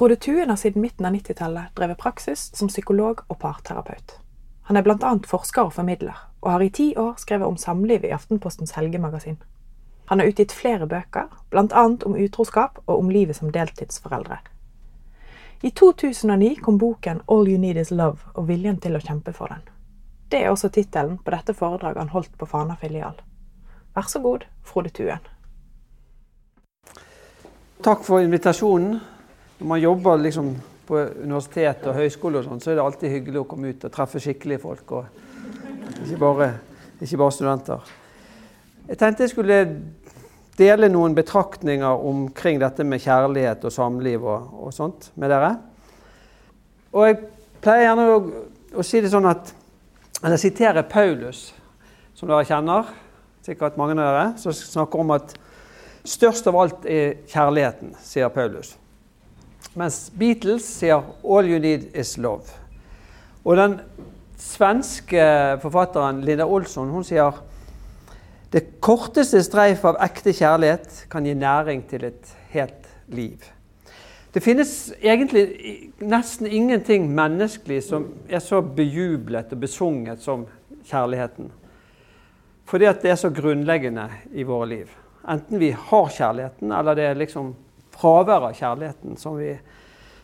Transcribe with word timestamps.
Frode 0.00 0.16
Tuen 0.16 0.50
har 0.50 0.56
siden 0.56 0.82
midten 0.82 1.06
av 1.06 1.12
90-tallet 1.12 1.76
drevet 1.76 1.98
praksis 1.98 2.56
som 2.56 2.68
psykolog 2.68 3.18
og 3.28 3.38
parterapeut. 3.38 4.14
Han 4.62 4.76
er 4.76 4.88
annet 4.88 5.26
forsker 5.28 5.66
og 5.66 5.74
formidler, 5.74 6.16
og 6.40 6.50
har 6.50 6.62
i 6.64 6.70
ti 6.70 6.86
år 6.96 7.18
skrevet 7.20 7.46
om 7.46 7.58
samliv 7.60 8.06
i 8.08 8.12
Aftenpostens 8.16 8.72
helgemagasin. 8.72 9.36
Han 10.08 10.18
har 10.18 10.26
utgitt 10.32 10.56
flere 10.56 10.86
bøker, 10.86 11.28
annet 11.52 12.02
om 12.08 12.16
utroskap 12.16 12.80
og 12.86 12.98
om 12.98 13.10
livet 13.10 13.36
som 13.36 13.52
deltidsforeldre. 13.52 14.38
I 15.62 15.70
2009 15.70 16.54
kom 16.64 16.78
boken 16.78 17.20
All 17.28 17.48
You 17.48 17.60
Need 17.60 17.76
Is 17.76 17.90
Love 17.90 18.32
og 18.34 18.48
viljen 18.48 18.80
til 18.80 18.96
å 18.96 19.04
kjempe 19.04 19.36
for 19.36 19.52
den. 19.52 19.68
Det 20.32 20.40
er 20.40 20.48
også 20.48 20.72
tittelen 20.72 21.18
på 21.18 21.36
dette 21.36 21.52
foredraget 21.52 22.06
han 22.06 22.16
holdt 22.16 22.38
på 22.38 22.48
Fana 22.48 22.80
filial. 22.80 23.20
Vær 23.92 24.08
så 24.08 24.24
god, 24.24 24.48
Frode 24.64 24.96
Tuen. 24.96 25.20
Takk 27.84 28.00
for 28.08 28.24
invitasjonen. 28.24 29.02
Når 29.60 29.66
man 29.66 29.80
jobber 29.80 30.16
liksom 30.16 30.54
på 30.88 30.98
universitet 31.20 31.84
og 31.86 31.94
høyskole, 31.94 32.40
og 32.40 32.46
sånt, 32.46 32.64
så 32.64 32.70
er 32.72 32.78
det 32.78 32.84
alltid 32.84 33.12
hyggelig 33.12 33.42
å 33.42 33.48
komme 33.50 33.74
ut 33.74 33.82
og 33.84 33.92
treffe 33.92 34.22
skikkelige 34.22 34.62
folk. 34.62 34.94
Ikke 36.00 36.16
bare, 36.22 36.48
ikke 36.96 37.18
bare 37.20 37.34
studenter. 37.36 37.90
Jeg 38.88 38.98
tenkte 39.02 39.26
jeg 39.26 39.34
skulle 39.34 39.58
dele 40.56 40.88
noen 40.88 41.12
betraktninger 41.14 42.06
omkring 42.08 42.58
dette 42.62 42.88
med 42.88 43.04
kjærlighet 43.04 43.68
og 43.68 43.76
samliv 43.76 44.24
og, 44.24 44.48
og 44.64 44.72
sånt 44.74 45.10
med 45.20 45.28
dere. 45.30 45.52
Og 46.96 47.06
jeg 47.06 47.20
pleier 47.60 47.90
gjerne 47.90 48.08
å, 48.10 48.18
å, 48.80 48.86
si 48.86 49.04
det 49.04 49.12
sånn 49.12 49.28
at 49.28 49.56
Eller 50.20 50.36
sitere 50.36 50.82
Paulus, 50.84 51.50
som 52.16 52.28
dere 52.28 52.48
kjenner. 52.48 52.88
Sikkert 53.44 53.78
mange 53.80 53.94
av 53.96 54.04
dere. 54.08 54.26
Som 54.40 54.56
snakker 54.56 55.00
om 55.00 55.14
at 55.16 55.32
størst 56.04 56.48
av 56.48 56.58
alt 56.60 56.84
er 56.84 57.22
kjærligheten, 57.28 57.94
sier 58.04 58.28
Paulus. 58.32 58.74
Mens 59.74 60.10
Beatles 60.18 60.64
sier 60.64 61.02
'All 61.24 61.46
you 61.46 61.58
need 61.58 61.94
is 61.94 62.18
love'. 62.18 62.56
Og 63.44 63.56
den 63.56 63.80
svenske 64.36 65.22
forfatteren 65.62 66.20
Linda 66.24 66.44
Olsson 66.44 66.88
hun 66.88 67.04
sier 67.04 67.32
det 68.52 68.80
korteste 68.82 69.42
streif 69.46 69.84
av 69.84 70.00
ekte 70.02 70.32
kjærlighet 70.34 71.06
kan 71.10 71.24
gi 71.24 71.34
næring 71.34 71.84
til 71.88 72.04
et 72.04 72.32
helt 72.50 72.88
liv. 73.08 73.38
Det 74.34 74.42
finnes 74.42 74.92
egentlig 75.02 75.44
nesten 76.00 76.46
ingenting 76.46 77.06
menneskelig 77.14 77.82
som 77.82 78.08
er 78.28 78.38
så 78.38 78.60
bejublet 78.60 79.52
og 79.52 79.60
besunget 79.60 80.22
som 80.22 80.46
kjærligheten. 80.86 81.50
Fordi 82.64 82.84
at 82.84 83.02
det 83.02 83.10
er 83.10 83.18
så 83.18 83.30
grunnleggende 83.30 84.08
i 84.34 84.42
våre 84.42 84.68
liv. 84.68 84.90
Enten 85.28 85.58
vi 85.58 85.70
har 85.70 86.08
kjærligheten, 86.08 86.72
eller 86.72 86.94
det 86.94 87.04
er 87.04 87.14
liksom 87.14 87.54
fravær 88.00 88.48
av 88.48 88.56
kjærligheten 88.56 89.18
som 89.20 89.36
vi, 89.38 89.52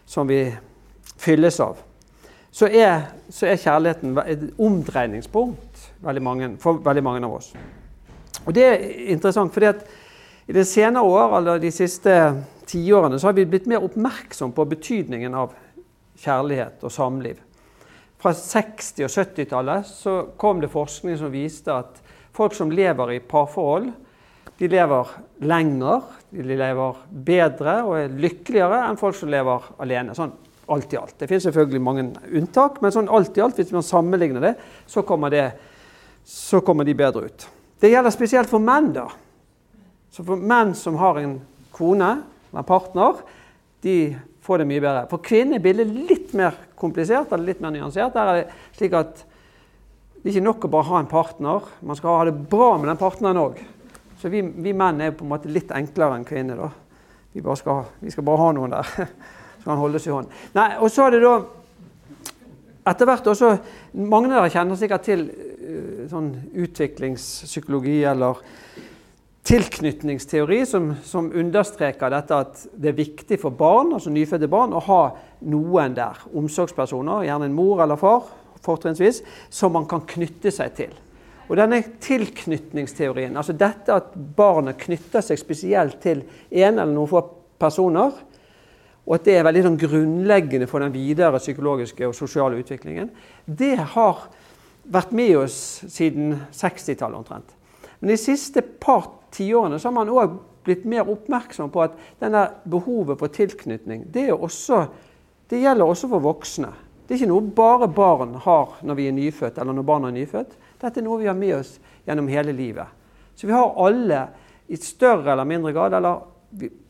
som 0.09 0.29
vi 0.29 0.41
fylles 1.21 1.61
av, 1.61 1.79
så 2.57 2.69
er, 2.73 3.11
så 3.29 3.51
er, 3.51 3.61
kjærligheten 3.61 4.17
et 4.25 4.45
omdreiningspunkt 4.57 5.83
veldig 6.05 6.23
mange, 6.25 6.51
for 6.61 6.81
veldig 6.85 7.05
mange 7.05 7.27
av 7.29 7.35
oss. 7.37 7.51
Og 8.47 8.55
Det 8.55 8.65
er 8.65 8.85
interessant, 9.13 9.53
fordi 9.53 9.67
at 9.67 9.85
i 10.47 10.55
de 10.55 10.65
senere 10.65 11.05
år, 11.05 11.37
eller 11.39 11.59
de 11.61 11.73
siste 11.75 12.13
tiårene 12.67 13.19
så 13.19 13.29
har 13.29 13.37
vi 13.37 13.45
blitt 13.51 13.67
mer 13.67 13.85
oppmerksom 13.85 14.55
på 14.55 14.65
betydningen 14.71 15.35
av 15.35 15.53
kjærlighet 16.23 16.85
og 16.87 16.93
samliv. 16.93 17.41
Fra 18.23 18.33
60- 18.33 19.05
og 19.05 19.13
70-tallet 19.13 20.37
kom 20.41 20.63
det 20.63 20.73
forskning 20.73 21.19
som 21.21 21.35
viste 21.35 21.75
at 21.75 22.01
folk 22.37 22.55
som 22.57 22.73
lever 22.73 23.17
i 23.17 23.21
parforhold, 23.21 23.91
de 24.57 24.69
lever 24.73 25.13
lenger, 25.45 26.05
de 26.33 26.45
lever 26.47 27.01
bedre 27.27 27.77
og 27.85 27.97
er 27.99 28.19
lykkeligere 28.25 28.83
enn 28.87 28.99
folk 29.01 29.17
som 29.19 29.31
lever 29.33 29.67
alene. 29.83 30.15
Sånn 30.17 30.33
alt 30.73 30.93
i 30.93 30.99
alt. 30.99 31.15
Det 31.19 31.29
finnes 31.31 31.47
selvfølgelig 31.47 31.83
mange 31.83 32.07
unntak, 32.35 32.81
men 32.83 32.95
sånn 32.95 33.11
alt 33.13 33.37
i 33.39 33.43
alt, 33.45 33.59
hvis 33.59 33.75
man 33.75 33.87
sammenligner 33.87 34.43
det, 34.43 34.55
så 34.91 35.05
kommer, 35.07 35.31
det, 35.31 35.51
så 36.27 36.61
kommer 36.65 36.87
de 36.89 36.97
bedre 36.99 37.29
ut. 37.29 37.47
Det 37.81 37.93
gjelder 37.93 38.15
spesielt 38.15 38.51
for 38.51 38.63
menn. 38.63 38.91
da. 38.97 39.07
Så 40.11 40.25
for 40.27 40.41
menn 40.41 40.75
som 40.75 40.99
har 40.99 41.21
en 41.21 41.39
kone, 41.77 42.11
en 42.57 42.67
partner, 42.67 43.21
de 43.85 44.17
får 44.47 44.63
det 44.63 44.69
mye 44.71 44.83
bedre. 44.83 45.07
For 45.11 45.23
kvinner 45.23 45.59
er 45.59 45.65
bildet 45.65 45.95
litt 46.11 46.35
mer 46.39 46.57
komplisert 46.79 47.33
eller 47.35 47.53
litt 47.53 47.63
mer 47.63 47.75
nyansert. 47.75 48.15
Der 48.15 48.31
er 48.33 48.41
det 48.41 48.79
slik 48.79 48.97
at 48.97 49.23
det 50.17 50.33
er 50.33 50.39
ikke 50.39 50.47
nok 50.49 50.65
å 50.67 50.71
bare 50.73 50.89
ha 50.89 51.01
en 51.03 51.11
partner. 51.11 51.67
Man 51.87 51.99
skal 51.99 52.17
ha 52.19 52.27
det 52.27 52.49
bra 52.51 52.73
med 52.81 52.89
den 52.91 52.99
partneren 52.99 53.39
òg. 53.39 53.61
Så 54.21 54.31
vi, 54.33 54.41
vi, 54.43 54.73
menn 54.73 55.01
er 55.05 55.15
på 55.17 55.27
en 55.27 55.33
måte 55.35 55.53
litt 55.53 55.73
enklere 55.75 56.17
enn 56.17 56.27
kvinner. 56.27 56.61
da. 56.61 56.71
Vi, 57.37 57.43
skal, 57.61 57.85
vi 58.01 58.13
skal, 58.15 58.25
bare 58.25 58.43
ha 58.43 58.53
noen 58.57 58.73
der 58.73 58.93
som 59.61 59.71
kan 59.71 59.83
holdes 59.83 60.09
i 60.09 60.15
hånd. 60.15 60.33
Nei, 60.57 60.71
og 60.81 60.91
så 60.93 61.07
er 61.07 61.17
det 61.17 61.25
da 61.27 61.37
etter 62.87 63.09
hvert 63.09 63.27
også, 63.33 63.57
Mange 63.99 64.31
av 64.31 64.45
dere 64.45 64.53
kjenner 64.55 64.79
sikkert 64.79 65.07
til 65.09 65.27
uh, 65.27 66.05
sånn 66.11 66.31
utviklingspsykologi 66.55 67.99
eller 68.07 68.43
tilknytningsteori 69.47 70.61
som, 70.67 70.91
som, 71.07 71.31
understreker 71.31 72.11
dette 72.11 72.39
at 72.43 72.65
det 72.75 72.91
er 72.91 72.99
viktig 72.99 73.39
for 73.43 73.55
barn, 73.55 73.93
altså 73.95 74.11
nyfødte 74.11 74.49
barn 74.51 74.75
å 74.75 74.83
ha 74.89 75.01
noen 75.47 75.95
der, 75.95 76.19
omsorgspersoner, 76.35 77.27
gjerne 77.29 77.47
en 77.47 77.55
mor 77.55 77.83
eller 77.85 77.99
far, 78.01 78.27
fortrinnsvis, 78.67 79.23
som 79.53 79.77
man 79.77 79.87
kan 79.91 80.03
knytte 80.09 80.51
seg 80.55 80.75
til. 80.79 80.97
Og 81.47 81.59
denne 81.59 81.79
tilknytningsteorien, 82.03 83.37
altså 83.39 83.55
dette 83.55 83.95
at 83.95 84.15
barnet 84.37 84.81
knytter 84.83 85.23
seg 85.23 85.39
spesielt 85.39 86.01
til 86.03 86.25
en 86.51 86.81
eller 86.81 86.95
noen 86.95 87.11
få 87.11 87.23
personer, 87.61 88.17
og 89.07 89.15
at 89.15 89.29
det 89.29 89.37
er 89.39 89.47
veldig 89.47 89.63
sånn 89.69 89.79
grunnleggende 89.79 90.67
for 90.67 90.83
den 90.83 90.95
videre 90.95 91.39
psykologiske 91.39 92.09
og 92.09 92.17
sosiale 92.19 92.59
utviklingen, 92.59 93.13
det 93.47 93.77
har 93.95 94.27
vært 94.91 95.15
med 95.15 95.37
oss 95.45 95.59
siden 95.87 96.35
60-tallet 96.55 97.21
omtrent. 97.21 97.55
Men 98.01 98.13
de 98.13 98.19
siste 98.21 98.63
par 98.63 99.07
tiårene 99.35 99.79
har 99.83 99.95
man 99.95 100.11
òg 100.11 100.35
blitt 100.67 100.85
mer 100.89 101.07
oppmerksom 101.09 101.71
på 101.71 101.85
at 101.85 101.95
denne 102.21 102.43
behovet 102.67 103.21
for 103.21 103.31
tilknytning 103.33 104.09
det, 104.13 104.33
også, 104.35 104.83
det 105.51 105.63
gjelder 105.63 105.87
også 105.87 106.11
for 106.11 106.25
voksne. 106.27 106.73
Det 107.07 107.15
er 107.15 107.21
ikke 107.21 107.31
noe 107.31 107.55
bare 107.55 107.87
barn 107.95 108.35
har 108.43 108.79
når 108.83 108.99
vi 108.99 109.07
er 109.07 109.15
nyfødt, 109.15 109.61
eller 109.63 109.77
når 109.77 109.87
barna 109.87 110.09
er 110.11 110.17
nyfødt. 110.17 110.57
Dette 110.83 111.01
er 111.01 111.07
noe 111.07 111.21
vi 111.21 111.29
har 111.31 111.39
med 111.39 111.55
oss 111.61 111.77
gjennom 112.07 112.31
hele 112.31 112.55
livet. 112.57 112.91
Så 113.39 113.47
vi 113.47 113.55
har 113.55 113.77
alle 113.87 114.25
i 114.67 114.79
større 114.81 115.33
eller 115.33 115.47
mindre 115.47 115.73
grad, 115.77 115.95
eller 115.95 116.25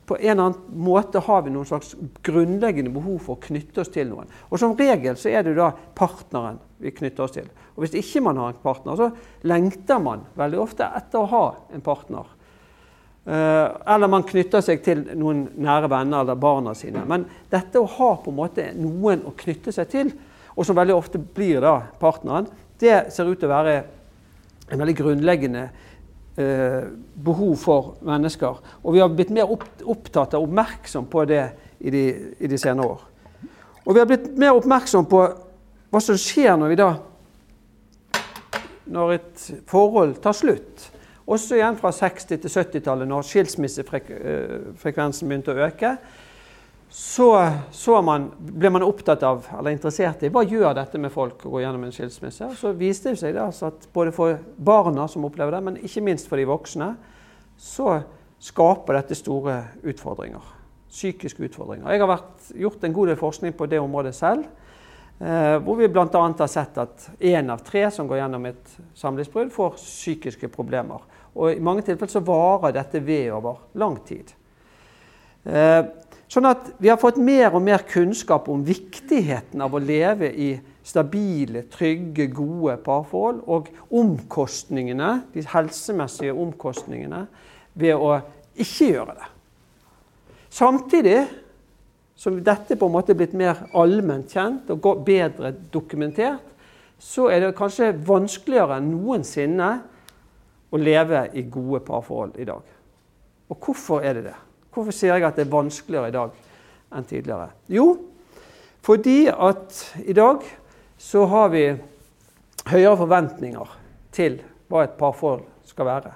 på 0.07 0.17
en 0.17 0.31
eller 0.31 0.43
annen 0.43 0.81
måte 0.87 1.19
har 1.19 1.43
vi 1.43 1.51
noen 1.51 1.67
slags 1.67 1.95
grunnleggende 2.25 2.93
behov 2.95 3.19
for 3.27 3.37
å 3.37 3.43
knytte 3.49 3.83
oss 3.83 3.91
til 3.93 4.09
noen. 4.09 4.31
Og 4.49 4.61
som 4.63 4.77
regel 4.79 5.19
så 5.19 5.33
er 5.35 5.43
det 5.45 5.57
da 5.59 5.73
partneren 5.99 6.61
vi 6.79 6.93
knytter 6.95 7.27
oss 7.27 7.35
til. 7.35 7.49
Og 7.75 7.85
hvis 7.85 7.97
ikke 7.99 8.23
man 8.25 8.39
har 8.41 8.55
en 8.55 8.63
partner, 8.63 8.97
så 8.97 9.49
lengter 9.51 10.01
man 10.03 10.25
veldig 10.39 10.63
ofte 10.63 10.89
etter 10.97 11.25
å 11.25 11.31
ha 11.33 11.45
en 11.75 11.85
partner. 11.85 12.31
Uh, 13.27 13.75
eller 13.91 14.07
man 14.07 14.23
knytter 14.23 14.63
seg 14.63 14.85
til 14.87 15.01
noen 15.19 15.49
nære 15.59 15.89
venner 15.91 16.23
eller 16.23 16.39
barna 16.39 16.77
sine. 16.79 17.03
Men 17.11 17.25
dette 17.51 17.81
å 17.83 17.89
ha 17.97 18.13
på 18.23 18.31
en 18.31 18.39
måte 18.39 18.69
noen 18.79 19.25
å 19.27 19.35
knytte 19.35 19.75
seg 19.75 19.91
til, 19.91 20.13
og 20.55 20.65
som 20.65 20.79
veldig 20.79 20.95
ofte 20.95 21.19
blir 21.19 21.59
da 21.65 21.81
partneren, 22.01 22.47
det 22.81 23.09
ser 23.13 23.27
ut 23.27 23.41
til 23.41 23.49
å 23.49 23.57
være 23.57 23.75
en 24.71 24.81
veldig 24.81 24.95
grunnleggende 24.99 25.65
eh, 26.37 26.87
behov 27.27 27.57
for 27.61 27.91
mennesker. 28.07 28.63
Og 28.83 28.97
vi 28.97 29.03
har 29.03 29.13
blitt 29.13 29.33
mer 29.35 29.51
opptatt 29.51 30.37
av 30.37 30.47
oppmerksom 30.47 31.09
på 31.13 31.27
det 31.29 31.43
i 31.79 31.93
de, 31.93 32.05
i 32.41 32.51
de 32.51 32.59
senere 32.61 32.95
år. 32.95 33.05
Og 33.85 33.95
vi 33.95 34.03
har 34.03 34.09
blitt 34.11 34.33
mer 34.39 34.57
oppmerksom 34.59 35.07
på 35.11 35.23
hva 35.93 36.03
som 36.03 36.19
skjer 36.19 36.57
når 36.59 36.73
vi 36.73 36.81
da 36.81 36.91
når 38.87 39.17
et 39.17 39.47
forhold 39.67 40.21
tar 40.23 40.37
slutt. 40.37 40.91
Også 41.27 41.57
igjen 41.59 41.75
fra 41.81 41.91
60- 41.91 42.39
til 42.39 42.51
70-tallet, 42.51 43.09
når 43.11 43.23
skilsmissefrekvensen 43.27 45.29
begynte 45.29 45.55
å 45.55 45.67
øke 45.67 45.97
så, 46.89 47.51
så 47.75 48.03
man, 48.03 48.29
ble 48.39 48.71
man 48.71 48.85
opptatt 48.87 49.23
av, 49.27 49.47
eller 49.59 49.75
interessert 49.75 50.23
i 50.23 50.31
hva 50.33 50.45
gjør 50.47 50.75
dette 50.79 50.99
med 51.03 51.13
folk 51.13 51.43
å 51.45 51.51
gå 51.57 51.63
gjennom 51.65 51.85
en 51.85 51.95
skilsmisse. 51.95 52.49
Så 52.57 52.73
viste 52.79 53.13
det 53.13 53.21
seg 53.21 53.39
altså 53.43 53.73
at 53.73 53.89
både 53.93 54.13
for 54.15 54.39
barna 54.57 55.09
som 55.11 55.27
opplever 55.27 55.57
det, 55.57 55.63
men 55.67 55.81
ikke 55.83 56.05
minst 56.07 56.31
for 56.31 56.41
de 56.41 56.47
voksne, 56.49 56.93
så 57.59 57.99
skaper 58.43 59.01
dette 59.01 59.19
store 59.19 59.59
utfordringer. 59.83 60.53
Psykiske 60.93 61.43
utfordringer. 61.49 61.91
Jeg 61.91 62.05
har 62.05 62.13
vært, 62.13 62.53
gjort 62.55 62.87
en 62.87 62.97
god 62.97 63.11
del 63.11 63.21
forskning 63.21 63.57
på 63.59 63.69
det 63.69 63.83
området 63.83 64.15
selv. 64.17 64.47
Eh, 65.19 65.57
hvor 65.65 65.81
vi 65.81 65.91
bl.a. 65.91 66.07
har 66.13 66.53
sett 66.53 66.79
at 66.79 67.11
én 67.19 67.51
av 67.53 67.65
tre 67.67 67.89
som 67.91 68.09
går 68.09 68.21
gjennom 68.21 68.47
et 68.49 68.75
samlivsbrudd, 68.97 69.51
får 69.53 69.79
psykiske 69.81 70.53
problemer. 70.55 71.03
Og 71.37 71.53
I 71.53 71.61
mange 71.61 71.85
tilfeller 71.85 72.13
så 72.17 72.25
varer 72.25 72.75
dette 72.79 73.03
ved 73.05 73.31
over 73.37 73.61
lang 73.77 74.01
tid. 74.09 74.33
Eh, 75.45 75.85
Sånn 76.27 76.49
at 76.49 76.73
vi 76.83 76.91
har 76.91 76.99
fått 76.99 77.21
mer 77.23 77.55
og 77.55 77.63
mer 77.63 77.85
kunnskap 77.87 78.49
om 78.51 78.65
viktigheten 78.67 79.63
av 79.63 79.77
å 79.77 79.83
leve 79.83 80.33
i 80.35 80.57
stabile, 80.87 81.63
trygge, 81.71 82.27
gode 82.35 82.77
parforhold, 82.83 83.45
og 83.47 83.71
omkostningene, 83.95 85.13
de 85.35 85.45
helsemessige 85.53 86.35
omkostningene 86.35 87.25
ved 87.79 87.95
å 87.95 88.17
ikke 88.59 88.91
gjøre 88.91 89.17
det. 89.21 89.31
Samtidig 90.57 91.19
som 92.19 92.39
dette 92.43 92.79
på 92.79 92.89
en 92.89 92.95
måte 92.95 93.13
er 93.13 93.21
blitt 93.21 93.37
mer 93.37 93.67
allment 93.77 94.31
kjent 94.33 94.71
og 94.73 95.05
bedre 95.07 95.53
dokumentert, 95.73 96.43
så 96.99 97.29
er 97.29 97.45
det 97.45 97.57
kanskje 97.59 97.93
vanskeligere 98.07 98.81
enn 98.81 98.89
noensinne 98.95 99.71
å 100.77 100.81
leve 100.81 101.27
i 101.35 101.47
gode 101.51 101.83
parforhold 101.87 102.37
i 102.41 102.47
dag. 102.49 102.75
Og 103.51 103.59
hvorfor 103.63 104.05
er 104.05 104.19
det 104.19 104.27
det? 104.29 104.37
Hvorfor 104.75 104.95
sier 104.95 105.17
jeg 105.17 105.25
at 105.27 105.39
det 105.39 105.47
er 105.47 105.55
vanskeligere 105.55 106.11
i 106.11 106.17
dag 106.17 106.37
enn 106.97 107.09
tidligere? 107.09 107.49
Jo, 107.73 107.87
fordi 108.87 109.19
at 109.33 109.81
i 110.05 110.15
dag 110.17 110.45
så 111.01 111.25
har 111.31 111.51
vi 111.55 111.65
høyere 112.67 112.99
forventninger 113.01 113.75
til 114.15 114.41
hva 114.71 114.85
et 114.85 114.97
parforhold 114.99 115.47
skal 115.67 115.89
være. 115.89 116.13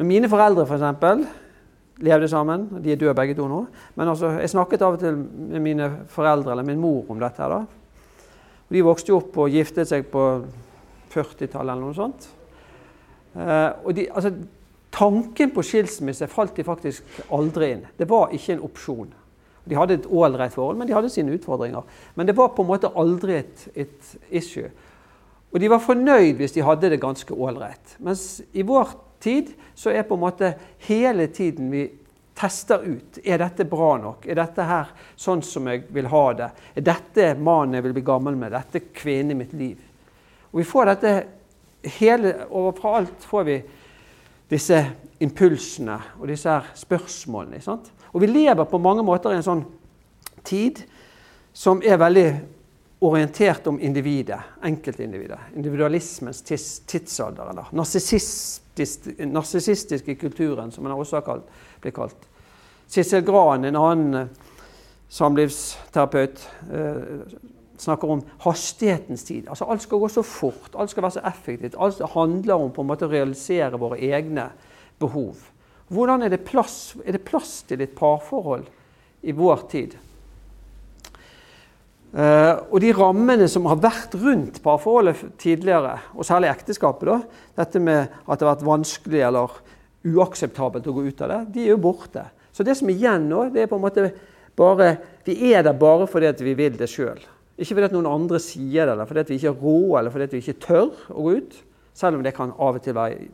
Når 0.00 0.08
mine 0.08 0.30
foreldre 0.32 0.66
f.eks 0.66 0.84
levde 2.02 2.28
sammen. 2.28 2.66
De 2.82 2.92
er 2.92 2.98
døde 3.00 3.14
begge 3.14 3.36
to 3.38 3.46
nå. 3.48 3.64
Men 3.94 4.08
altså, 4.12 4.34
jeg 4.40 4.50
snakket 4.50 4.82
av 4.82 4.96
og 4.96 5.02
til 5.02 5.16
med 5.16 5.62
mine 5.62 5.88
foreldre 6.12 6.54
eller 6.54 6.66
min 6.66 6.80
mor 6.80 7.10
om 7.10 7.20
dette. 7.20 7.42
her 7.42 7.48
da. 7.48 7.62
Og 8.68 8.76
de 8.76 8.84
vokste 8.84 9.12
jo 9.12 9.20
opp 9.20 9.38
og 9.38 9.50
giftet 9.52 9.88
seg 9.88 10.08
på 10.10 10.22
40-tallet 11.12 11.74
eller 11.74 11.82
noe 11.82 11.96
sånt. 11.96 12.28
Eh, 13.34 13.70
og 13.84 13.94
de, 13.96 14.06
altså, 14.12 14.32
tanken 14.92 15.52
på 15.54 15.64
skilsmisse 15.66 16.28
falt 16.30 16.56
de 16.56 16.66
faktisk 16.66 17.24
aldri 17.32 17.72
inn. 17.76 17.84
Det 17.98 18.08
var 18.10 18.34
ikke 18.34 18.56
en 18.56 18.64
opsjon. 18.68 19.12
De 19.64 19.78
hadde 19.78 20.00
et 20.00 20.08
ålreit 20.10 20.54
forhold, 20.54 20.80
men 20.80 20.88
de 20.88 20.94
hadde 20.96 21.12
sine 21.12 21.34
utfordringer. 21.36 21.86
Men 22.18 22.26
det 22.28 22.36
var 22.36 22.50
på 22.56 22.64
en 22.64 22.72
måte 22.72 22.90
aldri 22.98 23.38
et, 23.38 23.68
et 23.78 24.14
issue. 24.30 24.70
Og 25.52 25.60
de 25.60 25.70
var 25.70 25.82
fornøyd 25.84 26.38
hvis 26.40 26.54
de 26.56 26.64
hadde 26.66 26.90
det 26.90 27.00
ganske 27.00 27.34
ålreit. 27.34 27.96
Mens 28.02 28.40
i 28.52 28.64
vår 28.66 28.94
tid 29.22 29.52
så 29.78 29.92
er 29.92 30.06
på 30.08 30.16
en 30.16 30.24
måte 30.24 30.54
hele 30.88 31.28
tiden 31.32 31.70
vi 31.72 31.86
tester 32.34 32.82
ut. 32.82 33.20
Er 33.24 33.38
dette 33.42 33.66
bra 33.68 33.94
nok? 34.00 34.26
Er 34.26 34.40
dette 34.40 34.66
her 34.66 34.90
sånn 35.20 35.44
som 35.46 35.68
jeg 35.70 35.84
vil 35.92 36.08
ha 36.10 36.24
det? 36.38 36.48
Er 36.74 36.86
dette 36.88 37.28
mannen 37.38 37.76
jeg 37.78 37.86
vil 37.86 37.96
bli 37.98 38.06
gammel 38.06 38.38
med? 38.40 38.56
Dette 38.56 38.86
kvinnen 38.96 39.36
i 39.36 39.40
mitt 39.44 39.52
liv? 39.56 39.76
Og 40.50 40.62
vi 40.62 40.68
får 40.68 40.90
dette 40.90 41.14
hele 41.82 42.46
alt 42.50 43.24
får 43.26 43.44
vi 43.44 43.62
disse 44.52 44.78
impulsene 45.22 45.98
og 46.20 46.28
disse 46.28 46.50
her 46.50 46.72
spørsmålene. 46.76 47.60
Sant? 47.62 47.92
Og 48.12 48.20
vi 48.20 48.26
lever 48.26 48.64
på 48.68 48.78
mange 48.78 49.02
måter 49.06 49.32
i 49.32 49.38
en 49.38 49.46
sånn 49.46 49.64
tid 50.44 50.82
som 51.52 51.82
er 51.84 52.00
veldig 52.00 52.26
orientert 53.02 53.66
om 53.66 53.80
individet, 53.80 54.40
enkeltindividet. 54.62 55.38
Individualismens 55.56 56.42
tidsalder, 56.42 57.50
eller 57.50 57.64
narsissistiske 59.32 60.14
kulturen, 60.14 60.70
som 60.72 60.84
den 60.84 60.94
også 60.94 61.20
kalt, 61.26 61.44
blir 61.82 61.92
kalt. 61.96 62.28
Sissel 62.86 63.24
Gran, 63.26 63.64
en 63.64 63.76
annen 63.76 64.14
eh, 64.14 64.26
samlivsterapeut, 65.08 66.48
eh, 66.70 67.02
snakker 67.82 68.10
om 68.14 68.22
hastighetens 68.44 69.24
tid. 69.26 69.48
Altså 69.48 69.66
Alt 69.70 69.84
skal 69.84 70.02
gå 70.02 70.10
så 70.12 70.24
fort, 70.26 70.74
alt 70.74 70.92
skal 70.92 71.06
være 71.06 71.16
så 71.18 71.24
effektivt. 71.32 71.78
Alt 71.78 72.02
handler 72.14 72.54
om 72.54 72.70
på 72.74 72.84
en 72.84 72.90
måte 72.92 73.08
å 73.08 73.12
realisere 73.12 73.80
våre 73.80 73.98
egne 73.98 74.50
behov. 75.02 75.48
Hvordan 75.92 76.24
er 76.24 76.32
det 76.32 76.44
plass, 76.46 76.94
er 77.04 77.18
det 77.18 77.26
plass 77.26 77.60
til 77.68 77.82
et 77.84 77.94
parforhold 77.98 78.64
i 79.22 79.34
vår 79.36 79.66
tid? 79.72 79.98
Uh, 82.12 82.60
og 82.68 82.82
de 82.84 82.90
rammene 82.92 83.46
som 83.48 83.64
har 83.70 83.78
vært 83.80 84.14
rundt 84.20 84.58
parforholdet 84.64 85.20
tidligere, 85.40 85.94
og 86.12 86.26
særlig 86.28 86.50
ekteskapet, 86.50 87.08
da, 87.08 87.44
dette 87.62 87.80
med 87.80 88.02
at 88.04 88.36
det 88.36 88.44
har 88.44 88.52
vært 88.52 88.66
vanskelig 88.68 89.22
eller 89.30 89.54
uakseptabelt 90.04 90.88
å 90.90 90.94
gå 90.96 91.06
ut 91.08 91.22
av 91.24 91.32
det, 91.32 91.40
de 91.54 91.64
er 91.64 91.72
jo 91.72 91.80
borte. 91.80 92.26
Så 92.52 92.66
det 92.68 92.76
som 92.76 92.90
er 92.92 92.98
igjen 92.98 93.30
nå, 93.30 93.46
det 93.54 93.64
er 93.64 93.70
på 93.70 93.78
en 93.80 93.86
måte 93.86 94.10
bare 94.58 94.96
Vi 95.24 95.54
er 95.54 95.62
der 95.64 95.72
bare 95.72 96.04
fordi 96.10 96.44
vi 96.44 96.52
vil 96.58 96.74
det 96.76 96.90
sjøl. 96.90 97.20
Ikke 97.62 97.76
fordi 97.76 97.86
at 97.86 97.94
noen 97.94 98.10
andre 98.10 98.40
sier 98.42 98.88
det, 98.88 98.96
eller 98.96 99.06
fordi 99.06 99.22
at 99.22 99.30
vi 99.30 99.38
ikke 99.38 99.52
har 99.52 99.60
råd, 99.62 99.92
eller 100.00 100.14
fordi 100.14 100.26
at 100.26 100.34
vi 100.34 100.40
ikke 100.42 100.60
tør 100.64 100.88
å 101.14 101.26
gå 101.28 101.34
ut. 101.38 101.60
Selv 101.94 102.18
om 102.18 102.24
det 102.24 102.34
kan 102.34 102.54
av 102.56 102.78
og 102.78 102.82
til 102.82 102.96
være 102.96 103.28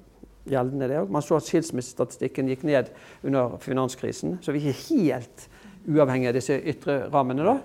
gjeldende, 0.49 0.89
det 0.91 0.99
òg. 1.01 1.13
Man 1.15 1.25
så 1.25 1.39
at 1.39 1.47
skilsmissestatistikken 1.49 2.51
gikk 2.53 2.67
ned 2.69 2.91
under 3.25 3.57
finanskrisen, 3.63 4.37
så 4.45 4.53
vi 4.53 4.61
er 4.61 4.75
ikke 4.75 4.99
helt 4.99 5.49
uavhengig 5.89 6.29
av 6.29 6.37
disse 6.37 6.59
ytre 6.59 7.01
rammene. 7.13 7.47
da. 7.47 7.57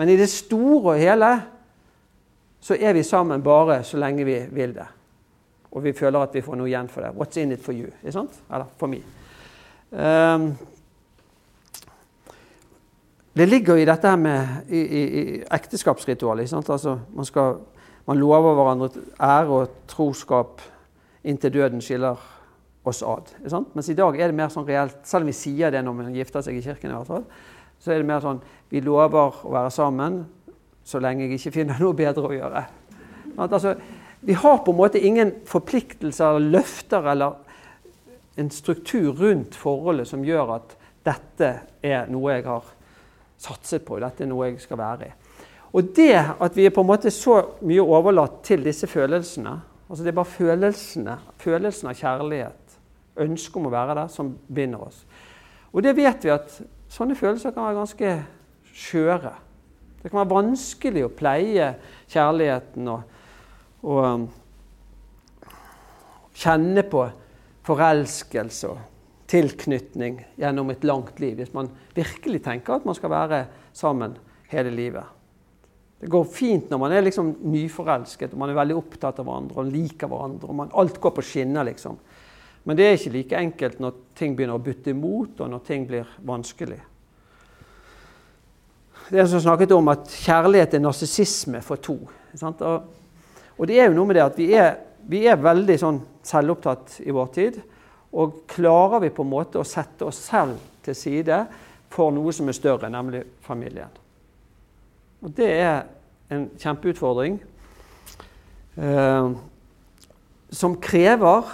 Men 0.00 0.08
i 0.08 0.16
det 0.16 0.30
store 0.32 0.94
og 0.94 1.00
hele 1.00 1.32
så 2.62 2.78
er 2.78 2.94
vi 2.96 3.02
sammen 3.02 3.42
bare 3.42 3.82
så 3.84 3.98
lenge 4.00 4.24
vi 4.24 4.38
vil 4.54 4.74
det. 4.74 4.86
Og 5.72 5.84
vi 5.84 5.92
føler 5.92 6.22
at 6.22 6.34
vi 6.34 6.44
får 6.44 6.56
noe 6.56 6.70
igjen 6.70 6.88
for 6.88 7.04
det. 7.04 7.12
What's 7.16 7.40
in 7.40 7.52
it 7.52 7.60
for 7.64 7.72
you? 7.72 7.90
Eller 8.04 8.68
for 8.78 8.92
meg. 8.92 9.02
Um, 9.90 10.52
det 13.32 13.46
ligger 13.48 13.76
i 13.80 13.86
dette 13.88 14.16
med 14.20 14.68
i, 14.68 14.80
i, 14.80 15.02
i 15.20 15.22
ekteskapsritualet. 15.50 16.52
Altså, 16.52 16.98
man, 17.14 17.24
skal, 17.24 17.62
man, 18.06 18.20
lover 18.20 18.58
hverandre 18.58 18.90
ære 19.20 19.56
og 19.56 19.78
troskap 19.88 20.60
inntil 21.24 21.54
døden 21.54 21.80
skiller 21.80 22.20
oss 22.84 23.02
ad. 23.06 23.32
Mens 23.74 23.88
i 23.88 23.96
dag 23.96 24.18
er 24.18 24.28
det 24.28 24.36
mer 24.36 24.52
sånn 24.52 24.66
reelt, 24.68 25.00
selv 25.08 25.24
om 25.24 25.30
vi 25.30 25.36
sier 25.38 25.72
det 25.72 25.80
når 25.84 25.96
man 25.96 26.14
gifter 26.16 26.44
seg 26.44 26.58
i 26.58 26.64
kirken, 26.64 26.90
i 26.90 26.98
hvert 26.98 27.08
fall, 27.08 27.24
så 27.82 27.92
er 27.92 28.02
det 28.02 28.08
mer 28.10 28.22
sånn 28.22 28.40
Vi 28.70 28.80
lover 28.80 29.42
å 29.46 29.52
være 29.52 29.70
sammen 29.70 30.22
så 30.84 30.98
lenge 30.98 31.24
jeg 31.26 31.38
ikke 31.38 31.54
finner 31.54 31.80
noe 31.80 31.96
bedre 31.96 32.26
å 32.26 32.34
gjøre. 32.34 32.62
Altså, 33.38 33.76
vi 34.20 34.34
har 34.38 34.60
på 34.64 34.72
en 34.74 34.78
måte 34.78 35.00
ingen 35.00 35.32
forpliktelser 35.48 36.36
eller 36.36 36.58
løfter 36.58 37.08
eller 37.14 37.38
en 38.36 38.50
struktur 38.50 39.12
rundt 39.18 39.56
forholdet 39.58 40.08
som 40.08 40.24
gjør 40.24 40.56
at 40.58 40.76
dette 41.06 41.50
er 41.82 42.10
noe 42.10 42.36
jeg 42.36 42.46
har 42.46 42.70
satset 43.42 43.84
på, 43.84 43.98
dette 44.00 44.24
er 44.24 44.30
noe 44.30 44.48
jeg 44.50 44.62
skal 44.62 44.80
være 44.80 45.08
i. 45.08 45.12
Og 45.72 45.92
det 45.96 46.14
at 46.14 46.56
vi 46.56 46.66
er 46.68 46.74
på 46.74 46.84
en 46.84 46.90
måte 46.90 47.10
så 47.12 47.38
mye 47.64 47.82
overlatt 47.82 48.42
til 48.46 48.64
disse 48.64 48.86
følelsene 48.86 49.58
altså 49.92 50.04
Det 50.06 50.08
er 50.08 50.16
bare 50.16 50.32
følelsene, 50.32 51.14
følelsen 51.36 51.88
av 51.90 51.98
kjærlighet, 51.98 52.76
ønsket 53.20 53.56
om 53.60 53.66
å 53.68 53.72
være 53.74 53.96
der, 53.98 54.08
som 54.08 54.30
binder 54.48 54.86
oss. 54.86 55.02
Og 55.68 55.84
det 55.84 55.92
vet 55.98 56.24
vi 56.24 56.30
at 56.32 56.54
Sånne 56.92 57.16
følelser 57.16 57.54
kan 57.54 57.64
være 57.64 57.78
ganske 57.78 58.08
skjøre. 58.76 59.30
Det 60.02 60.10
kan 60.10 60.18
være 60.18 60.34
vanskelig 60.34 61.06
å 61.06 61.12
pleie 61.16 61.70
kjærligheten 62.12 62.90
og, 62.92 63.14
og 63.86 64.00
um, 64.04 64.26
kjenne 66.36 66.84
på 66.84 67.06
forelskelse 67.64 68.74
og 68.74 68.91
tilknytning 69.32 70.20
gjennom 70.36 70.70
et 70.72 70.84
langt 70.84 71.20
liv, 71.22 71.38
hvis 71.40 71.54
man 71.56 71.70
virkelig 71.96 72.42
tenker 72.44 72.76
at 72.76 72.86
man 72.88 72.96
skal 72.98 73.12
være 73.12 73.42
sammen 73.76 74.16
hele 74.52 74.72
livet. 74.74 75.18
Det 76.02 76.10
går 76.10 76.24
fint 76.34 76.70
når 76.70 76.80
man 76.82 76.92
er 76.92 77.04
liksom 77.06 77.28
nyforelsket 77.52 78.32
og 78.34 78.40
man 78.42 78.50
er 78.50 78.58
veldig 78.58 78.76
opptatt 78.76 79.20
av 79.22 79.28
hverandre 79.28 79.62
og 79.62 79.68
liker 79.70 80.10
hverandre. 80.10 80.48
og 80.50 80.56
man, 80.58 80.72
Alt 80.74 81.00
går 81.00 81.14
på 81.14 81.24
skinner, 81.24 81.64
liksom. 81.68 81.98
Men 82.64 82.78
det 82.78 82.86
er 82.86 82.96
ikke 82.98 83.12
like 83.16 83.38
enkelt 83.38 83.78
når 83.82 84.00
ting 84.18 84.34
begynner 84.36 84.58
å 84.58 84.62
butte 84.62 84.90
imot, 84.90 85.40
og 85.40 85.50
når 85.50 85.62
ting 85.66 85.86
blir 85.86 86.10
vanskelig. 86.26 86.78
Det 89.08 89.20
er 89.20 89.30
som 89.30 89.42
snakket 89.42 89.74
om 89.74 89.90
at 89.92 90.10
kjærlighet 90.24 90.76
er 90.76 90.82
narsissisme 90.82 91.62
for 91.64 91.82
to. 91.82 91.96
Og, 92.02 92.62
og, 93.58 93.64
det 93.68 93.80
er 93.80 93.88
jo 93.90 93.96
noe 93.96 94.08
med 94.08 94.18
det 94.18 94.24
at 94.24 94.38
vi 94.38 94.52
er, 94.58 94.76
vi 95.10 95.24
er 95.28 95.40
veldig 95.42 95.78
sånn 95.80 95.98
selvopptatt 96.26 97.00
i 97.02 97.14
vår 97.14 97.32
tid. 97.34 97.58
Og 98.12 98.42
klarer 98.50 99.06
vi 99.06 99.12
på 99.14 99.24
en 99.24 99.32
måte 99.32 99.60
å 99.60 99.66
sette 99.66 100.04
oss 100.08 100.20
selv 100.28 100.60
til 100.84 100.96
side 100.98 101.38
for 101.92 102.12
noe 102.14 102.32
som 102.34 102.48
er 102.48 102.56
større, 102.56 102.90
nemlig 102.92 103.22
familien. 103.44 103.92
Og 105.22 105.32
det 105.36 105.48
er 105.54 105.82
en 106.32 106.48
kjempeutfordring 106.58 107.38
eh, 108.76 109.32
som 110.52 110.76
krever 110.82 111.52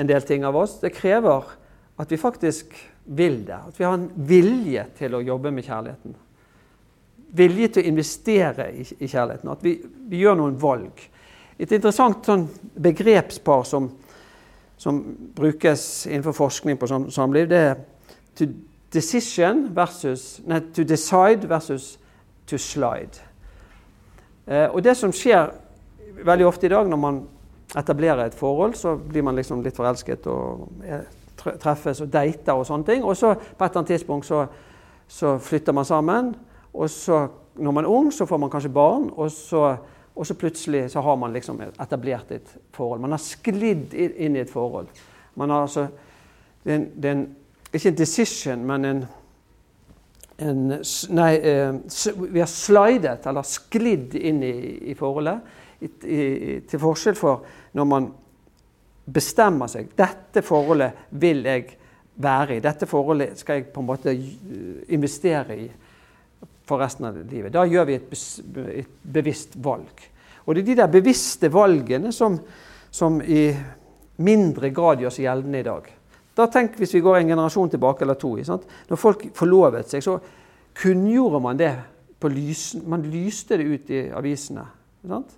en 0.00 0.08
del 0.08 0.24
ting 0.26 0.44
av 0.48 0.56
oss. 0.56 0.78
Det 0.80 0.92
krever 0.96 1.52
at 2.00 2.12
vi 2.12 2.18
faktisk 2.20 2.74
vil 3.04 3.42
det. 3.46 3.60
At 3.68 3.80
vi 3.80 3.84
har 3.84 3.96
en 3.96 4.10
vilje 4.14 4.84
til 4.98 5.16
å 5.16 5.22
jobbe 5.24 5.52
med 5.54 5.66
kjærligheten. 5.66 6.16
Vilje 7.36 7.68
til 7.74 7.84
å 7.84 7.90
investere 7.92 8.70
i, 8.72 8.84
i 8.98 9.08
kjærligheten. 9.08 9.50
At 9.52 9.64
vi, 9.64 9.76
vi, 10.08 10.22
gjør 10.22 10.38
noen 10.40 10.56
valg. 10.60 11.02
Et 11.60 11.70
interessant 11.70 12.24
sånn 12.26 12.46
begrepspar 12.80 13.66
som, 13.68 13.90
som, 14.80 15.00
brukes 15.36 16.06
innenfor 16.06 16.32
forskning 16.32 16.78
på 16.80 16.88
samliv, 17.12 17.48
det 17.48 17.58
er 17.58 17.74
to 18.36 18.46
versus 19.74 20.40
Nei, 20.46 20.60
to 20.74 20.82
decide 20.82 21.48
versus 21.48 21.98
to 22.46 22.58
slide. 22.58 23.20
Eh, 24.46 24.66
og 24.74 24.82
det 24.84 24.96
som 24.96 25.12
skjer 25.12 25.52
veldig 26.24 26.46
ofte 26.46 26.66
i 26.66 26.72
dag 26.72 26.88
når 26.88 26.96
man 26.96 27.20
etablerer 27.76 28.24
et 28.24 28.34
forhold, 28.34 28.74
så 28.74 28.96
blir 28.96 29.22
man 29.22 29.36
liksom 29.36 29.62
litt 29.62 29.76
forelsket 29.76 30.26
og 30.26 30.68
treffes 31.60 32.00
og 32.00 32.10
dater 32.12 32.56
og 32.56 32.66
sånne 32.66 32.88
ting. 32.88 33.04
Og 33.04 33.16
så 33.16 33.34
på 33.34 33.64
et 33.64 33.70
eller 33.70 33.82
annet 33.82 33.92
tidspunkt 33.94 34.26
så, 34.26 34.46
så 35.08 35.36
flytter 35.38 35.76
man 35.76 35.84
sammen. 35.84 36.34
Og 36.72 36.90
så, 36.90 37.26
når 37.54 37.72
man 37.72 37.84
er 37.84 37.90
ung, 37.90 38.12
så 38.12 38.26
får 38.26 38.38
man 38.38 38.50
kanskje 38.50 38.72
barn, 38.74 39.10
og 39.16 39.30
så, 39.30 39.76
og 40.20 40.28
så 40.28 40.36
plutselig 40.36 40.90
så 40.92 41.00
har 41.00 41.16
man 41.16 41.32
liksom 41.32 41.62
etablert 41.64 42.32
et 42.36 42.50
forhold. 42.76 43.00
Man 43.00 43.14
har 43.16 43.22
sklidd 43.24 43.94
inn 43.96 44.36
i 44.36 44.42
et 44.42 44.52
forhold. 44.52 44.90
Man 45.40 45.50
har 45.50 45.64
altså 45.64 45.86
det 46.60 46.72
er, 46.72 46.76
en, 46.76 46.86
det 46.92 47.08
er 47.08 47.14
en, 47.16 47.22
ikke 47.72 47.88
en 47.88 47.96
decision, 47.96 48.66
men 48.68 48.84
en 48.84 49.00
en 50.40 50.60
Nei, 51.12 51.34
eh, 51.36 51.74
vi 52.16 52.40
har 52.40 52.48
slidet, 52.48 53.26
eller 53.26 53.44
sklidd 53.44 54.14
inn 54.16 54.42
i, 54.42 54.54
i 54.90 54.94
forholdet. 54.96 55.40
I, 55.80 55.88
i, 55.88 56.54
til 56.68 56.80
forskjell 56.80 57.16
for 57.16 57.44
når 57.76 57.88
man 57.88 58.08
bestemmer 59.04 59.68
seg. 59.72 59.92
Dette 59.96 60.42
forholdet 60.44 61.08
vil 61.20 61.44
jeg 61.48 61.66
være 62.20 62.56
i. 62.58 62.64
Dette 62.64 62.88
forholdet 62.88 63.40
skal 63.40 63.60
jeg 63.60 63.70
på 63.72 63.80
en 63.80 63.88
måte 63.88 64.14
investere 64.92 65.56
i 65.56 65.68
for 66.70 66.78
resten 66.78 67.08
av 67.08 67.16
livet. 67.18 67.50
Da 67.52 67.64
gjør 67.66 67.88
vi 67.88 67.98
et, 67.98 68.90
bevisst 69.02 69.56
valg. 69.58 70.04
Og 70.50 70.56
det 70.56 70.64
er 70.64 70.72
de 70.72 70.80
der 70.80 70.90
bevisste 70.90 71.46
valgene 71.54 72.10
som, 72.10 72.34
som 72.90 73.20
i 73.22 73.44
mindre 74.26 74.72
grad 74.74 75.04
gjør 75.04 75.14
seg 75.14 75.28
gjeldende 75.28 75.60
i 75.62 75.66
dag. 75.68 75.90
Da 76.34 76.48
tenk 76.50 76.74
Hvis 76.78 76.94
vi 76.96 77.02
går 77.04 77.20
en 77.20 77.30
generasjon 77.30 77.70
tilbake 77.70 78.02
eller 78.02 78.18
to 78.18 78.32
sant? 78.42 78.66
Når 78.88 78.98
folk 78.98 79.22
forlovet 79.36 79.92
seg, 79.92 80.02
så 80.02 80.18
kunngjorde 80.74 81.40
man 81.44 81.58
det 81.60 81.70
på 82.18 82.28
lysen. 82.28 82.82
Man 82.90 83.06
lyste 83.06 83.60
det 83.60 83.68
ut 83.68 83.90
i 83.94 84.00
avisene. 84.10 84.64
Sant? 85.06 85.36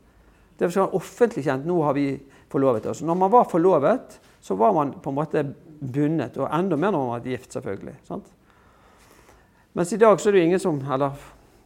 Det 0.56 0.70
var 0.72 0.96
offentlig 0.96 1.44
kjent. 1.44 1.66
Nå 1.68 1.82
har 1.84 1.92
vi 1.92 2.06
forlovet 2.48 2.86
oss. 2.86 3.02
Når 3.04 3.18
man 3.18 3.32
var 3.32 3.50
forlovet, 3.50 4.16
så 4.40 4.56
var 4.56 4.72
man 4.72 4.94
på 5.02 5.12
en 5.12 5.18
måte 5.18 5.44
bundet. 5.80 6.38
Og 6.40 6.48
enda 6.48 6.76
mer 6.76 6.92
når 6.94 7.04
man 7.04 7.14
var 7.18 7.28
gift, 7.28 7.52
selvfølgelig. 7.52 7.94
Sant? 8.08 8.32
Mens 9.76 9.92
i 9.92 10.00
dag 10.00 10.20
så 10.20 10.30
er 10.30 10.36
det 10.38 10.44
ingen 10.48 10.60
som 10.60 10.80
eller 10.80 11.12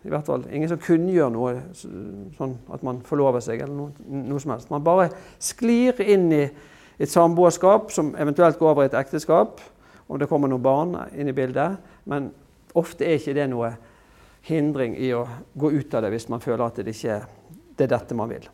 i 0.06 0.12
hvert 0.12 0.26
fall 0.28 0.44
ingen 0.50 0.70
som 0.70 0.80
kunngjør 0.82 1.32
noe 1.34 1.52
sånn 1.74 2.54
at 2.72 2.84
man 2.86 3.02
forlover 3.06 3.42
seg, 3.44 3.62
eller 3.64 3.74
noe, 3.74 4.06
noe 4.06 4.42
som 4.42 4.54
helst. 4.54 4.70
Man 4.72 4.84
bare 4.86 5.10
sklir 5.42 6.00
inn 6.04 6.28
i 6.34 6.44
et 6.96 7.12
samboerskap 7.12 7.90
som 7.92 8.14
eventuelt 8.16 8.58
går 8.60 8.72
over 8.72 8.86
i 8.86 8.90
et 8.90 8.98
ekteskap, 8.98 9.60
om 10.06 10.20
det 10.20 10.28
kommer 10.30 10.48
noen 10.48 10.64
barn 10.64 10.94
inn 11.18 11.28
i 11.28 11.36
bildet. 11.36 11.80
Men 12.08 12.30
ofte 12.78 13.06
er 13.06 13.18
ikke 13.18 13.34
det 13.36 13.48
noe 13.50 13.72
hindring 14.46 14.94
i 15.02 15.10
å 15.16 15.24
gå 15.58 15.72
ut 15.74 15.94
av 15.98 16.06
det 16.06 16.12
hvis 16.14 16.28
man 16.30 16.44
føler 16.44 16.68
at 16.68 16.78
det 16.78 16.94
ikke 16.94 17.18
det 17.76 17.88
er 17.88 17.92
dette 17.92 18.16
man 18.16 18.30
vil. 18.30 18.46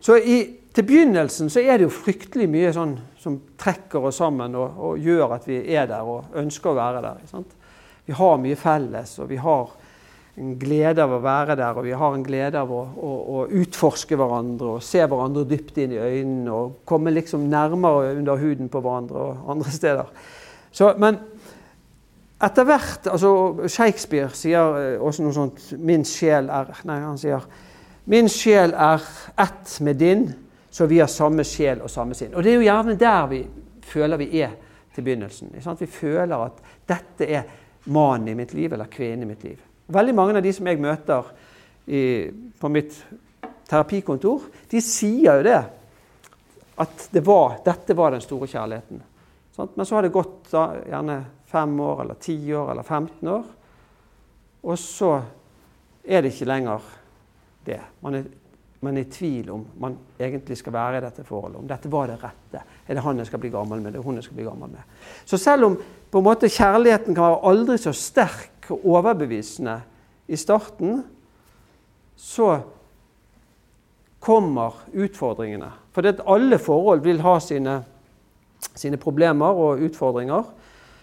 Så 0.00 0.16
i, 0.16 0.38
til 0.74 0.86
begynnelsen 0.86 1.50
så 1.50 1.62
er 1.64 1.78
det 1.78 1.88
jo 1.88 1.92
fryktelig 1.94 2.46
mye 2.50 2.70
sånn 2.74 2.94
som 3.18 3.40
trekker 3.58 4.06
oss 4.06 4.20
sammen 4.22 4.54
og, 4.54 4.76
og, 4.78 4.98
gjør 5.02 5.36
at 5.36 5.48
vi 5.48 5.58
er 5.74 5.88
der 5.90 6.06
og 6.06 6.36
ønsker 6.38 6.70
å 6.70 6.78
være 6.78 7.02
der. 7.04 7.24
Sant? 7.30 7.56
Vi 8.06 8.14
har 8.16 8.42
mye 8.42 8.58
felles, 8.58 9.16
og 9.22 9.30
vi 9.30 9.38
har 9.42 9.72
en 10.40 10.54
glede 10.58 11.02
av 11.04 11.12
å 11.12 11.20
være 11.22 11.56
der, 11.58 11.76
og 11.76 11.84
vi 11.84 11.96
har 11.96 12.14
en 12.14 12.24
glede 12.24 12.60
av 12.62 12.70
å, 12.72 12.80
å, 12.96 13.10
å 13.34 13.42
utforske 13.60 14.16
hverandre 14.16 14.76
og 14.76 14.84
se 14.84 15.02
hverandre 15.02 15.44
dypt 15.50 15.80
inn 15.82 15.96
i 15.96 16.00
øynene 16.00 16.54
og 16.54 16.78
komme 16.88 17.12
liksom 17.12 17.48
nærmere 17.50 18.14
under 18.16 18.38
huden 18.40 18.70
på 18.72 18.82
hverandre 18.84 19.26
og 19.26 19.50
andre 19.52 19.74
steder. 19.74 20.12
Så, 20.70 20.92
men 21.02 21.18
etter 22.40 22.64
hvert 22.64 23.08
altså 23.10 23.32
Shakespeare 23.68 24.30
sier 24.38 24.78
eh, 24.78 25.02
også 25.02 25.26
noe 25.26 25.36
sånt 25.36 25.72
'Min 25.76 26.06
sjel 26.08 26.48
er' 26.48 26.70
Nei, 26.88 27.00
han 27.02 27.18
sier 27.20 27.44
'Min 28.06 28.30
sjel 28.32 28.72
er 28.72 29.02
ett 29.36 29.76
med 29.80 30.00
din, 30.00 30.30
så 30.70 30.86
vi 30.86 31.00
har 31.00 31.10
samme 31.10 31.44
sjel 31.44 31.82
og 31.82 31.90
samme 31.90 32.14
sinn'. 32.14 32.34
Og 32.34 32.42
det 32.42 32.52
er 32.52 32.60
jo 32.60 32.68
gjerne 32.68 32.98
der 32.98 33.26
vi 33.26 33.40
føler 33.82 34.16
vi 34.16 34.40
er 34.40 34.50
til 34.94 35.04
begynnelsen. 35.04 35.50
Vi 35.78 35.86
føler 35.86 36.36
at 36.36 36.62
dette 36.88 37.26
er 37.26 37.42
mannen 37.84 38.28
i 38.28 38.34
mitt 38.34 38.54
liv 38.54 38.72
eller 38.72 38.90
kvinnen 38.90 39.22
i 39.22 39.26
mitt 39.32 39.44
liv. 39.44 39.58
Veldig 39.86 40.14
mange 40.14 40.36
av 40.36 40.42
de 40.42 40.52
som 40.52 40.66
jeg 40.66 40.80
møter 40.80 41.32
i, 41.86 42.30
på 42.60 42.68
mitt 42.68 42.96
terapikontor, 43.68 44.42
de 44.70 44.80
sier 44.80 45.40
jo 45.40 45.46
det. 45.46 45.60
At 46.80 47.08
det 47.12 47.22
var, 47.26 47.58
dette 47.64 47.96
var 47.96 48.14
den 48.14 48.22
store 48.24 48.46
kjærligheten. 48.48 49.02
Men 49.74 49.86
så 49.86 49.94
har 49.94 50.06
det 50.06 50.14
gått 50.14 50.48
da, 50.52 50.70
gjerne 50.88 51.24
fem 51.50 51.80
år, 51.80 52.02
eller 52.04 52.14
ti 52.22 52.36
år, 52.54 52.70
eller 52.72 52.82
15 52.82 53.28
år. 53.28 53.44
Og 54.62 54.78
så 54.78 55.10
er 56.04 56.22
det 56.22 56.32
ikke 56.32 56.48
lenger 56.48 56.86
det. 57.66 57.80
Man 58.00 58.16
er, 58.20 58.30
man 58.80 58.96
er 58.96 59.04
i 59.04 59.12
tvil 59.12 59.50
om 59.52 59.64
man 59.80 59.96
egentlig 60.20 60.56
skal 60.56 60.72
være 60.72 60.98
i 60.98 61.04
dette 61.04 61.24
forholdet. 61.28 61.60
Om 61.60 61.68
dette 61.68 61.90
var 61.92 62.08
det 62.08 62.16
rette. 62.22 62.62
Er 62.88 62.96
det 62.96 63.04
han 63.04 63.20
jeg 63.20 63.28
skal 63.28 63.42
bli 63.42 63.52
gammel 63.52 63.82
med? 63.82 63.92
Det 63.92 64.00
er 64.00 64.06
hun 64.06 64.16
jeg 64.16 64.24
skal 64.24 64.38
bli 64.38 64.46
gammel 64.48 64.72
med? 64.72 64.98
Så 65.28 65.36
selv 65.40 65.68
om 65.68 65.76
på 66.10 66.20
en 66.20 66.26
måte 66.26 66.48
kjærligheten 66.48 67.14
kan 67.14 67.26
være 67.26 67.42
aldri 67.52 67.76
så 67.78 67.92
sterk 67.92 68.70
og 68.72 68.86
overbevisende 68.94 69.76
i 70.30 70.38
starten, 70.38 71.02
så 72.16 72.60
kommer 74.20 74.80
utfordringene. 74.92 75.70
For 75.92 76.06
alle 76.06 76.58
forhold 76.60 77.04
vil 77.04 77.20
ha 77.24 77.38
sine, 77.42 77.80
sine, 78.74 79.00
problemer 79.00 79.56
og 79.56 79.80
utfordringer. 79.84 80.44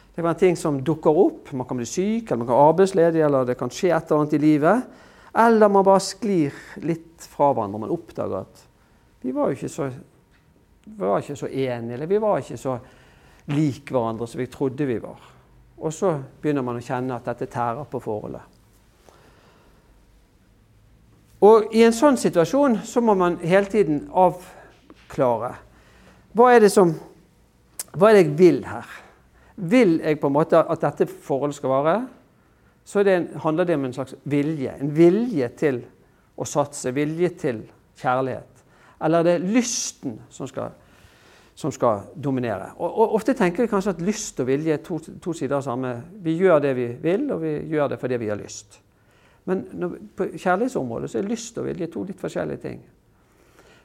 Det 0.10 0.22
kan 0.22 0.30
være 0.30 0.42
ting 0.42 0.58
som 0.58 0.80
dukker 0.86 1.14
opp. 1.26 1.54
Man 1.54 1.68
kan 1.68 1.78
bli 1.78 1.86
syk, 1.86 2.30
eller 2.30 2.42
man 2.42 2.48
kan 2.48 2.56
være 2.56 2.70
arbeidsledig, 2.72 3.22
eller 3.26 3.46
det 3.46 3.58
kan 3.60 3.74
skje 3.74 3.92
et 3.92 4.10
eller 4.10 4.24
annet 4.24 4.38
i 4.38 4.42
livet. 4.42 4.88
Eller 5.36 5.70
man 5.70 5.86
bare 5.86 6.04
sklir 6.04 6.56
litt 6.84 7.26
fra 7.28 7.52
hverandre. 7.54 7.82
Man 7.82 7.94
oppdager 7.94 8.40
at 8.46 8.64
vi 9.22 9.34
var 9.36 9.50
jo 9.50 9.58
ikke 9.58 9.72
så, 9.72 9.90
var 10.98 11.20
ikke 11.20 11.36
så 11.36 11.50
enige, 11.50 11.98
eller 11.98 12.10
vi 12.10 12.22
var 12.22 12.40
ikke 12.40 12.60
så 12.62 12.78
lik 13.52 13.92
hverandre 13.92 14.28
som 14.28 14.42
vi 14.42 14.50
trodde 14.52 14.88
vi 14.88 15.00
var. 15.04 15.20
Og 15.78 15.94
så 15.94 16.14
begynner 16.42 16.66
man 16.66 16.80
å 16.80 16.84
kjenne 16.84 17.18
at 17.18 17.28
dette 17.28 17.50
tærer 17.52 17.90
på 17.90 18.02
forholdet. 18.02 18.56
Og 21.46 21.74
i 21.76 21.84
en 21.86 21.94
sånn 21.94 22.18
situasjon 22.18 22.80
så 22.88 23.02
må 23.06 23.14
man 23.18 23.38
hele 23.44 23.70
tiden 23.70 24.08
avklare 24.10 25.54
hva 26.38 26.52
er 26.54 26.66
det 26.66 26.72
som 26.74 26.94
Hva 27.98 28.12
er 28.12 28.18
det 28.18 28.24
jeg 28.28 28.34
vil 28.38 28.58
her? 28.68 28.90
Vil 29.56 29.96
jeg 30.04 30.20
på 30.22 30.30
en 30.30 30.36
måte 30.36 30.60
at 30.60 30.82
dette 30.84 31.08
forholdet 31.10 31.58
skal 31.58 31.72
vare? 31.72 31.94
Så 32.88 33.04
det, 33.04 33.18
handler 33.44 33.68
det 33.68 33.76
om 33.76 33.86
en 33.86 33.94
slags 33.94 34.16
vilje. 34.24 34.74
En 34.80 34.94
vilje 34.96 35.50
til 35.60 35.82
å 36.40 36.46
satse. 36.48 36.94
Vilje 36.96 37.34
til 37.36 37.64
kjærlighet. 38.00 38.64
Eller 39.04 39.26
det 39.26 39.34
er 39.36 39.48
lysten 39.56 40.16
som 40.34 40.48
skal 40.48 40.72
som 41.58 41.72
skal 41.74 42.04
dominere. 42.14 42.68
Og, 42.78 42.86
og, 42.86 43.14
Ofte 43.18 43.34
tenker 43.34 43.66
vi 43.66 43.70
kanskje 43.72 43.96
at 43.96 44.02
lyst 44.06 44.38
og 44.44 44.46
vilje 44.46 44.76
er 44.76 44.82
to, 44.86 45.00
to, 45.18 45.32
sider 45.34 45.56
av 45.58 45.64
samme 45.66 45.96
Vi 46.22 46.36
gjør 46.38 46.60
det 46.62 46.74
vi 46.78 46.86
vil, 47.02 47.24
og 47.34 47.42
vi 47.42 47.54
gjør 47.72 47.90
det 47.90 47.98
fordi 47.98 48.20
vi 48.22 48.28
har 48.30 48.38
lyst. 48.38 48.78
Men 49.50 49.64
når, 49.74 49.96
på 50.14 50.28
kjærlighetsområdet 50.36 51.10
så 51.10 51.18
er 51.18 51.32
lyst 51.32 51.58
og 51.58 51.66
vilje 51.66 51.88
to 51.90 52.04
litt 52.06 52.22
forskjellige 52.22 52.62
ting. 52.62 52.78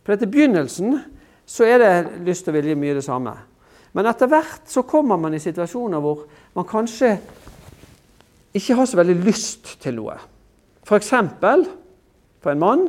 For 0.05 0.13
etter 0.13 0.29
begynnelsen 0.29 0.99
så 1.49 1.65
er 1.65 1.81
det 1.81 1.95
lyst 2.27 2.53
og 2.53 2.59
vilje 2.59 2.77
mye 2.77 2.99
det 2.99 3.07
samme. 3.07 3.33
Men 3.97 4.11
etter 4.11 4.29
hvert 4.29 4.69
så 4.69 4.85
kommer 4.85 5.17
man 5.25 5.33
i 5.33 5.41
situasjoner 5.41 6.05
hvor 6.05 6.27
man 6.53 6.69
kanskje 6.69 7.15
ikke 8.53 8.77
har 8.77 8.89
så 8.89 8.99
veldig 9.01 9.19
lyst 9.25 9.77
til 9.83 9.97
noe. 9.97 10.19
F.eks. 10.85 11.13
for, 12.43 12.51
en 12.53 12.61
mann 12.61 12.89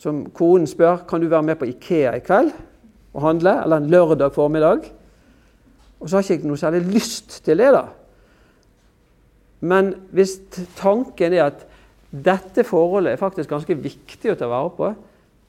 som 0.00 0.24
konen 0.36 0.68
spør 0.68 1.02
kan 1.08 1.20
du 1.20 1.28
være 1.28 1.46
med 1.50 1.58
på 1.60 1.68
Ikea 1.68 2.14
i 2.16 2.22
kveld 2.24 2.52
og 3.14 3.22
handle, 3.22 3.56
eller 3.64 3.82
en 3.82 3.90
lørdag 3.90 4.32
formiddag. 4.34 4.88
Og 6.00 6.08
så 6.08 6.16
har 6.16 6.24
ikke 6.24 6.42
jeg 6.42 6.48
noe 6.50 6.60
særlig 6.60 6.82
lyst 6.94 7.38
til 7.46 7.60
det, 7.60 7.70
da. 7.74 7.84
Men 9.64 9.94
hvis 10.12 10.36
tanken 10.76 11.32
er 11.32 11.46
at 11.46 11.62
dette 12.14 12.64
forholdet 12.66 13.14
er 13.14 13.20
faktisk 13.20 13.50
ganske 13.50 13.76
viktig 13.78 14.32
å 14.32 14.38
ta 14.38 14.48
vare 14.50 14.72
på, 14.76 14.90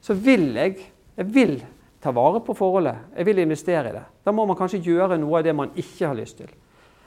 så 0.02 0.14
vil 0.14 0.48
jeg, 0.56 0.78
jeg 1.18 1.34
vil 1.34 1.56
ta 2.02 2.12
vare 2.14 2.40
på 2.44 2.54
forholdet. 2.56 3.10
Jeg 3.16 3.26
vil 3.28 3.42
investere 3.42 3.90
i 3.90 3.96
det. 3.96 4.04
Da 4.24 4.32
må 4.34 4.46
man 4.48 4.58
kanskje 4.58 4.82
gjøre 4.84 5.18
noe 5.20 5.40
av 5.40 5.46
det 5.46 5.54
man 5.56 5.74
ikke 5.74 6.08
har 6.08 6.16
lyst 6.18 6.38
til. 6.40 6.50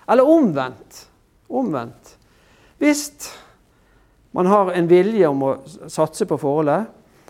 Eller 0.09 0.27
omvendt. 0.27 1.05
Omvendt. 1.49 2.15
Hvis 2.79 3.09
man 4.31 4.45
har 4.45 4.71
en 4.71 4.87
vilje 4.89 5.27
om 5.27 5.43
å 5.43 5.55
satse 5.89 6.27
på 6.29 6.37
forholdet, 6.39 6.85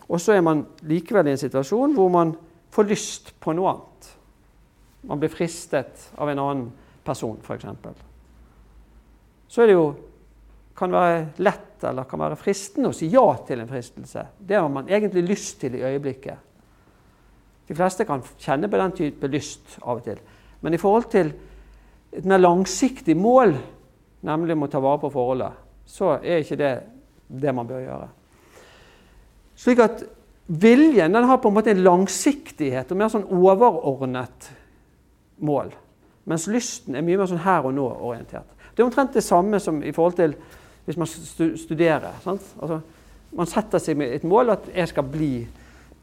og 0.10 0.22
så 0.22 0.36
er 0.36 0.44
man 0.46 0.66
likevel 0.90 1.30
i 1.30 1.36
en 1.36 1.42
situasjon 1.42 1.96
hvor 1.96 2.12
man 2.14 2.34
får 2.74 2.90
lyst 2.90 3.32
på 3.42 3.54
noe 3.56 3.72
annet. 3.72 4.12
Man 5.10 5.22
blir 5.22 5.32
fristet 5.32 6.10
av 6.20 6.30
en 6.30 6.42
annen 6.44 6.68
person, 7.06 7.38
f.eks. 7.42 7.66
Så 9.50 9.64
er 9.64 9.72
det 9.72 9.78
jo 9.78 9.88
kan 10.80 10.94
være 10.94 11.24
lett 11.44 11.84
eller 11.84 12.08
kan 12.08 12.22
være 12.22 12.38
fristende 12.40 12.92
å 12.92 12.96
si 12.96 13.10
ja 13.12 13.26
til 13.48 13.60
en 13.60 13.70
fristelse. 13.70 14.26
Det 14.40 14.56
har 14.56 14.70
man 14.72 14.88
egentlig 14.88 15.26
lyst 15.28 15.60
til 15.62 15.76
i 15.76 15.84
øyeblikket. 15.84 16.46
De 17.68 17.76
fleste 17.78 18.06
kan 18.08 18.24
kjenne 18.40 18.70
på 18.72 18.80
den 18.80 18.96
type 18.98 19.30
lyst 19.30 19.76
av 19.82 20.00
og 20.00 20.06
til. 20.08 20.22
Men 20.64 20.74
i 20.74 20.80
forhold 20.82 21.10
til 21.12 21.34
et 22.16 22.26
mer 22.26 22.42
langsiktig 22.42 23.16
mål, 23.20 23.54
nemlig 24.26 24.56
om 24.56 24.66
å 24.68 24.72
ta 24.72 24.82
vare 24.84 25.02
på 25.02 25.12
forholdet, 25.14 25.60
så 25.90 26.18
er 26.20 26.44
ikke 26.44 26.60
det 26.60 26.74
det 27.30 27.54
man 27.56 27.68
bør 27.70 27.84
gjøre. 27.84 28.08
Slik 29.60 29.84
at 29.84 30.08
Viljen 30.50 31.14
den 31.14 31.24
har 31.30 31.38
på 31.38 31.48
en 31.52 31.54
måte 31.54 31.70
en 31.70 31.84
langsiktighet 31.86 32.90
og 32.90 32.98
mer 32.98 33.12
sånn 33.14 33.28
overordnet 33.30 34.48
mål. 35.46 35.70
Mens 36.26 36.48
lysten 36.50 36.98
er 36.98 37.06
mye 37.06 37.20
mer 37.20 37.30
sånn 37.30 37.44
her 37.44 37.68
og 37.70 37.76
nå-orientert. 37.78 38.48
Det 38.74 38.82
er 38.82 38.88
omtrent 38.88 39.14
det 39.14 39.22
samme 39.22 39.60
som 39.62 39.78
i 39.86 39.94
forhold 39.94 40.18
til 40.18 40.34
hvis 40.88 40.98
man 40.98 41.10
studerer. 41.10 42.18
Altså, 42.26 42.80
man 43.38 43.52
setter 43.52 43.84
seg 43.84 44.00
med 44.02 44.16
et 44.16 44.26
mål 44.26 44.56
at 44.56 44.72
jeg 44.74 44.90
skal 44.90 45.06
bli 45.06 45.34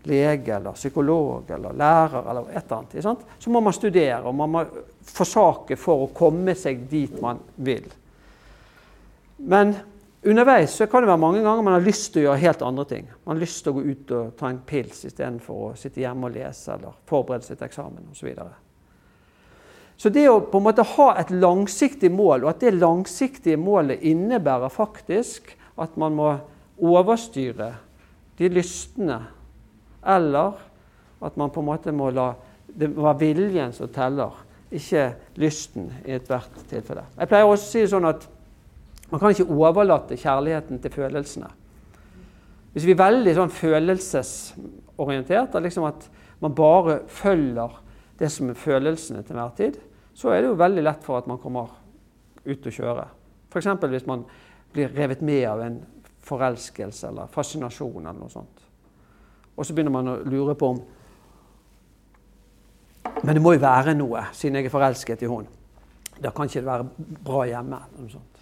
lege 0.07 0.55
eller 0.61 0.79
psykolog 0.79 1.51
eller 1.51 1.75
lærer 1.75 2.31
eller 2.31 2.53
et 2.53 2.63
eller 2.63 2.77
annet, 2.77 2.97
sant? 3.03 3.27
så 3.43 3.51
må 3.51 3.59
man 3.67 3.75
studere 3.75 4.23
og 4.23 4.37
man 4.39 4.53
må 4.53 4.63
forsake 5.11 5.75
for 5.75 6.05
å 6.05 6.13
komme 6.15 6.55
seg 6.55 6.87
dit 6.87 7.19
man 7.19 7.43
vil. 7.67 7.91
Men 9.37 9.75
underveis 10.23 10.75
så 10.75 10.87
kan 10.87 11.03
det 11.03 11.11
være 11.11 11.23
mange 11.23 11.43
ganger 11.45 11.63
man 11.63 11.77
har 11.77 11.85
lyst 11.85 12.13
til 12.13 12.25
å 12.25 12.29
gjøre 12.31 12.43
helt 12.43 12.63
andre 12.65 12.85
ting. 12.91 13.09
Man 13.25 13.37
har 13.37 13.45
lyst 13.45 13.63
til 13.63 13.73
å 13.73 13.77
gå 13.77 13.85
ut 13.87 14.15
og 14.17 14.31
ta 14.39 14.51
en 14.51 14.63
pils 14.67 15.05
istedenfor 15.07 15.65
å 15.69 15.75
sitte 15.79 16.03
hjemme 16.03 16.31
og 16.31 16.37
lese 16.37 16.73
eller 16.75 16.97
forberede 17.09 17.47
seg 17.47 17.61
til 17.61 17.69
eksamen 17.69 18.09
osv. 18.11 18.19
Så, 18.19 18.27
videre. 18.27 18.55
så 19.97 20.13
det 20.13 20.27
å 20.31 20.41
på 20.41 20.61
en 20.61 20.67
måte 20.67 20.87
ha 20.97 21.09
et 21.21 21.33
langsiktig 21.35 22.11
mål, 22.13 22.45
og 22.45 22.55
at 22.55 22.65
det 22.65 22.75
langsiktige 22.79 23.61
målet 23.61 24.03
innebærer 24.03 24.73
faktisk 24.73 25.55
at 25.77 25.97
man 26.01 26.17
må 26.17 26.33
overstyre 26.77 27.75
de 28.37 28.51
lystne, 28.53 29.21
eller 30.07 30.59
at 31.25 31.37
man 31.37 31.53
på 31.53 31.63
en 31.63 31.71
måte 31.71 31.93
må 31.93 32.11
la 32.13 32.33
det 32.77 32.91
være 32.93 33.19
viljen 33.21 33.73
som 33.73 33.89
teller, 33.93 34.35
ikke 34.75 35.13
lysten 35.41 35.87
i 36.05 36.17
ethvert 36.17 36.57
tilfelle. 36.69 37.07
Jeg 37.17 37.31
pleier 37.31 37.47
også 37.47 37.63
å 37.63 37.71
si 37.71 37.85
det 37.85 37.93
sånn 37.93 38.09
at 38.09 38.27
man 39.11 39.21
kan 39.21 39.31
ikke 39.31 39.55
overlate 39.55 40.17
kjærligheten 40.19 40.79
til 40.83 40.91
følelsene. 40.91 41.49
Hvis 42.75 42.85
vi 42.85 42.93
er 42.93 43.01
veldig 43.01 43.35
sånn 43.39 43.53
følelsesorientert, 43.55 45.55
liksom 45.63 45.87
at 45.89 46.09
man 46.43 46.57
bare 46.57 47.01
følger 47.09 47.79
det 48.19 48.31
som 48.33 48.51
er 48.51 48.59
følelsene 48.59 49.23
til 49.23 49.37
enhver 49.37 49.55
tid, 49.57 49.79
så 50.17 50.33
er 50.33 50.43
det 50.43 50.51
jo 50.51 50.59
veldig 50.59 50.85
lett 50.85 51.05
for 51.05 51.21
at 51.21 51.29
man 51.29 51.41
kommer 51.41 51.71
ut 52.47 52.67
og 52.67 52.73
kjøre. 52.73 53.07
F.eks. 53.53 53.69
hvis 53.89 54.09
man 54.09 54.25
blir 54.73 54.93
revet 54.93 55.23
med 55.25 55.47
av 55.49 55.63
en 55.65 55.81
forelskelse 56.27 57.09
eller 57.09 57.33
fascinasjon 57.33 58.03
eller 58.03 58.21
noe 58.21 58.33
sånt. 58.33 58.65
Og 59.57 59.65
så 59.65 59.73
begynner 59.73 59.95
man 59.95 60.13
å 60.13 60.21
lure 60.29 60.57
på 60.59 60.75
om 60.75 60.85
Men 63.23 63.39
det 63.39 63.41
må 63.41 63.53
jo 63.55 63.63
være 63.63 63.95
noe, 63.95 64.27
siden 64.37 64.59
jeg 64.59 64.67
er 64.67 64.73
forelsket 64.73 65.23
i 65.23 65.29
henne. 65.31 65.49
Da 66.21 66.33
kan 66.35 66.49
ikke 66.49 66.61
det 66.61 66.69
være 66.69 66.89
bra 67.25 67.45
hjemme. 67.47 67.79
eller 67.87 68.03
noe 68.03 68.13
sånt. 68.13 68.36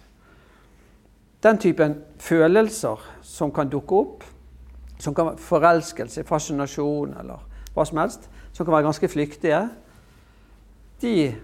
Den 1.45 1.59
typen 1.61 1.99
følelser 2.17 3.01
som 3.21 3.51
kan 3.53 3.69
dukke 3.69 3.95
opp, 3.95 4.23
som 4.99 5.13
kan 5.13 5.29
være 5.29 5.43
forelskelse, 5.45 6.23
fascinasjon 6.25 7.13
eller 7.21 7.43
hva 7.75 7.85
som 7.85 7.99
helst, 8.01 8.29
som 8.55 8.65
kan 8.65 8.73
være 8.73 8.87
ganske 8.87 9.09
flyktige, 9.11 9.59
de, 11.03 11.35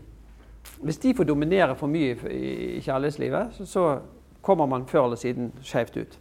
hvis 0.81 0.97
de 1.03 1.13
får 1.13 1.27
dominere 1.27 1.75
for 1.77 1.91
mye 1.91 2.15
i 2.31 2.79
kjærlighetslivet, 2.81 3.61
så, 3.67 3.99
kommer 4.41 4.65
man 4.65 4.87
før 4.89 5.03
eller 5.05 5.19
siden 5.21 5.51
skjevt 5.61 5.97
ut. 5.97 6.17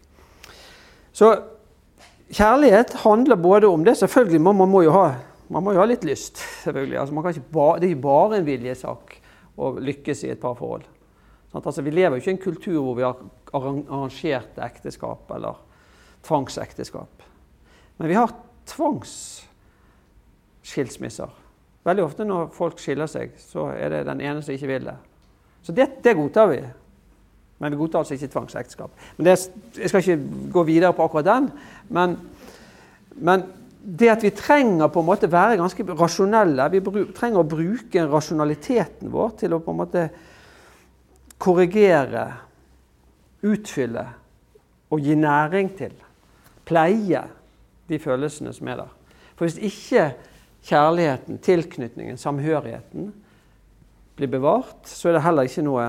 Så 1.13 1.31
kjærlighet 2.29 2.95
handler 3.01 3.37
både 3.37 3.67
om 3.67 3.85
det 3.85 3.97
Selvfølgelig, 3.97 4.41
man, 4.41 4.57
man, 4.57 4.69
må, 4.69 4.83
jo 4.83 4.93
ha, 4.93 5.15
må 5.49 5.73
jo 5.73 5.81
ha 5.81 5.87
litt 5.89 6.05
lyst. 6.05 6.37
selvfølgelig. 6.65 6.99
Altså, 7.01 7.41
ba, 7.53 7.79
det 7.79 7.89
er 7.89 7.95
ikke 7.95 8.03
bare 8.05 8.37
en 8.39 8.47
viljesak 8.47 9.17
å 9.57 9.73
lykkes 9.81 10.25
i 10.25 10.35
et 10.35 10.43
parforhold. 10.43 10.85
Altså, 11.55 11.83
vi 11.83 11.91
lever 11.91 12.11
jo 12.15 12.23
ikke 12.23 12.31
i 12.31 12.35
en 12.37 12.45
kultur 12.45 12.83
hvor 12.85 12.95
vi 12.95 13.03
har 13.03 13.17
arrangerte 13.57 14.63
ekteskap 14.63 15.31
eller 15.35 15.55
tvangsekteskap. 16.27 17.23
Men 17.99 18.09
vi 18.09 18.15
har 18.15 18.35
tvangsskilsmisser. 18.71 21.29
Veldig 21.85 22.05
ofte 22.05 22.25
når 22.29 22.49
folk 22.55 22.79
skiller 22.81 23.07
seg, 23.11 23.31
så 23.41 23.67
er 23.73 23.89
det 23.93 24.09
den 24.09 24.21
ene 24.21 24.43
som 24.45 24.55
ikke 24.55 24.71
vil 24.71 24.85
det. 24.91 24.99
Så 25.65 25.73
det, 25.77 25.87
det 26.05 26.17
godtar 26.17 26.47
vi. 26.53 26.61
Men 27.61 27.73
vi 27.73 27.81
godtar 27.81 27.99
altså 28.01 28.15
ikke 28.17 28.33
tvangsekteskap. 28.33 28.91
Men 29.17 29.25
det, 29.27 29.35
Jeg 29.77 29.89
skal 29.89 30.01
ikke 30.01 30.25
gå 30.53 30.63
videre 30.69 30.97
på 30.97 31.05
akkurat 31.05 31.29
den. 31.29 31.45
Men, 31.89 32.09
men, 33.17 33.41
det 33.81 34.13
at 34.13 34.23
vi 34.23 34.31
trenger 34.37 34.93
på 34.93 35.01
en 35.01 35.09
måte 35.09 35.33
være 35.33 35.57
ganske 35.57 35.81
rasjonelle 35.97 36.67
Vi 36.69 36.85
trenger 37.17 37.41
å 37.41 37.49
bruke 37.49 38.03
rasjonaliteten 38.13 39.09
vår 39.09 39.41
til 39.41 39.57
å 39.57 39.65
på 39.65 39.73
en 39.73 39.79
måte 39.79 40.03
korrigere 41.41 42.27
utfylle 43.43 44.07
og 44.91 45.01
gi 45.01 45.15
næring 45.17 45.73
til, 45.79 45.95
pleie 46.69 47.23
de 47.89 47.99
følelsene 47.99 48.53
som 48.53 48.69
er 48.69 48.83
der. 48.83 48.93
For 49.35 49.49
hvis 49.49 49.59
ikke 49.59 50.11
kjærligheten, 50.69 51.39
tilknytningen, 51.39 52.19
samhørigheten 52.21 53.15
blir 54.17 54.29
bevart, 54.29 54.85
så 54.85 55.09
er 55.09 55.17
det 55.17 55.23
heller 55.25 55.49
ikke 55.49 55.65
noe, 55.65 55.87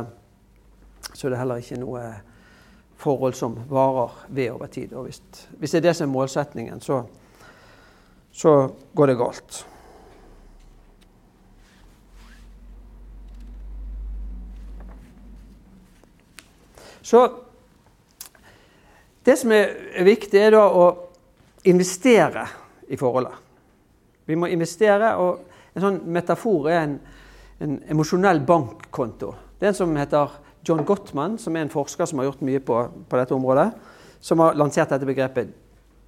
er 1.12 1.36
heller 1.36 1.60
ikke 1.60 1.80
noe 1.82 2.06
forhold 3.02 3.34
som 3.34 3.58
varer 3.70 4.14
ved 4.30 4.52
over 4.52 4.66
tid. 4.72 4.94
Og 4.94 5.10
hvis, 5.10 5.22
hvis 5.60 5.72
det 5.72 5.82
er 5.82 5.90
det 5.90 5.96
som 5.96 6.10
er 6.10 6.14
målsetningen, 6.14 6.82
så, 6.82 7.04
så 8.32 8.70
går 8.96 9.12
det 9.12 9.18
galt. 9.18 9.66
Så 17.02 17.24
det 19.26 19.38
som 19.38 19.54
er 19.54 20.04
viktig, 20.06 20.38
er 20.40 20.56
da 20.56 20.66
å 20.66 20.86
investere 21.70 22.46
i 22.90 22.98
forholdet. 22.98 23.34
Vi 24.26 24.38
må 24.38 24.50
investere, 24.50 25.16
og 25.22 25.76
en 25.76 25.84
sånn 25.84 26.00
metafor 26.14 26.70
er 26.72 26.80
en, 26.84 26.96
en 27.62 27.76
emosjonell 27.94 28.42
bankkonto. 28.48 29.34
Det 29.60 29.68
er 29.68 29.74
en 29.74 29.78
som 29.78 29.98
heter 29.98 30.38
John 30.68 30.86
Gottman, 30.86 31.38
som 31.42 31.56
er 31.56 31.66
en 31.66 31.74
forsker 31.74 32.10
som 32.10 32.22
har 32.22 32.30
gjort 32.30 32.46
mye 32.46 32.62
på, 32.66 32.78
på 33.10 33.20
dette 33.20 33.36
området, 33.36 33.68
som 34.22 34.42
har 34.42 34.58
lansert 34.58 34.94
dette 34.94 35.10
begrepet 35.10 35.54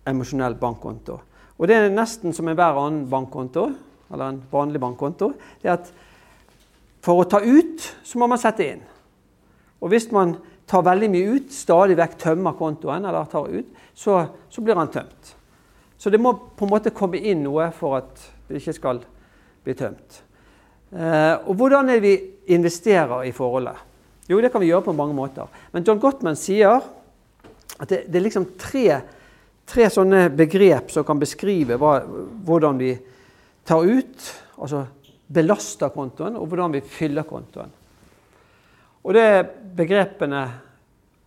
emosjonell 0.09 0.57
bankkonto. 0.59 1.19
Og 1.57 1.69
det 1.69 1.77
er 1.77 1.93
nesten 1.93 2.33
som 2.35 2.49
enhver 2.49 2.77
annen 2.81 3.05
bankkonto, 3.09 3.67
eller 4.13 4.29
en 4.29 4.41
vanlig 4.51 4.81
bankkonto. 4.81 5.33
det 5.61 5.69
er 5.69 5.77
at 5.77 5.93
For 7.03 7.19
å 7.19 7.27
ta 7.27 7.41
ut, 7.43 7.83
så 8.03 8.19
må 8.19 8.27
man 8.31 8.39
sette 8.39 8.63
inn. 8.63 8.83
Og 9.83 9.89
hvis 9.91 10.05
man 10.15 10.37
tar 10.69 10.83
veldig 10.85 11.09
mye 11.11 11.37
ut, 11.37 11.53
stadig 11.53 11.97
vekk 11.99 12.17
tømmer 12.21 12.57
kontoen, 12.57 13.05
eller 13.05 13.29
tar 13.31 13.49
ut, 13.51 13.81
så, 13.93 14.19
så, 14.49 14.61
blir 14.61 14.79
han 14.79 14.91
tømt. 14.93 15.33
Så 15.97 16.11
det 16.11 16.19
må 16.21 16.33
på 16.57 16.65
en 16.65 16.73
måte 16.73 16.93
komme 16.95 17.19
inn 17.19 17.43
noe 17.45 17.69
for 17.75 17.99
at 17.99 18.23
det 18.49 18.61
ikke 18.61 18.75
skal 18.75 19.01
bli 19.63 19.75
tømt. 19.79 20.21
Eh, 20.93 21.35
og 21.47 21.55
hvordan 21.57 21.89
er 21.89 21.99
det 21.99 22.05
vi 22.05 22.55
investerer 22.55 23.27
i 23.27 23.33
forholdet? 23.35 23.89
Jo, 24.29 24.39
det 24.39 24.51
kan 24.53 24.63
vi 24.63 24.69
gjøre 24.71 24.87
på 24.87 24.95
mange 24.95 25.15
måter. 25.15 25.49
Men 25.73 25.85
John 25.85 25.99
Gottman 25.99 26.39
sier 26.39 26.79
at 26.79 27.89
det, 27.89 28.05
det 28.07 28.19
er 28.19 28.25
liksom 28.27 28.49
tre, 28.59 28.85
tre, 29.67 29.87
sånne 29.91 30.27
begrep 30.35 30.91
som 30.93 31.05
kan 31.07 31.19
beskrive 31.19 31.79
hva, 31.81 31.97
hvordan 32.47 32.79
vi 32.79 32.93
tar 33.67 33.83
ut, 33.83 34.27
altså 34.59 34.85
belaster 35.33 35.91
kontoen, 35.93 36.37
og 36.37 36.47
hvordan 36.51 36.75
vi 36.75 36.83
fyller 36.85 37.27
kontoen. 37.27 37.71
Og 39.03 39.13
det 39.13 39.21
er 39.21 39.43
begrepene 39.77 40.51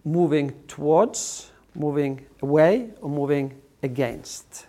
'moving 0.05 0.53
towards', 0.69 1.53
'moving 1.75 2.21
away' 2.43 2.91
og 3.03 3.11
'moving 3.11 3.53
against'. 3.83 4.67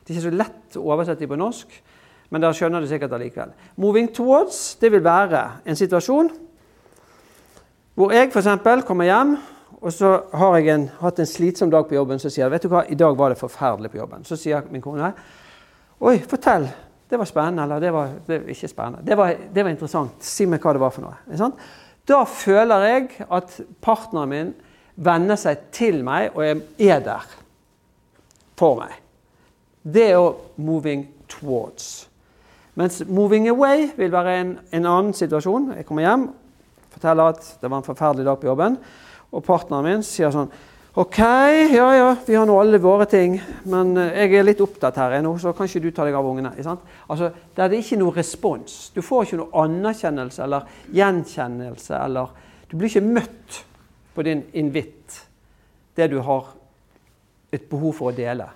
Det 0.00 0.10
er 0.10 0.20
ikke 0.20 0.30
så 0.30 0.36
lett 0.36 0.76
å 0.76 0.84
oversette 0.84 1.26
på 1.26 1.36
norsk, 1.36 1.82
men 2.30 2.42
dere 2.42 2.54
skjønner 2.54 2.80
det 2.80 2.88
sikkert 2.88 3.12
allikevel. 3.12 3.52
'Moving 3.76 4.10
towards' 4.10 4.78
det 4.80 4.92
vil 4.92 5.04
være 5.04 5.50
en 5.66 5.76
situasjon 5.76 6.30
hvor 7.94 8.12
jeg 8.12 8.30
f.eks. 8.32 8.84
kommer 8.86 9.04
hjem, 9.04 9.36
og 9.80 9.92
så 9.92 10.22
har 10.32 10.56
jeg 10.56 10.68
en, 10.74 10.90
hatt 11.00 11.18
en 11.18 11.26
slitsom 11.26 11.70
dag 11.70 11.88
på 11.88 11.94
jobben. 11.94 12.18
Så 12.18 12.30
sier 12.30 12.44
jeg 12.44 12.50
vet 12.50 12.62
du 12.62 12.68
hva, 12.68 12.84
i 12.88 12.94
dag 12.94 13.16
var 13.18 13.28
det 13.28 13.38
forferdelig 13.38 13.90
på 13.90 13.98
jobben. 14.00 14.24
Så 14.24 14.36
sier 14.36 14.62
min 14.70 14.82
kone 14.84 15.12
oi, 16.00 16.18
fortell. 16.18 16.68
Det 17.10 17.18
var 17.18 17.28
spennende, 17.28 17.62
eller 17.62 17.80
det 17.80 17.92
var, 17.92 18.12
det 18.26 18.40
var 18.40 18.50
ikke 18.54 18.68
spennende. 18.68 19.04
Det 19.06 19.16
var, 19.18 19.34
det 19.54 19.64
var, 19.64 19.70
interessant. 19.70 20.22
Si 20.24 20.46
meg 20.46 20.62
hva 20.62 20.72
det 20.76 20.80
var 20.80 20.92
for 20.94 21.04
noe. 21.04 21.50
Da 22.08 22.24
føler 22.24 22.86
jeg 22.86 23.08
at 23.30 23.60
partneren 23.82 24.30
min 24.30 24.54
venner 25.00 25.38
seg 25.40 25.70
til 25.74 26.02
meg 26.04 26.34
og 26.36 26.44
er 26.78 27.04
der 27.04 27.26
for 28.60 28.76
meg. 28.76 28.92
Det 29.82 30.10
er 30.10 30.14
jo 30.18 30.34
'moving 30.58 31.08
towards'. 31.28 32.08
Mens 32.74 33.02
'moving 33.02 33.48
away' 33.48 33.96
vil 33.96 34.12
være 34.12 34.40
en, 34.40 34.58
en, 34.72 34.86
annen 34.86 35.14
situasjon. 35.14 35.72
Jeg 35.76 35.86
kommer 35.86 36.02
hjem, 36.02 36.28
forteller 36.90 37.24
at 37.24 37.58
det 37.60 37.70
var 37.70 37.76
en 37.76 37.84
forferdelig 37.84 38.26
dag 38.26 38.38
på 38.38 38.46
jobben, 38.46 38.78
og 39.32 39.44
partneren 39.44 39.84
min 39.84 40.02
sier 40.02 40.30
sånn 40.30 40.50
OK, 41.00 41.18
ja 41.18 41.96
ja, 41.96 42.16
vi 42.26 42.34
har 42.34 42.44
nå 42.44 42.58
alle 42.60 42.76
våre 42.78 43.06
ting, 43.08 43.38
men 43.72 43.94
eh, 43.96 44.18
jeg 44.20 44.34
er 44.36 44.44
litt 44.44 44.58
opptatt 44.60 44.98
her 45.00 45.14
ennå, 45.16 45.30
så 45.40 45.54
kan 45.56 45.64
ikke 45.64 45.80
du 45.80 45.94
ta 45.96 46.04
deg 46.04 46.18
av 46.18 46.26
ungene. 46.28 46.50
Altså, 46.60 47.30
Der 47.56 47.70
er 47.70 47.76
ikke 47.78 47.96
noe 47.96 48.12
respons. 48.12 48.74
Du 48.92 49.00
får 49.00 49.24
ikke 49.24 49.38
noe 49.40 49.62
anerkjennelse 49.62 50.42
eller 50.44 50.68
gjenkjennelse. 50.92 51.94
eller 52.04 52.34
Du 52.68 52.76
blir 52.76 52.92
ikke 52.92 53.14
møtt 53.16 53.62
på 54.12 54.26
din 54.28 54.44
invitt, 54.52 55.22
det 55.96 56.10
du 56.12 56.18
har 56.20 56.52
et 57.48 57.64
behov 57.70 57.96
for 57.96 58.12
å 58.12 58.16
dele. 58.16 58.50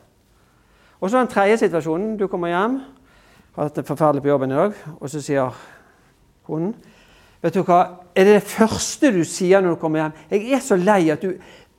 Og 1.01 1.09
så 1.09 1.23
den 1.23 1.33
tredje 1.33 1.63
situasjonen. 1.65 2.19
Du 2.21 2.27
kommer 2.29 2.53
hjem, 2.53 2.81
har 3.57 3.71
hatt 3.71 3.81
det 3.81 3.89
forferdelig 3.89 4.27
på 4.27 4.35
jobben 4.35 4.53
i 4.53 4.61
dag, 4.61 4.77
og 5.01 5.09
så 5.09 5.25
sier 5.25 5.65
konen 6.45 6.75
Vet 7.45 7.59
du 7.59 7.61
hva, 7.61 8.01
Er 8.17 8.25
det 8.25 8.35
det 8.39 8.49
første 8.49 9.11
du 9.13 9.25
sier 9.25 9.61
når 9.61 9.75
du 9.75 9.81
kommer 9.81 10.01
hjem? 10.01 10.13
'Jeg 10.31 10.53
er 10.53 10.61
så 10.65 10.77
lei 10.77 11.11
at 11.11 11.21
du 11.21 11.35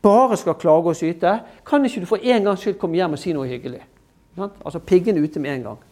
bare 0.06 0.38
skal 0.38 0.60
klage 0.62 0.94
og 0.94 1.00
syte.' 1.00 1.40
Kan 1.66 1.86
ikke 1.86 2.06
du 2.06 2.10
for 2.14 2.22
en 2.22 2.46
gangs 2.46 2.62
skyld 2.62 2.78
komme 2.80 3.02
hjem 3.02 3.18
og 3.18 3.22
si 3.22 3.34
noe 3.34 3.50
hyggelig? 3.50 3.82
Altså 4.38 4.80
piggene 4.80 5.24
ute 5.24 5.40
med 5.40 5.56
en 5.56 5.68
gang. 5.70 5.84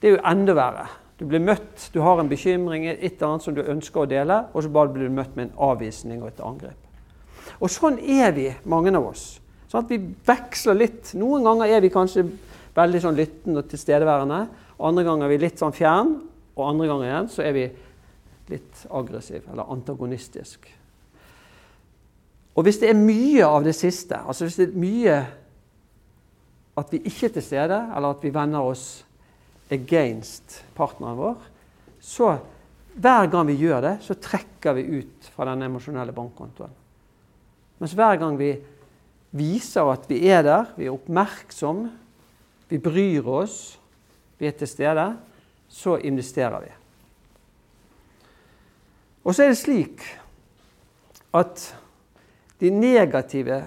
Det 0.00 0.08
er 0.08 0.16
jo 0.16 0.24
enda 0.30 0.54
verre. 0.54 0.86
Du 1.18 1.26
blir 1.26 1.42
møtt, 1.42 1.88
du 1.94 1.98
har 2.00 2.20
en 2.20 2.28
bekymring, 2.30 2.86
et 2.86 3.02
eller 3.02 3.32
annet 3.32 3.42
som 3.42 3.54
du 3.54 3.64
ønsker 3.64 4.04
å 4.04 4.06
dele, 4.06 4.36
og 4.54 4.62
så 4.62 4.70
bare 4.70 4.92
blir 4.94 5.08
du 5.08 5.16
møtt 5.16 5.34
med 5.34 5.48
en 5.48 5.56
avvisning 5.66 6.22
og 6.22 6.28
et 6.30 6.44
angrep. 6.46 6.78
Og 7.58 7.72
sånn 7.72 7.98
er 7.98 8.30
vi, 8.36 8.46
mange 8.70 8.94
av 8.94 9.08
oss. 9.08 9.40
Sånn 9.66 9.82
at 9.82 9.90
vi 9.90 9.98
veksler 10.28 10.78
litt. 10.78 11.10
Noen 11.18 11.42
ganger 11.48 11.74
er 11.74 11.82
vi 11.82 11.90
kanskje 11.90 12.28
veldig 12.76 13.02
sånn 13.02 13.18
lyttende 13.18 13.64
og 13.64 13.72
tilstedeværende. 13.72 14.40
Andre 14.78 15.06
ganger 15.08 15.26
er 15.26 15.34
vi 15.34 15.42
litt 15.42 15.58
sånn 15.58 15.74
fjern, 15.74 16.14
og 16.54 16.64
andre 16.68 16.86
ganger 16.92 17.10
igjen 17.10 17.30
så 17.34 17.42
er 17.42 17.56
vi 17.56 17.66
litt 18.52 18.86
aggressiv 18.94 19.50
eller 19.50 19.74
antagonistisk. 19.74 20.70
Og 22.58 22.66
hvis 22.66 22.80
det 22.82 22.90
er 22.90 22.98
mye 22.98 23.46
av 23.46 23.62
det 23.62 23.76
siste, 23.78 24.18
altså 24.18 24.48
hvis 24.48 24.56
det 24.58 24.64
er 24.66 24.80
mye 24.82 25.18
at 26.78 26.90
vi 26.94 26.98
ikke 27.06 27.28
er 27.28 27.34
til 27.36 27.44
stede, 27.44 27.78
eller 27.94 28.14
at 28.14 28.24
vi 28.24 28.34
vender 28.34 28.66
oss 28.66 28.86
against 29.70 30.60
partneren 30.74 31.18
vår, 31.18 31.38
så 32.02 32.32
hver 32.98 33.30
gang 33.30 33.46
vi 33.46 33.58
gjør 33.60 33.82
det, 33.84 33.94
så 34.02 34.16
trekker 34.18 34.74
vi 34.74 34.98
ut 34.98 35.30
fra 35.34 35.46
den 35.50 35.62
emosjonelle 35.68 36.14
bankkontoen. 36.14 36.74
Mens 37.78 37.94
hver 37.94 38.18
gang 38.18 38.38
vi 38.38 38.52
viser 39.38 39.86
at 39.92 40.08
vi 40.10 40.24
er 40.26 40.42
der, 40.42 40.70
vi 40.74 40.88
er 40.88 40.96
oppmerksom, 40.96 41.84
vi 42.68 42.80
bryr 42.82 43.26
oss, 43.38 43.78
vi 44.38 44.48
er 44.50 44.56
til 44.58 44.70
stede, 44.70 45.12
så 45.68 45.98
investerer 46.02 46.64
vi. 46.64 46.72
Og 49.22 49.34
så 49.34 49.44
er 49.44 49.52
det 49.52 49.60
slik 49.60 50.02
at 51.36 51.68
de 52.58 52.70
negative 52.74 53.62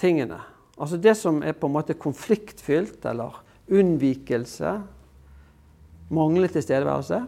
tingene, 0.00 0.38
altså 0.78 0.98
det 1.00 1.16
som 1.18 1.42
er 1.42 1.56
på 1.58 1.68
en 1.68 1.76
måte 1.76 1.98
konfliktfylt 1.98 3.04
eller 3.10 3.40
unnvikelse, 3.70 4.74
manglende 6.10 6.50
tilstedeværelse, 6.54 7.20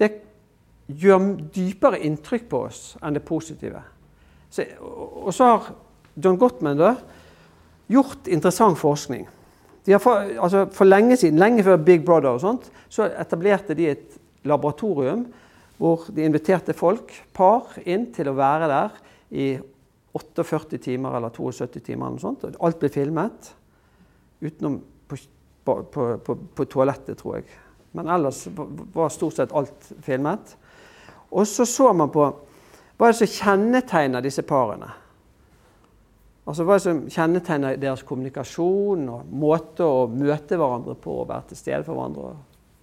det 0.00 0.10
gjør 0.92 1.26
dypere 1.54 2.00
inntrykk 2.04 2.48
på 2.50 2.62
oss 2.68 2.82
enn 3.02 3.16
det 3.16 3.24
positive. 3.26 3.82
Så, 4.52 4.64
og 4.80 5.32
så 5.36 5.48
har 5.48 5.68
John 6.16 6.38
Gottman 6.40 6.80
da, 6.80 6.94
gjort 7.92 8.28
interessant 8.28 8.80
forskning. 8.80 9.26
For, 9.98 10.28
altså 10.38 10.66
for, 10.72 10.86
lenge 10.86 11.16
siden, 11.18 11.40
lenge 11.42 11.64
før 11.66 11.80
Big 11.82 12.04
Brother, 12.06 12.36
og 12.36 12.42
sånt, 12.42 12.68
så 12.92 13.08
etablerte 13.10 13.74
de 13.76 13.88
et 13.90 14.18
laboratorium 14.46 15.26
hvor 15.82 16.04
de 16.14 16.22
inviterte 16.22 16.76
folk, 16.76 17.10
par, 17.34 17.72
inn 17.82 18.06
til 18.14 18.30
å 18.30 18.36
være 18.38 18.68
der 18.70 19.00
i 19.32 19.48
48 20.12 20.78
timer 20.78 21.16
eller 21.16 21.32
72 21.32 21.80
timer. 21.80 22.06
eller 22.06 22.18
noe 22.18 22.20
sånt. 22.20 22.44
Alt 22.60 22.80
ble 22.80 22.90
filmet. 22.92 23.52
Utenom 24.42 24.80
på, 25.08 25.16
på, 25.64 26.08
på, 26.18 26.36
på 26.54 26.66
toalettet, 26.68 27.16
tror 27.20 27.38
jeg. 27.38 27.46
Men 27.96 28.08
ellers 28.12 28.44
var 28.92 29.12
stort 29.12 29.38
sett 29.38 29.52
alt 29.56 29.92
filmet. 30.04 30.56
Og 31.32 31.46
så 31.48 31.66
så 31.68 31.92
man 31.96 32.12
på 32.12 32.26
hva 33.00 33.08
er 33.08 33.14
det 33.14 33.22
som 33.24 33.32
kjennetegner 33.32 34.22
disse 34.22 34.44
parene. 34.46 34.90
Altså 36.46 36.62
Hva 36.66 36.74
er 36.74 36.78
det 36.78 36.84
som 36.84 37.00
kjennetegner 37.10 37.78
deres 37.80 38.04
kommunikasjon 38.06 39.08
og 39.10 39.32
måte 39.42 39.86
å 39.86 40.04
møte 40.10 40.58
hverandre 40.58 40.94
på 40.98 41.16
og 41.22 41.28
være 41.30 41.50
til 41.50 41.58
stede 41.58 41.82
for 41.86 41.96
hverandre? 41.98 42.34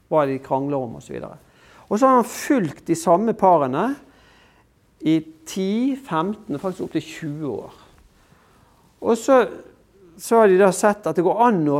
Hva 0.09 0.25
de 0.27 0.38
krangler 0.43 0.81
om 0.81 0.97
osv. 0.99 1.21
Og 1.88 1.93
så 1.93 2.07
har 2.07 2.19
han 2.21 2.27
fulgt 2.27 2.85
de 2.88 2.97
samme 2.99 3.35
parene 3.38 3.85
i 4.99 5.19
10-15, 5.47 6.57
faktisk 6.59 6.88
opptil 6.88 7.05
20 7.05 7.53
år. 7.53 7.77
Og 8.99 9.17
så, 9.17 9.39
så, 10.17 10.41
har 10.41 10.51
de 10.51 10.59
da 10.59 10.71
sett 10.75 11.07
at 11.07 11.15
det 11.15 11.23
går 11.23 11.43
an 11.47 11.62
å 11.71 11.79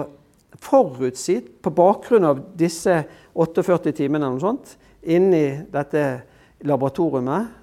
forutsi, 0.60 1.40
på 1.42 1.72
bakgrunn 1.76 2.28
av 2.28 2.42
disse 2.58 2.96
48 3.36 3.94
timene 3.96 4.26
eller 4.26 4.40
noe 4.40 4.44
sånt, 4.44 4.74
inni 5.04 5.46
dette 5.72 6.04
laboratoriet 6.68 7.56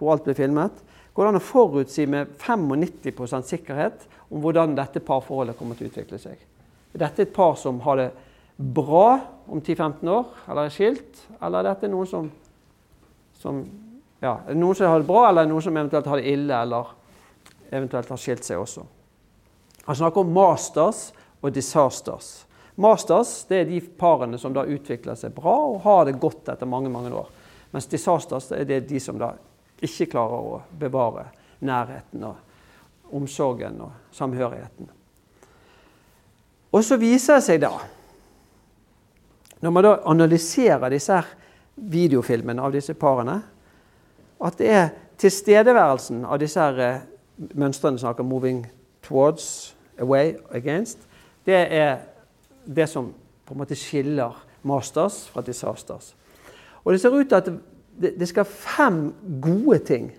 hvor 0.00 0.14
alt 0.14 0.24
ble 0.24 0.36
filmet, 0.36 0.78
går 1.12 1.26
det 1.26 1.32
an 1.32 1.40
å 1.40 1.44
forutsi 1.44 2.06
med 2.08 2.36
95% 2.40 3.48
sikkerhet 3.50 4.06
om 4.30 4.40
hvordan 4.40 4.76
dette 4.78 5.02
parforholdet 5.04 5.58
kommer 5.58 5.76
til 5.76 5.88
å 5.88 5.92
utvikle 5.92 6.20
seg. 6.22 6.38
Er 6.94 7.02
dette 7.04 7.26
et 7.26 7.34
par 7.34 7.56
som 7.60 7.80
har 7.84 7.98
det 8.00 8.08
bra 8.56 9.18
om 9.50 9.60
10-15 9.60 10.08
år, 10.12 10.30
eller 10.46 10.68
er 10.68 10.74
skilt? 10.74 11.24
Eller 11.40 11.60
er 11.60 11.70
dette 11.72 11.90
noen 11.90 12.08
som, 12.08 12.30
som 13.40 13.60
ja, 14.20 14.34
noen 14.52 14.76
som 14.76 14.90
har 14.90 15.00
det 15.00 15.08
bra, 15.08 15.28
eller 15.28 15.46
er 15.46 15.50
noen 15.50 15.64
som 15.64 15.76
eventuelt 15.76 16.08
har 16.10 16.20
det 16.20 16.32
ille, 16.32 16.56
eller 16.56 16.92
eventuelt 17.70 18.10
har 18.12 18.20
skilt 18.20 18.44
seg 18.44 18.60
også? 18.60 18.84
Han 19.86 19.96
snakker 19.96 20.22
om 20.22 20.32
masters 20.34 21.10
og 21.40 21.52
disasters. 21.54 22.44
Masters 22.80 23.32
det 23.48 23.62
er 23.62 23.68
de 23.68 23.80
parene 23.80 24.38
som 24.38 24.52
da 24.56 24.66
utvikler 24.68 25.16
seg 25.18 25.34
bra 25.36 25.56
og 25.72 25.80
har 25.84 26.06
det 26.08 26.20
godt 26.20 26.48
etter 26.52 26.68
mange 26.68 26.92
mange 26.92 27.12
år. 27.16 27.28
Mens 27.72 27.88
disasters 27.90 28.50
er 28.52 28.64
det 28.68 28.82
de 28.88 29.00
som 29.00 29.18
da 29.20 29.32
ikke 29.80 30.10
klarer 30.12 30.48
å 30.52 30.60
bevare 30.78 31.26
nærheten 31.64 32.24
og 32.28 33.14
omsorgen 33.16 33.80
og 33.84 34.14
samhørigheten. 34.14 34.88
Og 36.70 36.84
så 36.86 36.98
viser 37.00 37.40
det 37.40 37.46
seg 37.46 37.62
da, 37.64 37.72
når 39.60 39.72
man 39.74 39.84
da 39.84 39.94
analyserer 40.08 40.92
disse 40.92 41.16
videofilmene 41.74 42.62
av 42.62 42.72
disse 42.74 42.94
parene, 42.94 43.40
at 44.44 44.58
det 44.58 44.70
er 44.70 44.88
tilstedeværelsen 45.18 46.24
av 46.24 46.38
disse 46.40 46.60
her 46.60 47.00
mønstrene 47.54 47.98
som 47.98 48.08
snakker 48.08 48.24
'moving 48.24 48.66
towards', 49.02 49.74
'away', 49.98 50.36
'against', 50.50 50.98
det 51.46 51.72
er 51.72 51.98
det 52.74 52.88
som 52.88 53.14
på 53.46 53.54
en 53.54 53.58
måte 53.58 53.74
skiller 53.74 54.44
masters 54.62 55.28
fra 55.28 55.40
disasters. 55.40 56.16
Og 56.84 56.92
det 56.92 57.00
ser 57.00 57.10
ut 57.10 57.28
til 57.28 57.34
at 57.34 57.50
det, 58.00 58.28
skal 58.28 58.44
fem 58.44 59.14
gode 59.42 59.78
ting. 59.78 60.12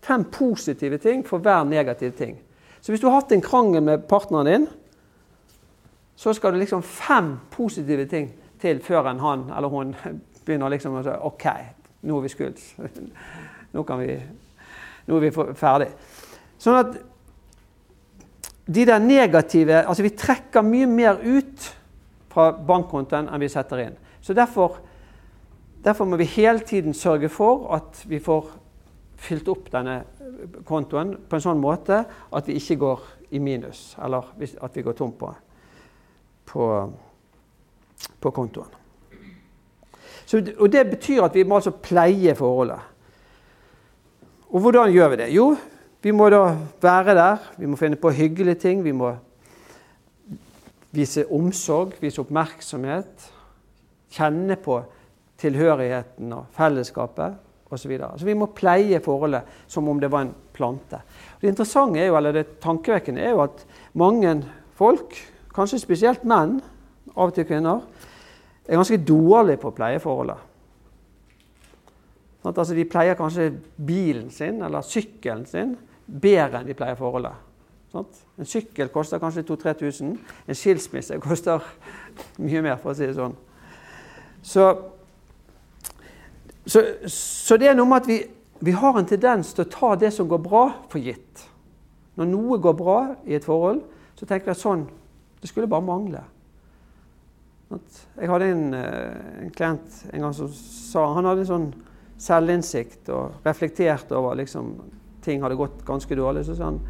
Fem 0.00 0.24
positive 0.24 0.98
ting 0.98 1.26
for 1.26 1.38
hver 1.38 1.64
negativ 1.64 2.12
ting. 2.12 2.38
Så 2.80 2.92
hvis 2.92 3.00
du 3.00 3.06
har 3.06 3.14
hatt 3.20 3.32
en 3.32 3.40
krangel 3.40 3.82
med 3.82 3.98
partneren 3.98 4.46
din, 4.46 4.68
så 6.16 6.32
skal 6.32 6.52
det 6.52 6.58
liksom 6.58 6.82
fem 6.82 7.36
positive 7.50 8.06
ting 8.06 8.32
til 8.60 8.82
før 8.82 9.02
han 9.02 9.50
eller 9.56 9.68
hun 9.68 9.94
begynner 10.44 10.68
liksom 10.68 10.94
å 10.98 11.02
si 11.02 11.14
OK, 11.22 11.46
nå 12.02 12.16
er 12.16 12.20
vi 12.20 12.28
skudd. 12.28 12.58
Nå, 13.72 13.84
vi, 14.00 14.18
nå 15.06 15.16
er 15.18 15.24
vi 15.26 15.54
ferdig. 15.58 15.88
Sånn 16.58 16.78
at 16.78 16.96
de 18.68 18.84
der 18.84 19.00
negative 19.00 19.84
Altså 19.88 20.04
vi 20.04 20.12
trekker 20.12 20.64
mye 20.66 20.88
mer 20.90 21.20
ut 21.24 21.68
fra 22.28 22.50
bankkontoen 22.52 23.30
enn 23.32 23.42
vi 23.42 23.50
setter 23.52 23.86
inn. 23.86 23.98
Så 24.20 24.36
derfor 24.36 24.80
Derfor 25.84 26.04
må 26.04 26.16
vi 26.18 26.24
hele 26.24 26.58
tiden 26.58 26.94
sørge 26.94 27.28
for 27.30 27.68
at 27.74 28.00
vi 28.10 28.18
får 28.18 28.48
fylt 29.18 29.48
opp 29.48 29.68
denne 29.70 30.00
kontoen 30.66 31.14
på 31.28 31.38
en 31.38 31.44
sånn 31.44 31.60
måte 31.62 32.00
at 32.34 32.48
vi 32.50 32.56
ikke 32.58 32.76
går 32.82 33.04
i 33.34 33.40
minus, 33.42 33.94
eller 34.02 34.26
at 34.36 34.76
vi 34.76 34.82
går 34.82 34.96
tom 34.98 35.12
på, 35.18 35.30
på, 36.50 36.66
på 38.20 38.32
kontoen. 38.34 38.74
Så, 40.26 40.42
og 40.58 40.68
Det 40.72 40.84
betyr 40.90 41.24
at 41.24 41.34
vi 41.34 41.44
må 41.48 41.58
altså 41.58 41.72
pleie 41.72 42.34
forholdet. 42.36 42.80
Og 44.48 44.62
hvordan 44.64 44.92
gjør 44.92 45.10
vi 45.12 45.18
det? 45.20 45.32
Jo, 45.34 45.48
vi 46.02 46.12
må 46.14 46.28
da 46.32 46.54
være 46.80 47.14
der, 47.16 47.48
vi 47.58 47.66
må 47.68 47.76
finne 47.76 47.98
på 48.00 48.12
hyggelige 48.14 48.60
ting. 48.62 48.84
Vi 48.84 48.94
må 48.96 49.10
vise 50.94 51.26
omsorg, 51.34 51.98
vise 52.00 52.22
oppmerksomhet. 52.22 53.28
Kjenne 54.14 54.56
på 54.56 54.80
tilhørigheten 55.38 56.32
og 56.32 56.48
fellesskapet 56.56 57.36
osv. 57.68 57.82
Så, 57.82 57.88
videre. 57.90 58.14
så 58.16 58.24
vi 58.24 58.34
må 58.38 58.48
pleie 58.56 59.00
forholdet 59.04 59.44
som 59.68 59.88
om 59.92 59.98
det 60.00 60.08
var 60.08 60.24
en 60.24 60.32
plante. 60.56 61.02
Det 61.40 61.50
interessante 61.50 62.00
er 62.00 62.08
jo, 62.08 62.16
eller 62.16 62.32
det 62.32 62.46
tankevekkende 62.64 63.20
er 63.20 63.34
jo 63.34 63.42
at 63.44 63.60
mange 63.92 64.32
folk, 64.78 65.12
kanskje 65.52 65.82
spesielt 65.82 66.24
menn, 66.24 66.56
av 67.12 67.28
og 67.28 67.34
til 67.36 67.44
kvinner, 67.44 67.82
er 68.64 68.80
ganske 68.80 69.00
dårlige 69.04 69.60
på 69.60 69.68
å 69.68 69.76
Sånn 72.42 72.54
altså, 72.54 72.76
de 72.76 72.86
pleier 72.86 73.18
kanskje 73.18 73.50
bilen 73.76 74.28
sin 74.30 74.62
eller 74.62 74.86
sykkelen 74.86 75.44
sin 75.48 75.74
bedre 76.06 76.60
enn 76.60 76.68
de 76.68 76.76
pleier 76.78 76.98
forholdet. 76.98 77.46
Sånn? 77.92 78.06
En 78.38 78.48
sykkel 78.48 78.92
koster 78.94 79.20
kanskje 79.22 79.46
2000-3000. 79.48 80.14
En 80.46 80.58
skilsmisse 80.58 81.18
koster 81.24 81.64
mye 82.44 82.62
mer, 82.62 82.78
for 82.82 82.92
å 82.92 82.98
si 82.98 83.08
det 83.08 83.16
sånn. 83.18 83.34
Så 84.44 84.68
så, 86.68 86.82
så, 87.08 87.56
det 87.56 87.70
er 87.70 87.76
noe 87.78 87.88
med 87.88 88.02
at 88.02 88.08
vi, 88.10 88.18
vi, 88.60 88.72
har 88.76 88.96
en 88.98 89.06
tendens 89.08 89.54
til 89.56 89.64
å 89.64 89.70
ta 89.72 89.94
det 89.96 90.10
som 90.12 90.28
går 90.28 90.40
bra, 90.44 90.64
for 90.92 91.00
gitt. 91.00 91.46
Når 92.20 92.28
noe 92.28 92.58
går 92.60 92.74
bra 92.76 92.98
i 93.24 93.38
et 93.38 93.46
forhold, 93.46 93.80
så 94.18 94.26
tenker 94.28 94.50
jeg 94.50 94.58
at 94.58 94.64
sånn 94.64 94.88
Det 95.38 95.48
skulle 95.48 95.70
bare 95.70 95.86
mangle. 95.86 96.20
Jeg 97.70 98.28
hadde 98.28 98.46
en, 98.50 98.74
eh, 98.74 99.42
en 99.44 99.50
klient 99.54 99.98
en 100.10 100.24
gang 100.24 100.32
som 100.34 100.48
sa 100.50 101.04
Han 101.14 101.28
hadde 101.28 101.44
en 101.44 101.50
sånn 101.52 101.66
selvinnsikt 102.18 103.08
og 103.14 103.46
reflekterte 103.46 104.16
over 104.18 104.38
liksom, 104.40 104.74
ting 105.24 105.42
hadde 105.42 105.58
gått 105.58 105.84
ganske 105.86 106.18
dårlig. 106.18 106.44
Så 106.46 106.56
sa 106.58 106.70
han 106.70 106.80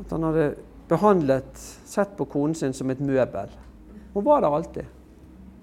at 0.00 0.12
han 0.14 0.24
hadde 0.30 0.50
behandlet, 0.90 1.60
sett 1.86 2.16
på 2.18 2.26
konen 2.30 2.56
sin 2.58 2.74
som 2.74 2.90
et 2.90 3.02
møbel. 3.04 3.50
Hun 4.14 4.24
var 4.26 4.42
der 4.42 4.56
alltid. 4.56 4.88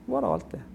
Hun 0.05 0.15
var 0.15 0.23
der 0.23 0.35
alltid. 0.37 0.73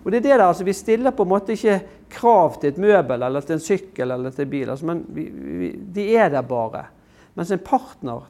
Og 0.00 0.08
det 0.08 0.20
er 0.20 0.22
det 0.24 0.36
der, 0.38 0.46
altså 0.46 0.64
Vi 0.64 0.72
stiller 0.72 1.12
på 1.12 1.26
en 1.26 1.28
måte 1.28 1.52
ikke 1.52 1.80
krav 2.10 2.60
til 2.60 2.70
et 2.70 2.78
møbel 2.80 3.22
eller 3.22 3.44
til 3.44 3.58
en 3.58 3.64
sykkel 3.64 4.10
eller 4.10 4.32
til 4.32 4.46
en 4.46 4.50
bil. 4.50 4.70
Altså, 4.70 4.86
men 4.88 5.02
vi, 5.08 5.26
vi, 5.28 5.72
de 5.94 6.06
er 6.16 6.30
der 6.32 6.46
bare. 6.46 6.86
Mens 7.36 7.50
en 7.52 7.64
partner 7.64 8.24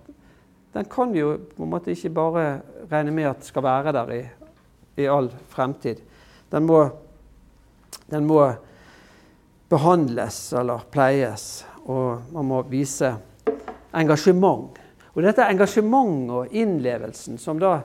den 0.73 0.87
kan 0.91 1.13
vi 1.13 1.23
jo 1.23 1.35
på 1.57 1.65
en 1.67 1.71
måte 1.71 1.91
ikke 1.91 2.13
bare 2.15 2.45
regne 2.91 3.11
med 3.15 3.31
at 3.33 3.47
skal 3.47 3.65
være 3.67 3.93
der 3.95 4.13
i, 4.15 4.21
i 5.03 5.07
all 5.11 5.31
fremtid. 5.51 6.03
Den 6.51 6.67
må, 6.67 6.85
den 8.11 8.27
må 8.27 8.43
behandles 9.71 10.39
eller 10.59 10.83
pleies, 10.91 11.65
og 11.87 12.33
man 12.35 12.49
må 12.49 12.63
vise 12.71 13.13
engasjement. 13.97 14.79
Og 15.15 15.23
dette 15.25 15.47
engasjementet 15.47 16.35
og 16.35 16.55
innlevelsen 16.55 17.39
som 17.43 17.59
da 17.63 17.81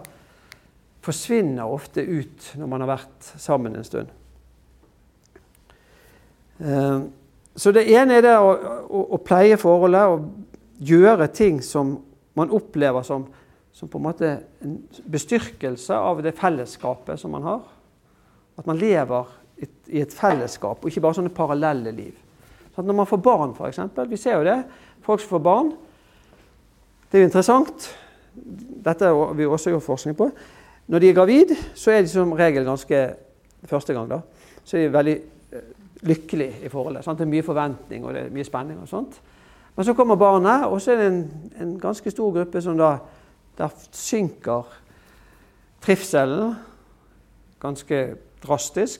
forsvinner 1.05 1.69
ofte 1.69 2.01
ut 2.01 2.51
når 2.57 2.69
man 2.69 2.83
har 2.83 2.95
vært 2.95 3.29
sammen 3.41 3.77
en 3.77 3.85
stund. 3.85 4.09
Eh, 6.57 6.99
så 7.55 7.71
det 7.71 7.85
ene 7.93 8.17
er 8.17 8.25
det 8.25 8.35
å, 8.35 8.51
å, 8.51 9.05
å 9.15 9.21
pleie 9.23 9.57
forholdet 9.59 10.11
og 10.11 10.25
gjøre 10.85 11.29
ting 11.31 11.61
som 11.63 11.95
man 12.35 12.51
opplever 12.51 13.05
som, 13.07 13.27
som, 13.71 13.87
på 13.87 13.99
en 13.99 14.05
måte 14.09 14.31
en 14.65 14.75
bestyrkelse 15.11 15.95
av 15.95 16.19
det 16.25 16.35
fellesskapet 16.35 17.21
som 17.21 17.31
man 17.35 17.47
har. 17.47 17.63
At 18.59 18.67
man 18.67 18.79
lever 18.79 19.31
i 19.87 20.01
et 20.01 20.13
fellesskap, 20.13 20.81
og 20.81 20.89
ikke 20.89 21.03
bare 21.03 21.17
sånne 21.19 21.33
parallelle 21.35 21.93
liv. 21.95 22.15
Sånn 22.75 22.87
når 22.89 22.97
man 22.99 23.09
får 23.09 23.21
barn, 23.23 23.53
f.eks. 23.55 23.79
Vi 24.09 24.19
ser 24.19 24.39
jo 24.39 24.47
det. 24.47 24.57
Folk 25.05 25.21
som 25.23 25.35
får 25.35 25.43
barn. 25.45 25.69
Det 27.09 27.19
er 27.19 27.23
jo 27.23 27.29
interessant. 27.29 27.87
Dette 28.35 29.11
har 29.11 29.37
vi 29.37 29.47
også 29.47 29.71
gjort 29.71 29.85
forskning 29.85 30.17
på. 30.17 30.27
Når 30.91 31.01
de 31.01 31.09
er 31.09 31.17
gravid, 31.17 31.53
så 31.77 31.93
er 31.93 32.03
de 32.03 32.11
som 32.11 32.33
regel 32.35 32.67
ganske 32.67 33.05
Første 33.65 33.95
gang, 33.95 34.05
da. 34.05 34.19
Så 34.61 34.77
er 34.77 34.83
de 34.83 34.93
veldig 34.93 35.13
lykkelig 35.15 35.75
lykkelige 36.05 36.65
i 36.65 36.69
forholdet. 36.69 37.03
Sant? 37.03 37.17
Det 37.17 37.25
er 37.25 37.31
mye 37.31 37.45
forventning 37.45 38.05
og 38.05 38.13
det 38.13 38.21
er 38.25 38.33
mye 38.33 38.45
spenning. 38.45 38.79
og 38.81 38.87
sånt. 38.87 39.21
Men 39.75 39.85
så 39.85 39.93
kommer 39.93 40.15
barnet, 40.15 40.65
og 40.65 40.81
så 40.81 40.91
er 40.91 40.97
det 40.97 41.07
en, 41.07 41.51
en 41.61 41.79
ganske 41.79 42.11
stor 42.11 42.31
gruppe 42.31 42.61
som 42.61 42.77
da 42.77 42.97
Der 43.57 43.69
synker 43.91 44.63
trivselen 45.81 46.55
ganske 47.59 48.15
drastisk. 48.43 48.99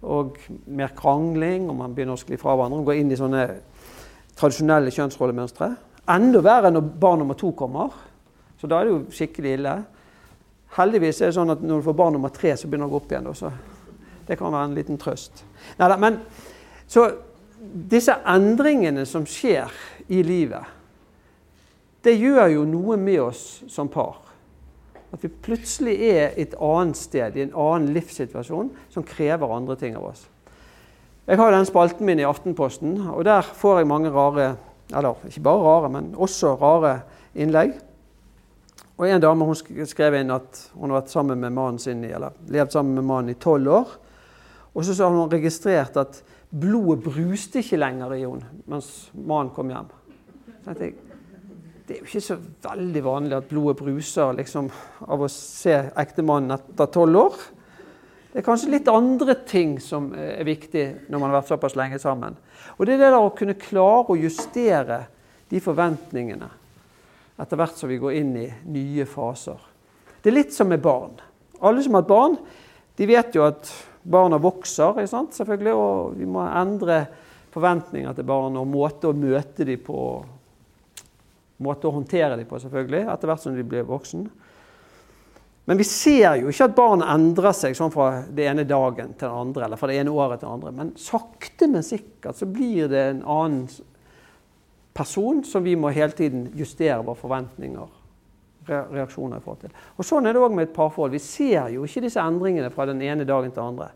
Og 0.00 0.38
mer 0.66 0.94
krangling, 0.96 1.68
og 1.68 1.76
man 1.76 1.94
begynner 1.94 2.16
å 2.16 2.20
skli 2.20 2.38
fra 2.40 2.54
hverandre 2.56 2.80
og 2.80 2.88
gå 2.88 2.96
inn 2.96 3.12
i 3.12 3.18
sånne 3.18 3.44
tradisjonelle 4.38 4.92
kjønnsrollemønstre. 4.94 5.70
Enda 6.10 6.40
verre 6.44 6.70
når 6.72 6.86
barn 7.02 7.20
nummer 7.22 7.36
to 7.38 7.52
kommer. 7.56 7.92
Så 8.60 8.68
da 8.68 8.80
er 8.80 8.88
det 8.88 8.94
jo 8.94 9.02
skikkelig 9.14 9.56
ille. 9.58 9.74
Heldigvis 10.76 11.20
er 11.20 11.30
det 11.30 11.36
sånn 11.36 11.52
at 11.52 11.62
når 11.64 11.80
du 11.80 11.88
får 11.88 11.98
barn 11.98 12.16
nummer 12.16 12.32
tre, 12.32 12.54
så 12.56 12.68
begynner 12.68 12.88
det 12.88 12.92
å 12.92 12.94
gå 12.94 13.02
opp 13.02 13.12
igjen. 13.12 13.28
Så 13.36 13.52
det 14.28 14.38
kan 14.38 14.54
være 14.54 14.70
en 14.70 14.78
liten 14.78 15.00
trøst. 15.00 15.44
Neida, 15.78 15.98
men, 16.00 16.20
så 16.90 17.08
disse 17.60 18.14
endringene 18.28 19.04
som 19.08 19.26
skjer 19.28 19.72
i 20.08 20.22
livet, 20.24 20.76
det 22.00 22.16
gjør 22.16 22.46
jo 22.54 22.66
noe 22.68 22.96
med 22.96 23.20
oss 23.26 23.44
som 23.68 23.90
par. 23.92 24.22
At 25.10 25.24
vi 25.24 25.30
plutselig 25.42 25.96
er 26.06 26.36
et 26.38 26.54
annet 26.62 26.98
sted, 26.98 27.36
i 27.36 27.42
en 27.42 27.54
annen 27.58 27.90
livssituasjon, 27.94 28.70
som 28.92 29.06
krever 29.06 29.56
andre 29.56 29.76
ting 29.78 29.96
av 29.98 30.10
oss. 30.12 30.26
Jeg 31.26 31.38
har 31.38 31.52
den 31.54 31.66
spalten 31.66 32.06
min 32.06 32.18
i 32.22 32.26
Aftenposten, 32.26 32.96
og 33.10 33.24
der 33.26 33.46
får 33.46 33.80
jeg 33.80 33.90
mange 33.90 34.10
rare 34.10 34.56
Eller 34.90 35.14
ikke 35.22 35.40
bare 35.46 35.62
rare, 35.62 35.88
men 35.88 36.14
også 36.18 36.56
rare 36.58 36.96
innlegg. 37.38 37.76
Og 38.98 39.08
En 39.08 39.20
dame 39.22 39.44
hun 39.46 39.86
skrev 39.86 40.16
inn 40.18 40.32
at 40.34 40.58
hun 40.74 40.90
har 40.90 40.98
vært 40.98 41.12
sammen 41.12 41.38
med 41.38 41.54
mannen 41.54 41.78
sin, 41.78 42.02
eller 42.04 42.34
levd 42.48 42.72
sammen 42.72 42.98
med 42.98 43.06
mannen 43.06 43.30
i 43.30 43.38
tolv 43.38 43.70
år. 43.70 43.92
Og 44.74 44.84
så 44.84 44.96
har 45.04 45.14
hun 45.14 45.30
registrert 45.30 45.96
at 45.96 46.18
blodet 46.50 47.04
bruste 47.04 47.62
ikke 47.62 47.78
lenger 47.78 48.16
i 48.16 48.24
henne 48.24 48.66
mens 48.66 49.10
mannen 49.14 49.54
kom 49.54 49.70
hjem. 49.70 49.88
Så 50.64 50.74
jeg, 50.80 50.96
det 51.90 51.96
er 51.96 52.04
jo 52.04 52.06
ikke 52.06 52.22
så 52.22 52.36
veldig 52.62 53.00
vanlig 53.02 53.34
at 53.34 53.48
blodet 53.50 53.80
bruser 53.80 54.36
liksom, 54.38 54.68
av 55.10 55.24
å 55.24 55.28
se 55.32 55.72
ektemannen 55.98 56.54
etter 56.54 56.86
tolv 56.94 57.18
år. 57.18 57.40
Det 58.30 58.38
er 58.38 58.46
kanskje 58.46 58.70
litt 58.76 58.90
andre 58.92 59.34
ting 59.42 59.72
som 59.82 60.12
er 60.14 60.46
viktig 60.46 60.84
når 61.10 61.16
man 61.18 61.32
har 61.32 61.40
vært 61.40 61.50
såpass 61.50 61.74
lenge 61.74 61.98
sammen. 61.98 62.38
Og 62.78 62.86
det 62.86 62.94
er 62.94 63.02
det 63.02 63.08
der 63.10 63.18
å 63.18 63.34
kunne 63.34 63.58
klare 63.58 64.14
å 64.14 64.18
justere 64.20 65.00
de 65.50 65.58
forventningene 65.64 66.52
etter 67.42 67.58
hvert 67.58 67.82
som 67.82 67.90
vi 67.90 67.98
går 67.98 68.20
inn 68.20 68.32
i 68.38 68.46
nye 68.70 69.10
faser. 69.10 69.58
Det 70.22 70.30
er 70.30 70.38
litt 70.38 70.54
som 70.54 70.70
med 70.70 70.86
barn. 70.86 71.18
Alle 71.58 71.82
som 71.82 71.98
har 71.98 72.04
hatt 72.04 72.14
barn, 72.14 72.38
de 72.94 73.10
vet 73.10 73.34
jo 73.34 73.48
at 73.50 73.66
barna 74.06 74.38
vokser, 74.38 75.02
selvfølgelig, 75.10 75.74
og 75.74 76.14
vi 76.22 76.30
må 76.30 76.46
endre 76.46 77.02
forventninger 77.50 78.14
til 78.14 78.30
barn 78.30 78.62
og 78.62 78.70
måte 78.70 79.10
å 79.10 79.16
møte 79.26 79.66
dem 79.66 79.82
på, 79.82 80.04
måte 81.64 81.88
å 81.88 81.94
håndtere 81.94 82.36
dem 82.36 82.48
på, 82.48 82.60
selvfølgelig, 82.62 83.04
etter 83.12 83.30
hvert 83.30 83.44
som 83.44 83.56
de 83.56 83.66
blir 83.66 83.88
voksen. 83.88 84.24
Men 85.70 85.78
vi 85.78 85.86
ser 85.86 86.40
jo 86.40 86.50
ikke 86.50 86.66
at 86.66 86.74
barn 86.74 87.04
endrer 87.04 87.54
seg 87.54 87.76
sånn 87.78 87.92
fra 87.94 88.24
det 88.26 88.48
ene 88.50 88.64
dagen 88.66 89.12
til 89.14 89.28
den 89.28 89.36
andre, 89.44 89.66
eller 89.66 89.78
fra 89.78 89.90
det 89.90 90.00
ene 90.00 90.14
året 90.14 90.40
til 90.40 90.48
det 90.48 90.54
andre. 90.56 90.72
Men 90.80 90.92
sakte, 90.98 91.68
men 91.70 91.86
sikkert 91.86 92.40
så 92.40 92.48
blir 92.50 92.88
det 92.90 93.04
en 93.12 93.22
annen 93.22 93.68
person 94.96 95.44
som 95.46 95.62
vi 95.64 95.76
må 95.78 95.92
hele 95.94 96.16
tiden 96.16 96.48
justere 96.58 97.04
våre 97.04 97.20
forventninger 97.20 97.96
reaksjoner 98.70 99.38
i 99.38 99.44
forhold 99.44 99.62
til. 99.64 99.72
Og 99.96 100.06
Sånn 100.06 100.26
er 100.26 100.34
det 100.34 100.42
òg 100.42 100.54
med 100.54 100.68
et 100.68 100.74
parforhold. 100.74 101.14
Vi 101.14 101.22
ser 101.22 101.70
jo 101.74 101.86
ikke 101.86 102.02
disse 102.04 102.22
endringene 102.22 102.70
fra 102.74 102.86
den 102.90 103.00
ene 103.06 103.26
dagen 103.28 103.52
til 103.52 103.60
den 103.60 103.72
andre. 103.76 103.90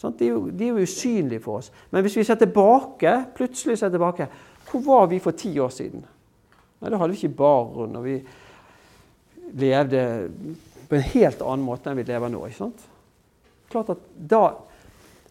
Sånn, 0.00 0.16
de, 0.18 0.26
er 0.26 0.34
jo, 0.34 0.42
de, 0.50 0.66
er 0.66 0.74
jo, 0.74 0.88
usynlige 0.88 1.44
for 1.44 1.60
oss. 1.62 1.70
Men 1.92 2.04
hvis 2.04 2.18
vi 2.18 2.26
ser 2.26 2.40
tilbake, 2.40 3.14
plutselig 3.36 3.78
ser 3.80 3.92
tilbake 3.94 4.26
Hvor 4.64 4.82
var 4.84 5.06
vi 5.12 5.20
for 5.22 5.36
ti 5.36 5.52
år 5.60 5.70
siden? 5.70 6.02
Nei, 6.84 6.92
Da 6.92 7.00
hadde 7.00 7.14
vi 7.14 7.22
ikke 7.22 7.36
barn, 7.38 7.96
og 7.96 8.04
vi 8.04 8.18
levde 9.56 10.02
på 10.84 10.98
en 10.98 11.06
helt 11.14 11.40
annen 11.40 11.64
måte 11.64 11.88
enn 11.88 11.96
vi 11.96 12.04
lever 12.04 12.28
nå. 12.28 12.42
ikke 12.44 12.60
sant? 12.60 12.82
Klart 13.72 13.94
at 13.94 14.02
da 14.14 14.42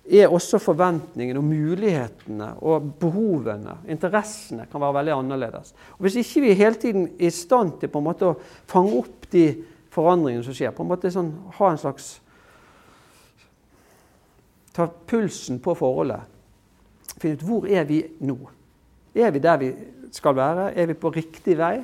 er 0.04 0.34
også 0.34 0.58
forventningene 0.60 1.40
og 1.40 1.46
mulighetene 1.46 2.50
og 2.66 2.90
behovene, 3.00 3.78
interessene, 3.88 4.66
kan 4.72 4.82
være 4.82 4.98
veldig 4.98 5.14
annerledes. 5.20 5.76
Og 5.96 6.08
Hvis 6.08 6.18
ikke 6.24 6.42
vi 6.48 6.58
hele 6.58 6.82
tiden 6.82 7.06
er 7.14 7.30
i 7.30 7.30
stand 7.30 7.78
til 7.80 7.94
på 7.94 8.02
en 8.02 8.10
måte 8.10 8.32
å 8.32 8.40
fange 8.68 8.98
opp 8.98 9.30
de 9.32 9.46
forandringene 9.94 10.44
som 10.44 10.58
skjer, 10.58 10.74
på 10.74 10.84
en 10.84 10.90
måte 10.90 11.14
sånn, 11.14 11.32
ha 11.60 11.72
en 11.72 11.82
slags 11.82 12.16
Ta 14.74 14.88
pulsen 14.90 15.60
på 15.62 15.76
forholdet. 15.78 16.24
Finne 17.22 17.38
ut 17.38 17.44
hvor 17.46 17.68
er 17.70 17.84
vi 17.86 18.00
nå? 18.26 18.40
Er 19.16 19.32
vi 19.32 19.40
der 19.40 19.58
vi 19.62 19.74
skal 20.12 20.36
være? 20.36 20.72
Er 20.74 20.90
vi 20.90 20.98
på 20.98 21.12
riktig 21.14 21.58
vei? 21.58 21.78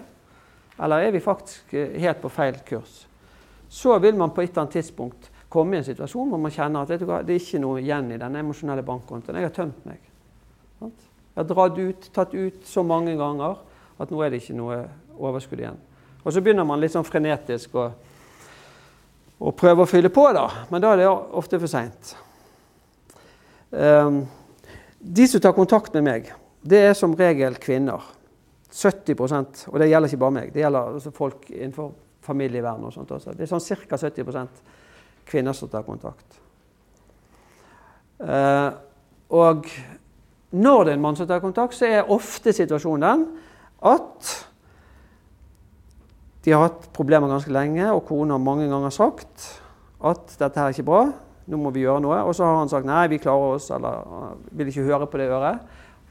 Eller 0.79 1.05
er 1.05 1.11
vi 1.11 1.19
faktisk 1.19 1.73
helt 1.73 2.21
på 2.21 2.31
feil 2.31 2.57
kurs? 2.65 3.05
Så 3.69 3.97
vil 3.99 4.15
man 4.17 4.31
på 4.33 4.41
et 4.41 4.49
eller 4.49 4.63
annet 4.63 4.79
tidspunkt 4.79 5.29
komme 5.49 5.75
i 5.75 5.81
en 5.81 5.85
situasjon 5.85 6.29
hvor 6.29 6.41
man 6.41 6.53
kjenner 6.53 6.85
at 6.85 7.03
hva, 7.05 7.21
det 7.25 7.35
er 7.35 7.41
ikke 7.41 7.61
noe 7.61 7.81
igjen 7.81 8.13
i 8.13 8.21
den 8.21 8.37
emosjonelle 8.41 8.85
bankkontoen. 8.85 9.37
Jeg 9.37 9.49
har 9.49 9.55
tømt 9.55 9.85
meg. 9.89 9.99
Jeg 10.79 10.91
har 11.35 11.47
dratt 11.49 11.77
ut, 11.77 12.09
tatt 12.15 12.33
ut 12.33 12.65
så 12.67 12.83
mange 12.85 13.15
ganger 13.19 13.59
at 13.99 14.11
nå 14.13 14.23
er 14.23 14.31
det 14.31 14.41
ikke 14.41 14.57
noe 14.57 14.79
overskudd 15.19 15.61
igjen. 15.61 15.79
Og 16.23 16.33
så 16.33 16.41
begynner 16.43 16.67
man 16.67 16.81
litt 16.81 16.93
sånn 16.93 17.07
frenetisk 17.07 17.75
å, 17.79 17.89
å 19.39 19.53
prøve 19.55 19.83
å 19.83 19.89
fylle 19.89 20.11
på, 20.13 20.25
da. 20.35 20.47
Men 20.71 20.83
da 20.83 20.93
er 20.93 21.03
det 21.03 21.09
ofte 21.09 21.59
for 21.59 21.71
seint. 21.71 22.13
Um, 23.69 24.23
de 24.99 25.27
som 25.29 25.41
tar 25.43 25.55
kontakt 25.55 25.93
med 25.95 26.07
meg, 26.07 26.31
det 26.61 26.81
er 26.89 26.97
som 26.97 27.15
regel 27.17 27.55
kvinner. 27.61 28.03
70% 28.69 29.63
Og 29.71 29.79
det 29.81 29.87
gjelder 29.89 30.11
ikke 30.11 30.21
bare 30.21 30.35
meg, 30.35 30.51
det 30.53 30.61
gjelder 30.61 30.91
altså 30.93 31.11
folk 31.15 31.47
innenfor 31.49 31.93
familievern 32.21 32.83
og 32.85 32.93
sånt 32.93 33.11
også. 33.15 33.33
Det 33.33 33.47
er 33.47 33.49
sånn 33.49 33.63
ca. 33.87 33.97
70% 33.97 34.61
kvinner 35.29 35.57
som 35.57 35.71
tar 35.71 35.87
kontakt. 35.87 36.37
Eh, 38.19 38.69
og 39.33 39.65
når 40.51 40.83
det 40.83 40.91
er 40.91 40.97
en 40.97 41.03
mann 41.03 41.17
som 41.17 41.27
tar 41.29 41.41
kontakt, 41.41 41.77
så 41.77 41.87
er 41.87 42.13
ofte 42.13 42.53
situasjonen 42.53 43.05
den 43.05 43.25
at 43.89 44.29
de 46.43 46.53
har 46.55 46.67
hatt 46.67 46.87
problemer 46.95 47.31
ganske 47.31 47.51
lenge, 47.53 47.85
og 47.91 48.05
kona 48.07 48.37
har 48.37 48.43
mange 48.43 48.67
ganger 48.71 48.93
sagt 48.95 49.49
at 49.99 50.37
dette 50.39 50.59
her 50.59 50.69
er 50.69 50.75
ikke 50.75 50.87
bra, 50.87 51.01
nå 51.49 51.59
må 51.59 51.71
vi 51.75 51.83
gjøre 51.83 52.03
noe. 52.03 52.21
Og 52.27 52.35
så 52.37 52.47
har 52.47 52.61
han 52.61 52.71
sagt 52.71 52.87
nei, 52.87 53.07
vi 53.11 53.19
klarer 53.21 53.57
oss, 53.57 53.69
eller 53.75 54.35
vil 54.55 54.71
ikke 54.71 54.87
høre 54.87 55.07
på 55.09 55.19
det 55.19 55.29
øret. 55.33 55.65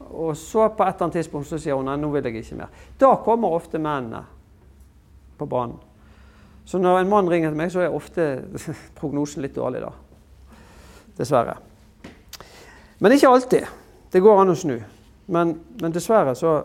Og 0.09 0.37
så 0.37 0.67
på 0.73 0.83
et 0.83 0.95
eller 0.95 1.05
annet 1.05 1.19
tidspunkt 1.19 1.47
så 1.49 1.59
sier 1.61 1.77
hun 1.77 1.85
nei, 1.89 1.97
nå 1.99 2.09
vil 2.13 2.25
jeg 2.25 2.41
ikke 2.41 2.59
mer. 2.59 2.83
Da 2.99 3.13
kommer 3.23 3.55
ofte 3.55 3.81
mennene 3.81 4.23
på 5.37 5.47
banen. 5.49 5.77
Så 6.65 6.77
når 6.77 6.99
en 6.99 7.09
mann 7.09 7.29
ringer 7.29 7.49
til 7.49 7.57
meg, 7.57 7.71
så 7.73 7.81
er 7.81 7.95
ofte 7.95 8.25
prognosen 8.99 9.41
litt 9.41 9.55
dårlig, 9.55 9.81
da. 9.81 9.93
Dessverre. 11.17 11.55
Men 12.99 13.15
ikke 13.15 13.31
alltid. 13.31 13.65
Det 14.11 14.21
går 14.21 14.41
an 14.41 14.53
å 14.53 14.57
snu. 14.57 14.75
Men, 15.29 15.55
men 15.81 15.93
dessverre 15.93 16.35
så 16.37 16.59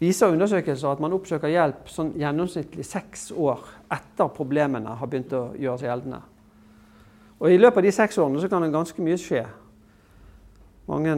viser 0.00 0.32
undersøkelser 0.32 0.88
at 0.94 1.00
man 1.02 1.12
oppsøker 1.16 1.52
hjelp 1.52 1.88
sånn 1.92 2.14
gjennomsnittlig 2.20 2.86
seks 2.88 3.30
år 3.36 3.66
etter 3.92 4.32
problemene 4.32 4.96
har 4.96 5.10
begynt 5.10 5.32
å 5.36 5.50
gjøre 5.60 5.80
seg 5.80 5.90
gjeldende. 5.90 6.20
Og 7.40 7.52
I 7.52 7.60
løpet 7.60 7.80
av 7.80 7.86
de 7.88 7.92
seks 7.96 8.18
årene 8.20 8.40
så 8.40 8.48
kan 8.52 8.64
det 8.64 8.72
ganske 8.72 9.04
mye 9.04 9.20
skje. 9.20 9.44
Mange, 10.88 11.16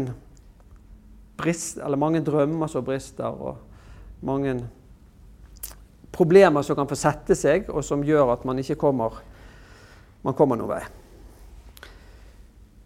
brist, 1.42 1.82
mange 1.98 2.22
drømmer 2.24 2.70
som 2.70 2.86
brister, 2.86 3.28
og 3.28 3.58
mange 4.26 4.56
problemer 6.12 6.64
som 6.64 6.78
kan 6.78 6.88
få 6.88 6.98
sette 6.98 7.36
seg, 7.38 7.70
og 7.70 7.84
som 7.84 8.04
gjør 8.06 8.34
at 8.36 8.44
man 8.48 8.58
ikke 8.62 8.78
kommer, 8.80 9.20
man 10.22 10.36
kommer 10.38 10.60
noen 10.60 10.76
vei. 10.76 10.82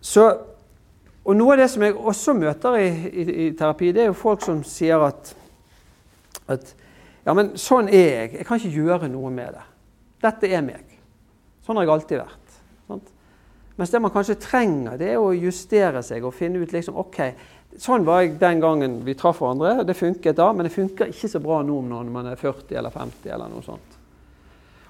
Så, 0.01 0.29
og 1.27 1.35
Noe 1.35 1.57
av 1.57 1.61
det 1.61 1.71
som 1.73 1.83
jeg 1.83 1.97
også 1.97 2.37
møter 2.39 2.79
i, 2.79 2.87
i, 3.11 3.25
i 3.47 3.49
terapi, 3.59 3.91
det 3.93 4.05
er 4.05 4.13
jo 4.13 4.19
folk 4.19 4.45
som 4.47 4.63
sier 4.65 5.03
at 5.03 5.35
at 6.47 6.75
ja, 7.27 7.35
men 7.35 7.57
sånn 7.59 7.89
er 7.91 8.05
jeg. 8.07 8.33
Jeg 8.39 8.47
kan 8.47 8.61
ikke 8.61 8.85
gjøre 8.85 9.11
noe 9.11 9.33
med 9.35 9.57
det. 9.57 9.65
Dette 10.23 10.51
er 10.55 10.63
meg. 10.63 10.93
Sånn 11.67 11.79
har 11.79 11.87
jeg 11.87 11.95
alltid 11.97 12.21
vært. 12.23 12.59
Sant? 12.87 13.09
Mens 13.77 13.93
det 13.93 14.01
man 14.01 14.13
kanskje 14.15 14.39
trenger, 14.41 14.95
det 15.01 15.11
er 15.13 15.21
å 15.21 15.35
justere 15.35 16.01
seg 16.07 16.25
og 16.25 16.35
finne 16.37 16.63
ut 16.63 16.73
liksom, 16.73 16.97
ok, 17.03 17.19
Sånn 17.81 18.07
var 18.07 18.23
jeg 18.23 18.39
den 18.41 18.61
gangen 18.63 19.01
vi 19.05 19.15
traff 19.19 19.43
hverandre. 19.43 19.85
Det 19.85 19.97
funket 19.99 20.39
da, 20.39 20.49
men 20.53 20.67
det 20.67 20.73
funker 20.73 21.11
ikke 21.13 21.29
så 21.29 21.41
bra 21.45 21.61
nå 21.67 21.83
når 21.85 22.11
man 22.13 22.31
er 22.31 22.41
40 22.41 22.79
eller 22.81 22.95
50 22.95 23.33
eller 23.35 23.53
noe 23.53 23.65
sånt. 23.65 23.97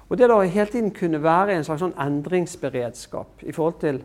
Og 0.06 0.18
det 0.18 0.28
da 0.30 0.38
hele 0.38 0.70
tiden 0.70 0.92
kunne 0.94 1.18
være 1.22 1.56
en 1.56 1.66
slags 1.66 1.82
sånn 1.82 1.96
endringsberedskap 1.98 3.42
i 3.42 3.54
forhold 3.54 3.80
til 3.82 4.02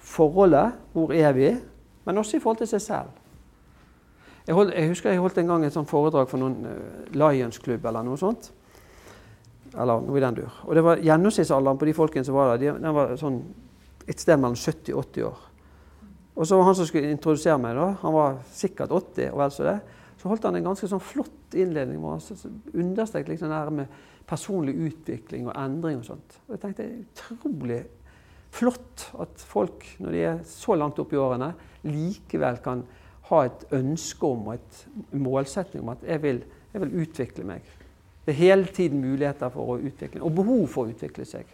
forholdet, 0.00 0.78
hvor 0.94 1.12
er 1.12 1.34
vi, 1.36 1.50
men 2.06 2.20
også 2.20 2.38
i 2.38 2.40
forhold 2.40 2.62
til 2.62 2.70
seg 2.70 2.80
selv. 2.80 3.10
Jeg, 4.46 4.56
hold, 4.56 4.72
jeg, 4.72 4.88
husker 4.88 5.12
jeg 5.12 5.20
holdt 5.20 5.42
en 5.42 5.50
gang 5.50 5.66
et 5.66 5.74
sånt 5.74 5.90
foredrag 5.90 6.30
for 6.30 6.40
noen 6.40 6.62
uh, 6.64 7.10
Lions-klubb 7.12 7.84
eller 7.90 8.06
noe 8.06 8.16
sånt. 8.16 8.48
Eller 9.74 10.00
noe 10.00 10.16
i 10.16 10.22
den 10.24 10.38
dur. 10.38 10.62
Og 10.64 10.78
det 10.78 10.84
var 10.86 11.02
Gjennomsnittsalderen 11.04 11.80
på 11.80 11.88
de 11.90 11.96
folkene 11.98 12.24
som 12.24 12.38
var 12.38 12.54
der, 12.54 12.62
de, 12.62 12.70
den 12.80 12.96
var 12.96 13.12
sånn 13.20 13.42
et 14.08 14.24
sted 14.24 14.40
mellom 14.40 14.56
70 14.56 14.94
og 14.96 15.02
80 15.12 15.28
år. 15.28 15.42
Og 16.38 16.46
så 16.46 16.56
var 16.58 16.68
han 16.68 16.76
som 16.78 16.86
skulle 16.86 17.10
introdusere 17.10 17.58
meg, 17.58 17.74
da, 17.74 17.88
han 18.02 18.14
var 18.14 18.36
sikkert 18.54 18.92
80 18.94 19.32
og 19.32 19.40
vel 19.40 19.54
så 19.54 19.66
det. 19.66 19.78
Så 20.18 20.30
holdt 20.30 20.46
han 20.46 20.58
en 20.58 20.68
ganske 20.70 20.88
sånn 20.90 21.02
flott 21.02 21.54
innledning 21.58 21.98
hvor 22.02 22.16
han 22.16 22.54
understreket 22.74 23.32
liksom 23.32 23.50
det 23.50 23.74
med 23.74 23.98
personlig 24.28 24.74
utvikling 24.88 25.48
og 25.48 25.56
endring 25.58 26.00
og 26.00 26.06
sånt. 26.06 26.38
Og 26.46 26.54
jeg 26.54 26.62
tenkte 26.62 26.86
utrolig 27.02 27.80
flott 28.54 29.08
at 29.22 29.44
folk, 29.50 29.84
når 30.02 30.14
de 30.14 30.22
er 30.30 30.40
så 30.46 30.76
langt 30.78 30.98
opp 31.02 31.12
i 31.14 31.20
årene, 31.20 31.52
likevel 31.86 32.62
kan 32.64 32.84
ha 33.28 33.42
et 33.44 33.66
ønske 33.76 34.30
om 34.30 34.48
og 34.48 34.56
et 34.56 35.12
målsetning 35.18 35.84
om 35.84 35.92
at 35.94 36.06
jeg 36.06 36.22
vil, 36.22 36.42
jeg 36.72 36.84
vil 36.84 36.96
utvikle 37.02 37.46
meg. 37.48 37.66
Det 38.24 38.34
er 38.34 38.42
hele 38.42 38.70
tiden 38.74 39.02
muligheter 39.02 39.50
for 39.52 39.74
å 39.74 39.80
utvikle 39.80 40.22
og 40.24 40.34
behov 40.36 40.66
for 40.70 40.86
å 40.86 40.92
utvikle 40.94 41.26
seg. 41.28 41.48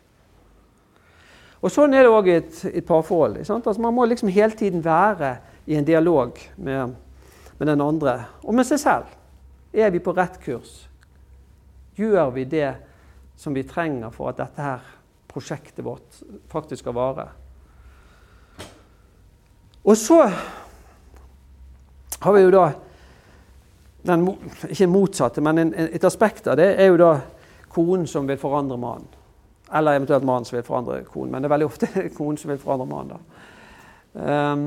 Og 1.64 1.72
Sånn 1.72 1.94
er 1.96 2.05
det 2.05 2.12
òg 2.12 2.27
i 2.29 2.37
et, 2.37 2.57
et 2.77 2.85
parforhold. 2.85 3.38
Altså 3.40 3.81
man 3.81 3.94
må 3.96 4.05
liksom 4.05 4.29
hele 4.29 4.53
tiden 4.53 4.83
være 4.85 5.38
i 5.64 5.79
en 5.79 5.87
dialog 5.87 6.37
med, 6.57 6.92
med, 7.57 7.68
den 7.70 7.81
andre 7.81 8.18
og 8.42 8.53
med 8.59 8.68
seg 8.68 8.83
selv. 8.83 9.14
Er 9.72 9.88
vi 9.94 10.03
på 10.05 10.12
rett 10.12 10.37
kurs? 10.44 10.83
Gjør 11.96 12.35
vi 12.35 12.44
det 12.44 12.68
som 13.40 13.57
vi 13.57 13.64
trenger 13.64 14.12
for 14.12 14.29
at 14.29 14.42
dette 14.42 14.61
her 14.61 14.85
prosjektet 15.31 15.81
vårt 15.87 16.20
faktisk 16.53 16.85
skal 16.85 16.98
vare? 16.98 17.27
Og 19.85 19.96
så 19.96 20.20
har 22.20 22.33
vi 22.33 22.44
jo 22.44 22.53
da 22.53 22.68
den, 24.05 24.29
Ikke 24.68 24.87
motsatte, 24.87 25.40
men 25.40 25.59
en, 25.59 25.74
et 25.74 26.05
aspekt 26.05 26.46
av 26.53 26.61
det 26.61 26.74
er 26.77 26.92
jo 26.92 27.00
da 27.00 27.12
konen 27.72 28.05
som 28.09 28.29
vil 28.29 28.37
forandre 28.37 28.77
mannen. 28.77 29.09
Eller 29.74 29.98
eventuelt 29.98 30.24
mannen 30.24 30.46
som 30.46 30.56
vil 30.56 30.66
forandre 30.66 31.02
konen, 31.08 31.32
men 31.32 31.42
det 31.42 31.48
er 31.48 31.54
veldig 31.54 31.66
ofte 31.66 31.88
konen 32.18 32.38
som 32.40 32.52
vil 32.52 32.60
forandre 32.62 32.87
mannen. 32.90 33.24
Um, 34.14 34.66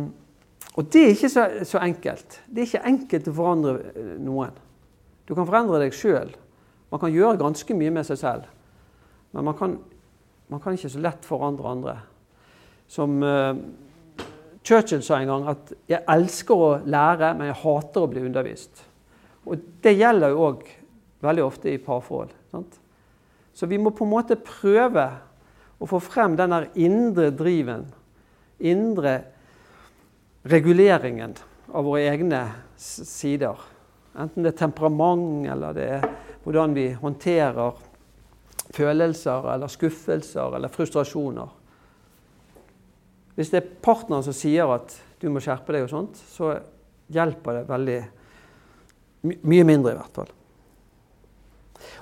og 0.77 0.89
det 0.93 1.03
er 1.03 1.13
ikke 1.15 1.29
så, 1.31 1.45
så, 1.65 1.79
enkelt. 1.81 2.41
Det 2.45 2.61
er 2.61 2.67
ikke 2.67 2.89
enkelt 2.91 3.29
å 3.31 3.35
forandre 3.39 3.73
eh, 3.95 4.11
noen. 4.21 4.53
Du 5.25 5.33
kan 5.33 5.47
forandre 5.47 5.79
deg 5.81 5.95
sjøl. 5.95 6.29
Man 6.91 7.01
kan 7.01 7.13
gjøre 7.13 7.39
ganske 7.41 7.77
mye 7.77 7.93
med 7.95 8.05
seg 8.07 8.19
selv. 8.21 8.45
Men 9.33 9.47
man 9.47 9.57
kan, 9.57 9.73
man 10.51 10.61
kan 10.61 10.77
ikke 10.77 10.91
så 10.93 11.01
lett 11.01 11.25
forandre 11.25 11.71
andre. 11.71 11.95
Som 12.91 13.17
uh, 13.25 13.57
Churchill 14.61 15.01
sa 15.03 15.17
en 15.17 15.31
gang 15.31 15.47
at 15.49 15.73
'jeg 15.89 16.03
elsker 16.13 16.55
å 16.55 16.69
lære, 16.85 17.33
men 17.39 17.49
jeg 17.49 17.61
hater 17.63 18.03
å 18.03 18.11
bli 18.11 18.23
undervist'. 18.27 18.83
Og 19.47 19.57
Det 19.81 19.95
gjelder 19.97 20.29
jo 20.29 20.43
òg 20.51 20.67
veldig 21.23 21.43
ofte 21.43 21.71
i 21.71 21.81
parforhold. 21.81 22.35
Sant? 22.51 22.79
Så 23.57 23.65
vi 23.65 23.79
må 23.81 23.89
på 23.89 24.05
en 24.05 24.13
måte 24.13 24.37
prøve 24.37 25.07
å 25.81 25.87
få 25.89 25.97
frem 26.01 26.35
den 26.37 26.53
der 26.53 26.67
indre 26.77 27.31
driven, 27.33 27.87
indre 28.61 29.15
reguleringen 30.45 31.33
av 31.73 31.87
våre 31.89 32.03
egne 32.11 32.43
sider. 32.77 33.57
Enten 34.13 34.45
det 34.45 34.53
er 34.53 34.61
temperament, 34.61 35.49
eller 35.49 35.73
det 35.73 35.89
er 35.97 36.07
hvordan 36.45 36.77
vi 36.77 36.85
håndterer 37.01 37.81
følelser 38.77 39.49
eller 39.55 39.73
skuffelser 39.73 40.53
eller 40.57 40.73
frustrasjoner. 40.73 41.49
Hvis 43.37 43.53
det 43.53 43.63
er 43.63 43.75
partneren 43.81 44.25
som 44.25 44.37
sier 44.37 44.69
at 44.77 44.93
du 45.17 45.31
må 45.33 45.41
skjerpe 45.41 45.73
deg, 45.73 45.89
og 45.89 45.93
sånt, 45.93 46.21
så 46.29 46.53
hjelper 47.09 47.63
det 47.63 47.69
veldig 47.73 48.01
mye 49.49 49.65
mindre, 49.65 49.97
i 49.97 49.97
hvert 49.97 50.21
fall. 50.21 50.36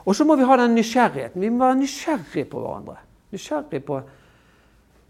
Og 0.05 0.15
så 0.15 0.25
må 0.25 0.37
vi 0.39 0.47
ha 0.47 0.57
den 0.59 0.75
nysgjerrigheten. 0.77 1.41
Vi 1.41 1.49
må 1.49 1.65
være 1.65 1.79
nysgjerrige 1.81 2.49
på 2.51 2.61
hverandre. 2.63 2.97
Nysgjerrige 3.35 3.85
på 3.85 4.01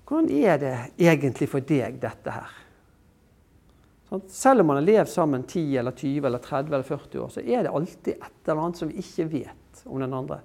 hvordan 0.06 0.30
er 0.30 0.58
det 0.62 0.74
egentlig 1.02 1.48
for 1.50 1.66
deg, 1.66 1.98
dette 2.02 2.30
her? 2.30 2.52
Selv 4.30 4.62
om 4.62 4.70
man 4.70 4.78
har 4.78 4.86
levd 4.86 5.10
sammen 5.10 5.44
10 5.44 5.78
eller 5.82 5.92
20 5.92 6.28
eller 6.30 6.40
30 6.40 6.76
eller 6.76 6.84
40 6.86 7.22
år, 7.24 7.30
så 7.34 7.42
er 7.42 7.64
det 7.66 7.72
alltid 7.74 8.12
et 8.14 8.50
eller 8.50 8.62
annet 8.62 8.78
som 8.78 8.92
vi 8.92 9.02
ikke 9.02 9.26
vet 9.32 9.86
om 9.86 10.00
den 10.00 10.14
andre. 10.14 10.40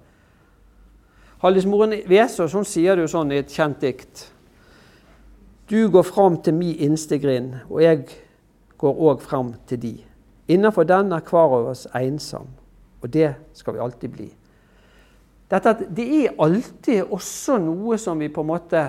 Hallis 1.41 1.65
Moren 1.65 1.93
Vesaas 2.09 2.55
sier 2.69 2.97
det 2.97 3.05
jo 3.05 3.11
sånn 3.13 3.31
i 3.33 3.39
et 3.41 3.53
kjent 3.53 3.81
dikt. 3.81 4.27
Du 5.69 5.87
går 5.89 6.03
fram 6.03 6.35
til 6.43 6.57
mi 6.57 6.73
innstegrind, 6.83 7.61
og 7.69 7.79
jeg 7.81 8.01
går 8.81 9.05
òg 9.09 9.21
fram 9.23 9.53
til 9.69 9.79
di. 9.81 9.93
Innenfor 10.51 10.83
den 10.89 11.13
er 11.13 11.23
hver 11.23 11.55
av 11.57 11.69
oss 11.71 11.85
ensom, 11.95 12.49
og 13.01 13.09
det 13.09 13.33
skal 13.57 13.75
vi 13.75 13.83
alltid 13.83 14.13
bli. 14.13 14.27
Dette 15.51 15.73
Det 15.89 16.07
er 16.21 16.37
alltid 16.39 17.11
også 17.11 17.57
noe 17.59 17.97
som 17.99 18.19
vi 18.19 18.29
på 18.31 18.43
en 18.43 18.51
måte 18.53 18.83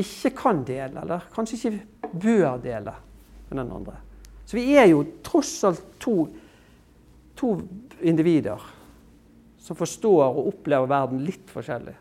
ikke 0.00 0.32
kan 0.36 0.64
dele, 0.64 1.02
eller 1.02 1.24
kanskje 1.32 1.56
ikke 1.56 2.10
bør 2.12 2.60
dele 2.62 2.92
med 3.48 3.56
den 3.58 3.72
andre. 3.72 3.96
Så 4.44 4.58
vi 4.58 4.74
er 4.76 4.90
jo 4.90 5.04
tross 5.24 5.52
alt 5.64 5.82
to, 6.02 6.24
to 7.38 7.54
individer 8.02 8.60
som 9.60 9.76
forstår 9.76 10.24
og 10.26 10.48
opplever 10.50 10.88
verden 10.90 11.20
litt 11.24 11.50
forskjellig. 11.52 11.94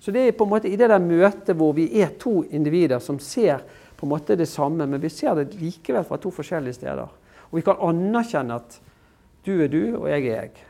Så 0.00 0.14
det 0.14 0.22
er 0.24 0.36
på 0.36 0.46
en 0.46 0.52
måte 0.54 0.70
i 0.70 0.78
det 0.80 0.88
der 0.88 1.02
møtet 1.02 1.52
hvor 1.58 1.74
vi 1.76 1.90
er 2.00 2.14
to 2.18 2.40
individer 2.48 3.02
som 3.04 3.18
ser 3.20 3.60
på 3.98 4.06
en 4.06 4.14
måte 4.14 4.38
det 4.38 4.48
samme, 4.48 4.86
men 4.88 5.02
vi 5.02 5.10
ser 5.12 5.36
det 5.36 5.58
likevel 5.60 6.06
fra 6.08 6.16
to 6.16 6.32
forskjellige 6.32 6.78
steder. 6.78 7.10
Og 7.50 7.58
vi 7.58 7.64
kan 7.66 7.82
anerkjenne 7.84 8.56
at 8.56 8.78
du 9.44 9.54
er 9.64 9.70
du, 9.72 9.82
og 9.98 10.08
jeg 10.10 10.26
er 10.26 10.42
jeg. 10.42 10.66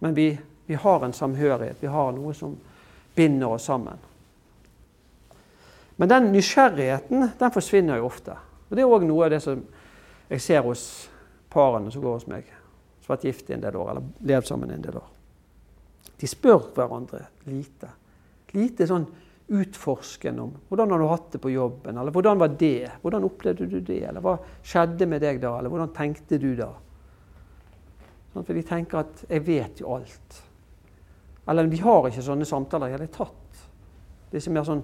Men 0.00 0.14
vi, 0.16 0.28
vi 0.66 0.78
har 0.80 1.04
en 1.04 1.12
samhørighet. 1.12 1.82
Vi 1.82 1.90
har 1.92 2.12
noe 2.16 2.32
som 2.34 2.56
binder 3.14 3.56
oss 3.56 3.68
sammen. 3.68 3.98
Men 6.00 6.08
den 6.08 6.30
nysgjerrigheten 6.32 7.28
den 7.38 7.52
forsvinner 7.52 8.00
jo 8.00 8.08
ofte. 8.08 8.36
Og 8.70 8.76
Det 8.76 8.82
er 8.82 8.92
òg 8.96 9.04
noe 9.04 9.26
av 9.26 9.34
det 9.34 9.42
som 9.44 9.60
jeg 10.30 10.40
ser 10.40 10.64
hos 10.64 10.84
parene 11.52 11.92
som 11.92 12.02
går 12.02 12.16
hos 12.16 12.28
meg. 12.30 12.48
Som 13.02 13.12
har 13.12 13.18
vært 13.18 13.28
gift 13.28 13.50
i 13.50 13.56
en 13.56 13.64
del 13.64 13.76
år, 13.76 13.90
eller 13.92 14.28
levd 14.32 14.48
sammen 14.48 14.70
i 14.70 14.78
en 14.78 14.84
del 14.86 15.00
år. 15.00 15.08
De 16.20 16.28
spør 16.28 16.70
hverandre 16.76 17.26
lite 17.48 17.90
lite 18.56 18.86
sånn 18.88 19.06
utforskende 19.50 20.44
om 20.44 20.52
hvordan 20.70 20.92
har 20.94 21.02
du 21.02 21.08
hatt 21.10 21.32
det 21.34 21.40
på 21.42 21.52
jobben, 21.52 21.98
eller 21.98 22.14
hvordan 22.14 22.38
var 22.38 22.54
det? 22.58 22.90
Hvordan 23.02 23.26
opplevde 23.26 23.66
du 23.70 23.80
det? 23.82 24.02
Eller 24.06 24.22
hva 24.22 24.36
skjedde 24.62 25.08
med 25.10 25.22
deg 25.24 25.40
da? 25.42 25.56
Eller 25.58 25.72
hvordan 25.72 25.92
tenkte 25.94 26.38
du 26.38 26.52
da? 26.58 26.70
Sånn, 28.32 28.44
for 28.44 28.54
de 28.54 28.62
tenker 28.62 28.98
at 28.98 29.24
'jeg 29.28 29.46
vet 29.46 29.80
jo 29.80 29.94
alt'. 29.96 30.42
Eller 31.48 31.66
de 31.66 31.76
har 31.76 32.06
ikke 32.06 32.22
sånne 32.22 32.46
samtaler 32.46 32.86
i 32.86 32.90
det 32.90 33.00
hele 33.00 33.12
tatt. 33.12 33.68
Disse 34.30 34.50
mer 34.50 34.62
sånn 34.62 34.82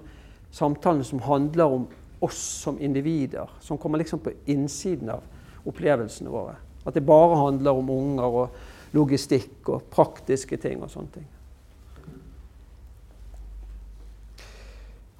samtalene 0.51 1.03
som 1.03 1.19
handler 1.19 1.65
om 1.65 1.87
oss 2.19 2.39
som 2.63 2.79
individer, 2.79 3.49
som 3.59 3.77
kommer 3.77 3.97
liksom 3.97 4.19
på 4.19 4.33
innsiden 4.45 5.09
av 5.09 5.23
opplevelsene 5.65 6.29
våre. 6.29 6.55
At 6.85 6.93
det 6.93 7.05
bare 7.05 7.35
handler 7.35 7.71
om 7.71 7.89
unger 7.89 8.23
og 8.41 8.49
logistikk 8.93 9.69
og 9.69 9.89
praktiske 9.91 10.57
ting 10.57 10.83
og 10.83 10.89
sånne 10.89 11.13
ting. 11.13 11.27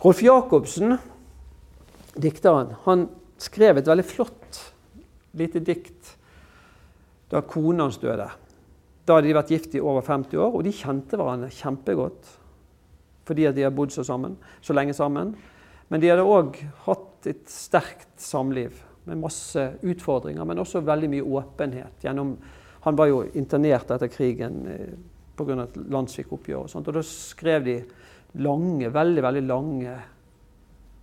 Rolf 0.04 0.22
Jacobsen, 0.22 0.98
dikteren, 2.18 2.76
han 2.84 3.08
skrev 3.42 3.78
et 3.78 3.88
veldig 3.88 4.06
flott 4.06 4.62
lite 5.38 5.62
dikt 5.62 6.17
da 7.32 7.42
kona 7.44 7.88
hans 7.88 8.00
døde. 8.02 8.28
Da 9.08 9.18
hadde 9.18 9.30
de 9.30 9.38
vært 9.38 9.52
gift 9.54 9.76
i 9.78 9.84
over 9.84 10.04
50 10.04 10.40
år, 10.40 10.56
og 10.56 10.66
de 10.68 10.74
kjente 10.76 11.20
hverandre 11.20 11.52
kjempegodt. 11.54 12.34
Fordi 13.28 13.48
at 13.48 13.56
de 13.56 13.66
har 13.68 13.76
bodd 13.76 13.94
så, 13.96 14.04
sammen, 14.08 14.36
så 14.64 14.76
lenge 14.76 14.96
sammen. 14.96 15.34
Men 15.88 16.04
de 16.04 16.12
hadde 16.12 16.28
òg 16.28 16.60
hatt 16.86 17.28
et 17.32 17.46
sterkt 17.52 18.20
samliv 18.20 18.76
med 19.08 19.22
masse 19.22 19.62
utfordringer, 19.88 20.44
men 20.48 20.60
også 20.60 20.84
veldig 20.84 21.10
mye 21.12 21.28
åpenhet. 21.40 22.04
Gjennom, 22.04 22.36
han 22.84 23.00
var 23.00 23.12
jo 23.12 23.22
internert 23.40 23.92
etter 23.96 24.12
krigen 24.12 24.60
eh, 24.72 24.92
pga. 25.40 25.62
et 25.64 25.80
landssvikoppgjør. 25.88 26.66
Og, 26.66 26.72
sånt, 26.72 26.92
og 26.92 27.00
da 27.00 27.04
skrev 27.08 27.64
de 27.68 27.78
lange, 28.44 28.92
veldig, 28.92 29.24
veldig 29.24 29.46
lange, 29.48 29.96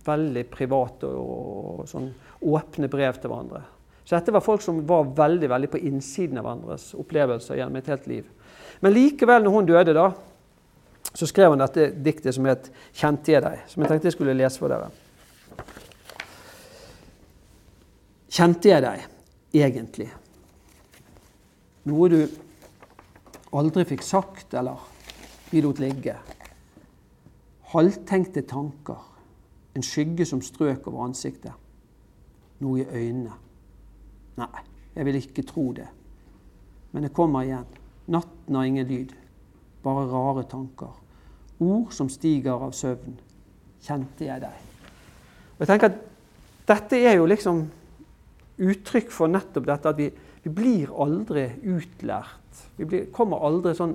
veldig 0.05 0.45
private 0.53 1.09
og, 1.09 1.79
og 1.81 1.89
sånn 1.89 2.11
åpne 2.45 2.89
brev 2.91 3.17
til 3.17 3.33
hverandre. 3.33 3.63
Så 4.05 4.13
dette 4.15 4.31
var 4.31 4.43
folk 4.45 4.61
som 4.61 4.83
var 4.85 5.07
veldig 5.17 5.49
veldig 5.49 5.69
på 5.73 5.81
innsiden 5.89 6.37
av 6.37 6.45
hverandres 6.45 6.91
opplevelser 6.93 7.57
gjennom 7.57 7.79
et 7.79 7.89
helt 7.89 8.07
liv. 8.07 8.27
Men 8.85 8.93
likevel, 8.93 9.43
når 9.43 9.55
hun 9.55 9.69
døde, 9.69 9.95
da, 9.97 10.11
så 11.15 11.25
skrev 11.25 11.53
hun 11.53 11.63
dette 11.63 11.89
diktet 12.05 12.35
som 12.35 12.45
het 12.45 12.69
'Kjente 12.93 13.31
jeg 13.31 13.41
deg', 13.41 13.63
som 13.67 13.81
jeg 13.81 13.89
tenkte 13.89 14.05
jeg 14.05 14.13
skulle 14.13 14.33
lese 14.33 14.59
for 14.59 14.67
dere. 14.67 14.89
Kjente 18.29 18.69
jeg 18.69 18.81
deg 18.81 19.05
egentlig? 19.53 20.09
Noe 21.85 22.09
du 22.09 22.27
aldri 23.53 23.85
fikk 23.85 24.03
sagt 24.03 24.53
eller 24.53 24.81
vi 25.51 25.61
lot 25.61 25.79
ligge? 25.79 26.15
Halvtenkte 27.71 28.41
tanker, 28.41 28.99
en 29.75 29.83
skygge 29.83 30.25
som 30.25 30.41
strøk 30.41 30.87
over 30.87 31.05
ansiktet. 31.05 31.53
Noe 32.59 32.79
i 32.79 32.85
øynene. 32.85 33.44
Nei, 34.41 34.65
jeg 34.95 35.07
vil 35.07 35.21
ikke 35.21 35.47
tro 35.47 35.69
det. 35.77 35.87
Men 36.91 37.07
det 37.07 37.13
kommer 37.15 37.45
igjen. 37.45 37.67
Natten 38.11 38.55
har 38.55 38.67
ingen 38.67 38.87
lyd, 38.87 39.15
bare 39.83 40.05
rare 40.11 40.45
tanker 40.49 40.93
ord 41.59 41.93
som 41.93 42.09
stiger 42.11 42.59
av 42.59 42.73
søvn. 42.75 43.15
Kjente 43.85 44.27
jeg 44.27 44.43
deg? 44.43 44.61
Og 45.55 45.63
jeg 45.63 45.71
tenker 45.71 45.93
at 45.93 46.03
Dette 46.65 46.97
er 46.97 47.19
jo 47.19 47.27
liksom 47.29 47.59
uttrykk 48.65 49.11
for 49.13 49.29
nettopp 49.29 49.67
dette 49.67 49.91
at 49.91 49.99
vi, 49.99 50.07
vi 50.41 50.49
blir 50.49 50.89
aldri 50.89 51.43
utlært. 51.61 52.63
Vi 52.79 52.87
blir, 52.89 53.03
kommer 53.13 53.43
aldri 53.45 53.75
sånn 53.77 53.93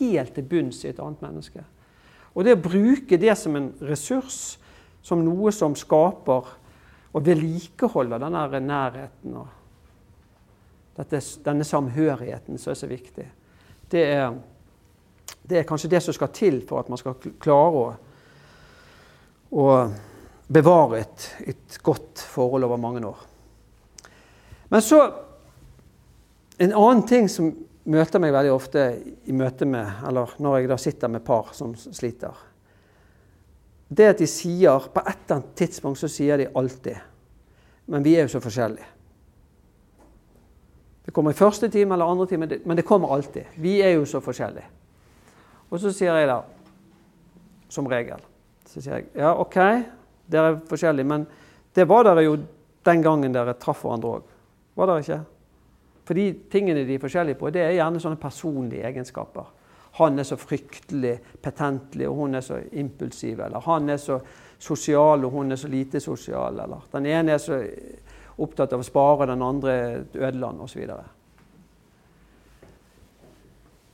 helt 0.00 0.32
til 0.34 0.48
bunns 0.50 0.80
i 0.82 0.88
et 0.90 0.98
annet 0.98 1.22
menneske. 1.22 1.62
Og 2.34 2.42
det 2.42 2.56
å 2.56 2.64
bruke 2.64 3.20
det 3.22 3.36
som 3.38 3.54
en 3.54 3.68
ressurs, 3.86 4.58
som 4.98 5.22
noe 5.22 5.52
som 5.54 5.78
skaper 5.78 6.50
og 7.14 7.22
vedlikeholder 7.22 8.24
den 8.24 8.66
nærheten 8.66 9.38
og 9.38 9.54
dette, 10.98 11.20
denne 11.44 11.64
samhørigheten 11.64 12.58
som 12.58 12.74
er 12.74 12.78
så 12.78 12.90
viktig, 12.90 13.26
det 13.88 14.04
er 14.12 14.32
det 15.48 15.58
er 15.58 15.68
kanskje 15.68 15.90
det 15.92 16.02
som 16.04 16.14
skal 16.16 16.32
til 16.34 16.60
for 16.68 16.82
at 16.82 16.90
man 16.92 17.00
skal 17.00 17.16
klare 17.40 17.80
å, 17.80 17.86
å 19.56 19.68
bevare 20.48 21.00
et, 21.00 21.28
et, 21.54 21.78
godt 21.84 22.20
forhold 22.34 22.66
over 22.66 22.80
mange 22.80 23.04
år. 23.06 23.24
Men 24.68 24.84
så 24.84 25.00
En 26.58 26.72
annen 26.74 27.04
ting 27.06 27.28
som 27.30 27.52
møter 27.86 28.18
meg 28.18 28.32
veldig 28.34 28.50
ofte 28.50 28.80
i 29.30 29.32
møte 29.32 29.62
med, 29.62 30.00
eller 30.08 30.32
når 30.42 30.56
jeg 30.56 30.70
da 30.72 30.78
sitter 30.82 31.12
med 31.12 31.22
par 31.22 31.52
som 31.54 31.70
sliter, 31.78 32.34
det 33.88 34.08
at 34.10 34.18
de 34.18 34.26
sier 34.26 34.88
På 34.90 35.00
et 35.00 35.20
eller 35.22 35.36
annet 35.36 35.54
tidspunkt 35.56 36.00
så 36.00 36.10
sier 36.10 36.36
de 36.36 36.48
alltid 36.50 36.98
Men 37.86 38.02
vi 38.02 38.16
er 38.16 38.26
jo 38.26 38.34
så 38.34 38.42
forskjellige. 38.42 38.97
Det 41.08 41.14
kommer 41.16 41.32
i 41.32 41.38
første 41.38 41.70
time 41.72 41.94
eller 41.96 42.04
andre 42.04 42.26
time, 42.28 42.46
men 42.68 42.76
det 42.76 42.84
kommer 42.84 43.14
alltid. 43.14 43.54
Vi 43.56 43.78
er 43.80 43.94
jo 43.94 44.04
så 44.04 44.20
forskjellige. 44.20 44.66
Og 45.70 45.80
så 45.80 45.92
sier 45.96 46.12
jeg 46.20 46.28
da, 46.28 46.42
som 47.72 47.88
regel 47.88 48.20
så 48.68 48.82
sier 48.82 48.98
jeg, 48.98 49.06
Ja, 49.16 49.30
OK, 49.40 49.56
dere 50.28 50.50
er 50.52 50.58
forskjellige, 50.68 51.08
men 51.08 51.24
det 51.72 51.86
var 51.88 52.04
dere 52.04 52.26
jo 52.26 52.34
den 52.84 53.02
gangen 53.02 53.32
dere 53.32 53.56
traff 53.56 53.80
hverandre 53.86 54.18
òg. 54.18 54.26
Var 54.76 54.90
dere 54.90 55.04
ikke? 55.06 55.18
For 56.04 56.20
de 56.20 56.26
tingene 56.52 56.84
de 56.84 56.98
er 56.98 57.00
forskjellige 57.00 57.40
på, 57.40 57.54
det 57.56 57.64
er 57.64 57.78
gjerne 57.78 58.04
sånne 58.04 58.20
personlige 58.20 58.84
egenskaper. 58.90 59.48
Han 60.02 60.20
er 60.20 60.28
så 60.28 60.36
fryktelig 60.36 61.14
petentlig, 61.40 62.04
og 62.08 62.20
hun 62.20 62.36
er 62.36 62.44
så 62.44 62.60
impulsiv. 62.72 63.40
Eller 63.46 63.64
han 63.64 63.88
er 63.88 63.96
så 63.96 64.20
sosial, 64.60 65.24
og 65.24 65.32
hun 65.40 65.52
er 65.52 65.56
så 65.56 65.72
lite 65.72 66.04
sosial. 66.04 66.60
Eller 66.60 66.84
den 66.92 67.08
ene 67.08 67.32
er 67.32 67.40
så 67.40 67.62
opptatt 68.38 68.72
av 68.72 68.82
å 68.82 68.86
spare, 68.86 69.28
den 69.30 69.42
andre 69.42 69.76
et 70.00 70.16
ødeland, 70.18 70.60
osv. 70.64 70.84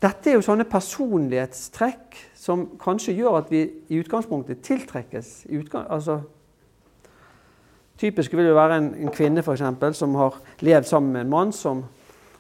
Dette 0.05 0.29
er 0.31 0.37
jo 0.37 0.45
sånne 0.45 0.67
personlighetstrekk 0.69 2.19
som 2.37 2.67
kanskje 2.81 3.15
gjør 3.17 3.39
at 3.41 3.51
vi 3.53 3.63
i 3.89 4.01
utgangspunktet 4.03 4.61
tiltrekkes. 4.67 5.31
I 5.49 5.63
utgang, 5.63 5.87
altså, 5.89 6.19
typisk 8.01 8.35
vil 8.37 8.51
det 8.51 8.57
være 8.57 8.81
en, 8.83 8.91
en 9.07 9.15
kvinne 9.15 9.45
for 9.47 9.57
eksempel, 9.57 9.97
som 9.97 10.17
har 10.21 10.37
levd 10.61 10.91
sammen 10.91 11.15
med 11.15 11.25
en 11.25 11.33
mann 11.33 11.55
som 11.57 11.87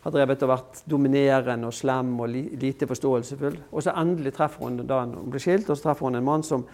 har 0.04 0.12
drevet 0.12 0.42
og 0.44 0.50
vært 0.50 0.82
dominerende 0.90 1.70
og 1.70 1.72
slem 1.72 2.10
og 2.20 2.28
li, 2.28 2.42
lite 2.60 2.88
forståelsesfull. 2.90 3.56
Og 3.72 3.86
så 3.86 3.94
endelig 3.96 4.34
treffer 4.36 4.66
hun 4.66 4.82
da 4.84 5.00
hun 5.06 5.30
blir 5.32 5.40
skilt, 5.40 5.70
og 5.70 5.78
så 5.78 5.88
treffer 5.88 6.10
hun 6.10 6.20
en 6.20 6.26
mann 6.26 6.44
som, 6.44 6.66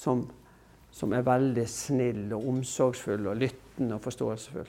som, 0.00 0.22
som 0.88 1.12
er 1.12 1.26
veldig 1.26 1.66
snill 1.68 2.30
og 2.32 2.48
omsorgsfull 2.54 3.28
og 3.28 3.42
lyttende 3.80 3.96
og 3.96 4.04
forståelsesfull. 4.04 4.68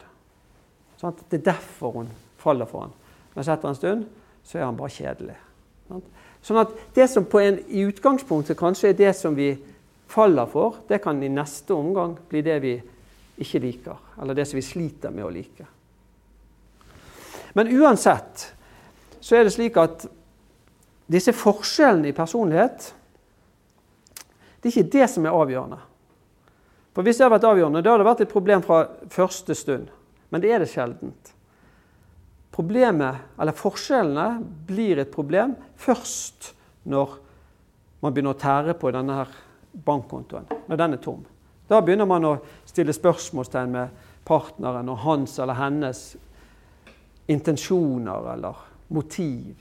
Sånn 1.00 1.18
det 1.30 1.42
er 1.42 1.48
derfor 1.52 1.98
hun 2.00 2.12
faller 2.40 2.66
for 2.70 2.86
ham. 2.86 2.94
Men 3.34 3.44
etter 3.44 3.70
en 3.70 3.76
stund 3.76 4.06
så 4.46 4.60
er 4.60 4.66
han 4.66 4.78
bare 4.78 4.94
kjedelig. 4.94 5.36
Sånn 6.42 6.62
at 6.62 6.72
det 6.96 7.10
som 7.10 7.26
på 7.26 7.42
en, 7.42 7.60
i 7.68 7.84
utgangspunktet 7.84 8.58
kanskje 8.58 8.92
er 8.92 8.98
det 8.98 9.12
som 9.18 9.36
vi 9.36 9.52
faller 10.12 10.48
for, 10.48 10.82
det 10.88 11.02
kan 11.04 11.22
i 11.24 11.30
neste 11.30 11.74
omgang 11.74 12.16
bli 12.30 12.42
det 12.42 12.58
vi 12.64 12.78
ikke 13.42 13.62
liker, 13.64 14.00
eller 14.22 14.36
det 14.36 14.48
som 14.48 14.60
vi 14.60 14.66
sliter 14.66 15.12
med 15.12 15.26
å 15.26 15.34
like. 15.34 15.68
Men 17.54 17.72
uansett 17.76 18.48
så 19.20 19.36
er 19.36 19.46
det 19.46 19.54
slik 19.54 19.78
at 19.78 20.08
disse 21.12 21.34
forskjellene 21.36 22.12
i 22.12 22.16
personlighet 22.16 22.94
det 24.62 24.70
er 24.70 24.76
ikke 24.76 24.94
det 24.94 25.08
som 25.10 25.26
er 25.26 25.36
avgjørende. 25.36 25.80
For 26.92 27.04
Hvis 27.08 27.18
det 27.18 27.26
hadde 27.26 27.38
vært 27.38 27.48
avgjørende, 27.48 27.82
da 27.84 27.94
hadde 27.94 28.04
det 28.04 28.10
vært 28.10 28.24
et 28.26 28.34
problem 28.34 28.64
fra 28.66 28.82
første 29.10 29.56
stund. 29.56 29.88
Men 30.32 30.44
det 30.44 30.52
er 30.52 30.64
det 30.64 30.72
sjeldent 30.72 31.36
problemet, 32.52 33.16
eller 33.40 33.56
forskjellene 33.56 34.42
blir 34.68 35.00
et 35.02 35.12
problem 35.14 35.56
først 35.80 36.52
når 36.92 37.16
man 38.02 38.14
begynner 38.14 38.36
å 38.36 38.42
tære 38.42 38.76
på 38.80 38.92
denne 38.94 39.16
her 39.22 39.32
bankkontoen, 39.86 40.50
når 40.68 40.82
den 40.82 40.98
er 40.98 41.02
tom. 41.04 41.22
Da 41.70 41.80
begynner 41.80 42.10
man 42.10 42.28
å 42.28 42.34
stille 42.68 42.94
spørsmålstegn 42.96 43.72
med 43.72 44.08
partneren 44.28 44.90
og 44.92 45.00
hans 45.06 45.38
eller 45.40 45.60
hennes 45.62 46.02
intensjoner 47.32 48.34
eller 48.34 48.66
motiv. 48.92 49.56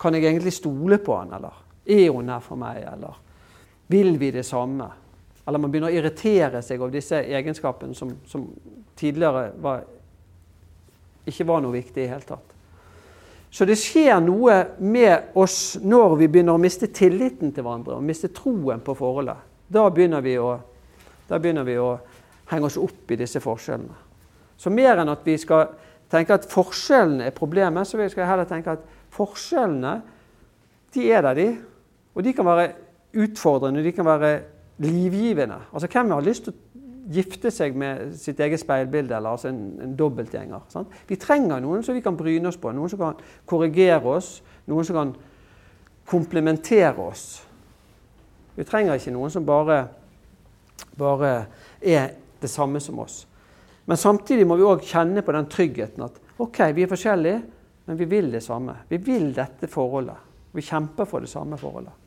Kan 0.00 0.16
jeg 0.16 0.26
egentlig 0.26 0.56
stole 0.56 0.98
på 0.98 1.14
han, 1.20 1.36
eller 1.36 1.60
er 1.86 2.08
hun 2.10 2.32
her 2.32 2.42
for 2.42 2.58
meg, 2.58 2.82
eller 2.90 3.20
vil 3.92 4.16
vi 4.18 4.32
det 4.34 4.46
samme? 4.48 4.88
Eller 5.46 5.58
man 5.58 5.72
begynner 5.72 5.90
å 5.90 5.96
irritere 5.96 6.60
seg 6.62 6.80
over 6.80 6.92
disse 6.94 7.18
egenskapene 7.22 7.96
som, 7.96 8.12
som 8.28 8.46
tidligere 8.98 9.50
var 9.60 9.86
ikke 11.28 11.46
var 11.48 11.62
noe 11.62 11.74
viktig 11.74 12.00
i 12.00 12.06
det 12.06 12.12
hele 12.12 12.26
tatt. 12.26 12.56
Så 13.50 13.66
det 13.66 13.76
skjer 13.80 14.20
noe 14.22 14.60
med 14.78 15.34
oss 15.38 15.74
når 15.82 16.14
vi 16.20 16.28
begynner 16.30 16.54
å 16.54 16.62
miste 16.62 16.86
tilliten 16.94 17.50
til 17.50 17.66
hverandre 17.66 17.96
og 17.98 18.06
miste 18.06 18.30
troen 18.34 18.82
på 18.84 18.94
forholdet. 18.98 19.40
Da 19.70 19.88
begynner 19.90 20.22
vi 20.22 20.36
å, 20.38 20.52
begynner 21.30 21.66
vi 21.66 21.76
å 21.82 21.96
henge 22.50 22.70
oss 22.70 22.78
opp 22.78 23.10
i 23.10 23.18
disse 23.18 23.42
forskjellene. 23.42 24.06
Så 24.60 24.70
mer 24.70 25.00
enn 25.00 25.10
at 25.10 25.26
vi 25.26 25.36
skal 25.40 25.72
tenke 26.10 26.36
at 26.36 26.46
forskjellene 26.50 27.26
er 27.26 27.34
problemet, 27.34 27.88
så 27.88 27.98
skal 27.98 28.22
jeg 28.22 28.30
heller 28.30 28.48
tenke 28.50 28.76
at 28.76 28.86
forskjellene 29.14 29.98
de 30.94 31.06
er 31.10 31.22
der, 31.26 31.38
de. 31.38 31.48
Og 32.14 32.26
de 32.26 32.34
kan 32.34 32.46
være 32.46 32.72
utfordrende, 33.22 33.82
de 33.82 33.92
kan 33.94 34.06
være 34.06 34.32
livgivende. 34.80 35.60
Altså, 35.72 35.88
Hvem 35.92 36.10
har 36.10 36.24
lyst 36.24 36.48
til 36.48 36.54
å 36.54 36.70
gifte 37.10 37.50
seg 37.50 37.76
med 37.78 38.14
sitt 38.18 38.40
eget 38.40 38.62
speilbilde, 38.62 39.16
eller 39.16 39.34
altså 39.34 39.50
en, 39.50 39.62
en 39.82 39.94
dobbeltgjenger. 39.98 40.66
Sant? 40.70 40.92
Vi 41.08 41.18
trenger 41.20 41.62
noen 41.62 41.82
som 41.82 41.96
vi 41.96 42.04
kan 42.04 42.18
bryne 42.18 42.50
oss 42.50 42.58
på, 42.60 42.72
noen 42.74 42.92
som 42.92 43.00
kan 43.00 43.22
korrigere 43.50 44.14
oss, 44.16 44.36
noen 44.70 44.86
som 44.86 44.98
kan 44.98 45.14
komplementere 46.10 47.02
oss. 47.02 47.24
Vi 48.56 48.66
trenger 48.68 48.98
ikke 48.98 49.14
noen 49.14 49.32
som 49.32 49.46
bare, 49.46 49.82
bare 50.98 51.32
er 51.80 52.12
det 52.40 52.50
samme 52.50 52.82
som 52.82 53.00
oss. 53.02 53.24
Men 53.90 53.98
samtidig 53.98 54.46
må 54.46 54.58
vi 54.58 54.66
òg 54.68 54.84
kjenne 54.86 55.24
på 55.26 55.34
den 55.34 55.48
tryggheten 55.50 56.04
at 56.06 56.18
ok, 56.40 56.60
vi 56.76 56.84
er 56.84 56.90
forskjellige, 56.90 57.40
men 57.88 57.98
vi 57.98 58.06
vil 58.10 58.30
det 58.30 58.42
samme. 58.44 58.76
Vi 58.90 59.00
vil 59.02 59.32
dette 59.34 59.66
forholdet. 59.70 60.28
Vi 60.54 60.62
kjemper 60.62 61.08
for 61.10 61.24
det 61.24 61.30
samme 61.30 61.58
forholdet. 61.58 61.99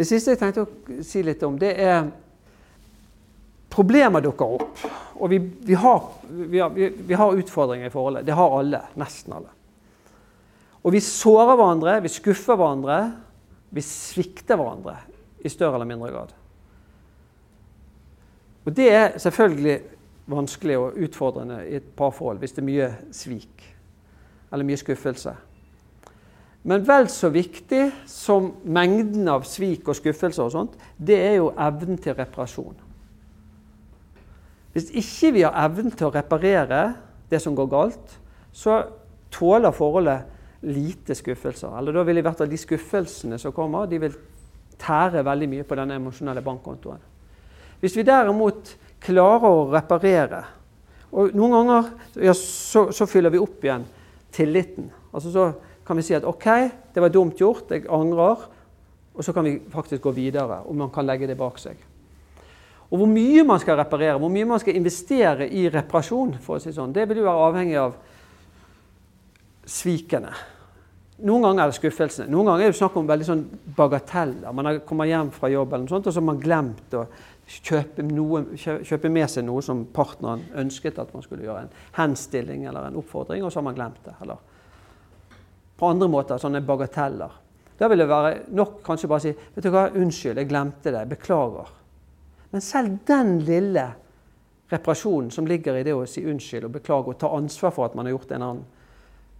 Det 0.00 0.06
siste 0.08 0.32
jeg 0.32 0.40
tenkte 0.40 0.64
å 0.64 1.02
si 1.04 1.20
litt 1.20 1.42
om, 1.44 1.58
det 1.60 1.74
er 1.76 2.06
Problemer 3.70 4.18
dukker 4.24 4.56
opp, 4.56 4.80
Og 5.20 5.28
vi, 5.30 5.38
vi, 5.38 5.76
har, 5.78 6.00
vi, 6.26 6.58
har, 6.58 6.72
vi, 6.74 7.14
har, 7.14 7.36
utfordringer 7.38 7.86
i 7.86 7.92
forholdet. 7.92 8.24
Det 8.26 8.34
har 8.34 8.54
alle. 8.56 8.80
Nesten 8.98 9.34
alle. 9.36 9.52
Og 10.80 10.94
vi 10.96 11.02
sårer 11.04 11.52
hverandre, 11.52 11.98
vi 12.02 12.10
skuffer 12.10 12.56
hverandre, 12.56 12.96
vi 13.70 13.84
svikter 13.84 14.58
hverandre 14.58 14.96
i 15.44 15.52
større 15.52 15.76
eller 15.76 15.90
mindre 15.92 16.10
grad. 16.10 16.32
Og 18.64 18.74
det 18.74 18.88
er 18.96 19.18
selvfølgelig 19.20 19.76
vanskelig 20.32 20.78
og 20.80 20.98
utfordrende 21.04 21.60
i 21.68 21.76
et 21.78 21.92
parforhold 21.96 22.40
hvis 22.40 22.56
det 22.56 22.64
er 22.64 22.70
mye 22.70 22.90
svik 23.14 23.68
eller 24.50 24.66
mye 24.66 24.80
skuffelse. 24.80 25.36
Men 26.62 26.84
vel 26.84 27.08
så 27.08 27.30
viktig 27.32 27.86
som 28.08 28.50
mengden 28.68 29.28
av 29.32 29.46
svik 29.48 29.88
og 29.88 29.96
skuffelser, 29.96 30.44
og 30.44 30.52
sånt, 30.52 30.74
det 30.96 31.16
er 31.16 31.38
jo 31.38 31.52
evnen 31.56 32.00
til 32.00 32.16
reparasjon. 32.18 32.76
Hvis 34.74 34.90
ikke 34.94 35.32
vi 35.34 35.46
har 35.46 35.56
evnen 35.64 35.94
til 35.94 36.10
å 36.10 36.14
reparere 36.14 36.82
det 37.30 37.40
som 37.42 37.56
går 37.56 37.70
galt, 37.70 38.18
så 38.52 38.82
tåler 39.32 39.74
forholdet 39.74 40.68
lite 40.68 41.16
skuffelser. 41.16 41.72
Eller 41.78 41.96
da 41.96 42.04
vil 42.04 42.20
i 42.20 42.24
hvert 42.26 42.38
fall 42.38 42.50
de 42.50 42.60
skuffelsene 42.60 43.38
som 43.40 43.54
kommer, 43.56 43.88
de 43.88 44.02
vil 44.02 44.20
tære 44.80 45.24
veldig 45.24 45.48
mye 45.50 45.66
på 45.66 45.78
den 45.80 45.96
emosjonelle 45.96 46.44
bankkontoen. 46.44 47.00
Hvis 47.80 47.96
vi 47.96 48.04
derimot 48.04 48.74
klarer 49.00 49.48
å 49.48 49.68
reparere 49.72 50.44
og 51.10 51.34
Noen 51.34 51.54
ganger 51.56 51.88
ja, 52.22 52.34
så, 52.36 52.84
så, 52.94 53.06
fyller 53.10 53.32
vi 53.34 53.40
opp 53.42 53.64
igjen 53.64 53.82
tilliten. 54.30 54.90
Altså 55.10 55.32
Så 55.34 55.46
kan 55.90 55.98
vi 55.98 56.06
si 56.06 56.14
at 56.14 56.26
OK, 56.28 56.46
det 56.94 57.02
var 57.02 57.10
dumt 57.10 57.40
gjort, 57.40 57.72
jeg 57.74 57.88
angrer. 57.90 58.44
Og 59.10 59.26
så 59.26 59.34
kan 59.34 59.44
vi 59.44 59.56
faktisk 59.72 60.04
gå 60.06 60.12
videre, 60.14 60.62
og 60.62 60.76
man 60.78 60.92
kan 60.94 61.06
legge 61.06 61.26
det 61.26 61.34
bak 61.38 61.58
seg. 61.58 61.80
Og 62.90 62.98
Hvor 62.98 63.10
mye 63.10 63.42
man 63.46 63.58
skal 63.62 63.78
reparere, 63.78 64.18
hvor 64.18 64.30
mye 64.30 64.46
man 64.46 64.62
skal 64.62 64.78
investere 64.78 65.48
i 65.50 65.68
reparasjon, 65.70 66.36
for 66.42 66.58
å 66.58 66.62
si 66.62 66.72
sånn, 66.74 66.94
det 66.94 67.08
vil 67.10 67.20
jo 67.20 67.26
være 67.26 67.48
avhengig 67.50 67.76
av 67.78 67.98
svikene. 69.66 70.32
Noen 71.26 71.44
ganger 71.44 71.62
er 71.62 71.72
det 71.72 71.76
skuffelsene. 71.76 72.30
Noen 72.32 72.48
ganger 72.48 72.64
er 72.64 72.72
det 72.72 72.78
snakk 72.78 72.96
om 72.96 73.10
veldig 73.10 73.26
sånn 73.28 73.44
bagateller. 73.76 74.54
Man 74.56 74.80
kommer 74.88 75.10
hjem 75.10 75.30
fra 75.34 75.50
jobb 75.52 75.74
eller 75.74 75.84
noe 75.84 75.92
sånt, 75.92 76.08
og 76.08 76.14
så 76.14 76.22
har 76.22 76.28
man 76.30 76.40
glemt 76.42 76.96
å 76.96 77.04
kjøpe, 77.50 78.06
noe, 78.06 78.44
kjøpe, 78.56 79.10
med 79.12 79.30
seg 79.30 79.44
noe 79.46 79.62
som 79.62 79.84
partneren 79.94 80.46
ønsket 80.62 81.02
at 81.02 81.12
man 81.14 81.26
skulle 81.26 81.44
gjøre. 81.44 81.66
En 81.66 81.98
henstilling 81.98 82.64
eller 82.70 82.88
en 82.88 82.98
oppfordring, 83.02 83.44
og 83.44 83.52
så 83.52 83.60
har 83.60 83.68
man 83.68 83.78
glemt 83.78 84.00
det. 84.06 84.16
Eller 84.24 84.40
på 85.80 85.88
andre 85.88 86.08
måter, 86.12 86.40
sånne 86.40 86.60
bagateller. 86.60 87.36
Da 87.80 87.88
vil 87.88 88.02
det 88.02 88.08
være 88.10 88.32
nok 88.52 88.82
kanskje 88.84 89.08
bare 89.08 89.22
å 89.22 89.24
si 89.24 89.32
vet 89.32 89.64
du 89.64 89.70
hva, 89.72 89.86
'Unnskyld, 89.88 90.36
jeg 90.36 90.48
glemte 90.48 90.92
det. 90.92 91.06
Beklager.' 91.08 91.72
Men 92.50 92.60
selv 92.60 92.98
den 93.06 93.38
lille 93.46 93.86
reparasjonen 94.70 95.30
som 95.30 95.46
ligger 95.46 95.78
i 95.78 95.84
det 95.86 95.94
å 95.94 96.06
si 96.06 96.22
unnskyld 96.26 96.66
og 96.66 96.74
beklage 96.74 97.12
og 97.12 97.18
ta 97.18 97.30
ansvar 97.34 97.72
for 97.74 97.86
at 97.86 97.94
man 97.94 98.06
har 98.06 98.12
gjort 98.12 98.32
en 98.32 98.42
annen 98.42 98.64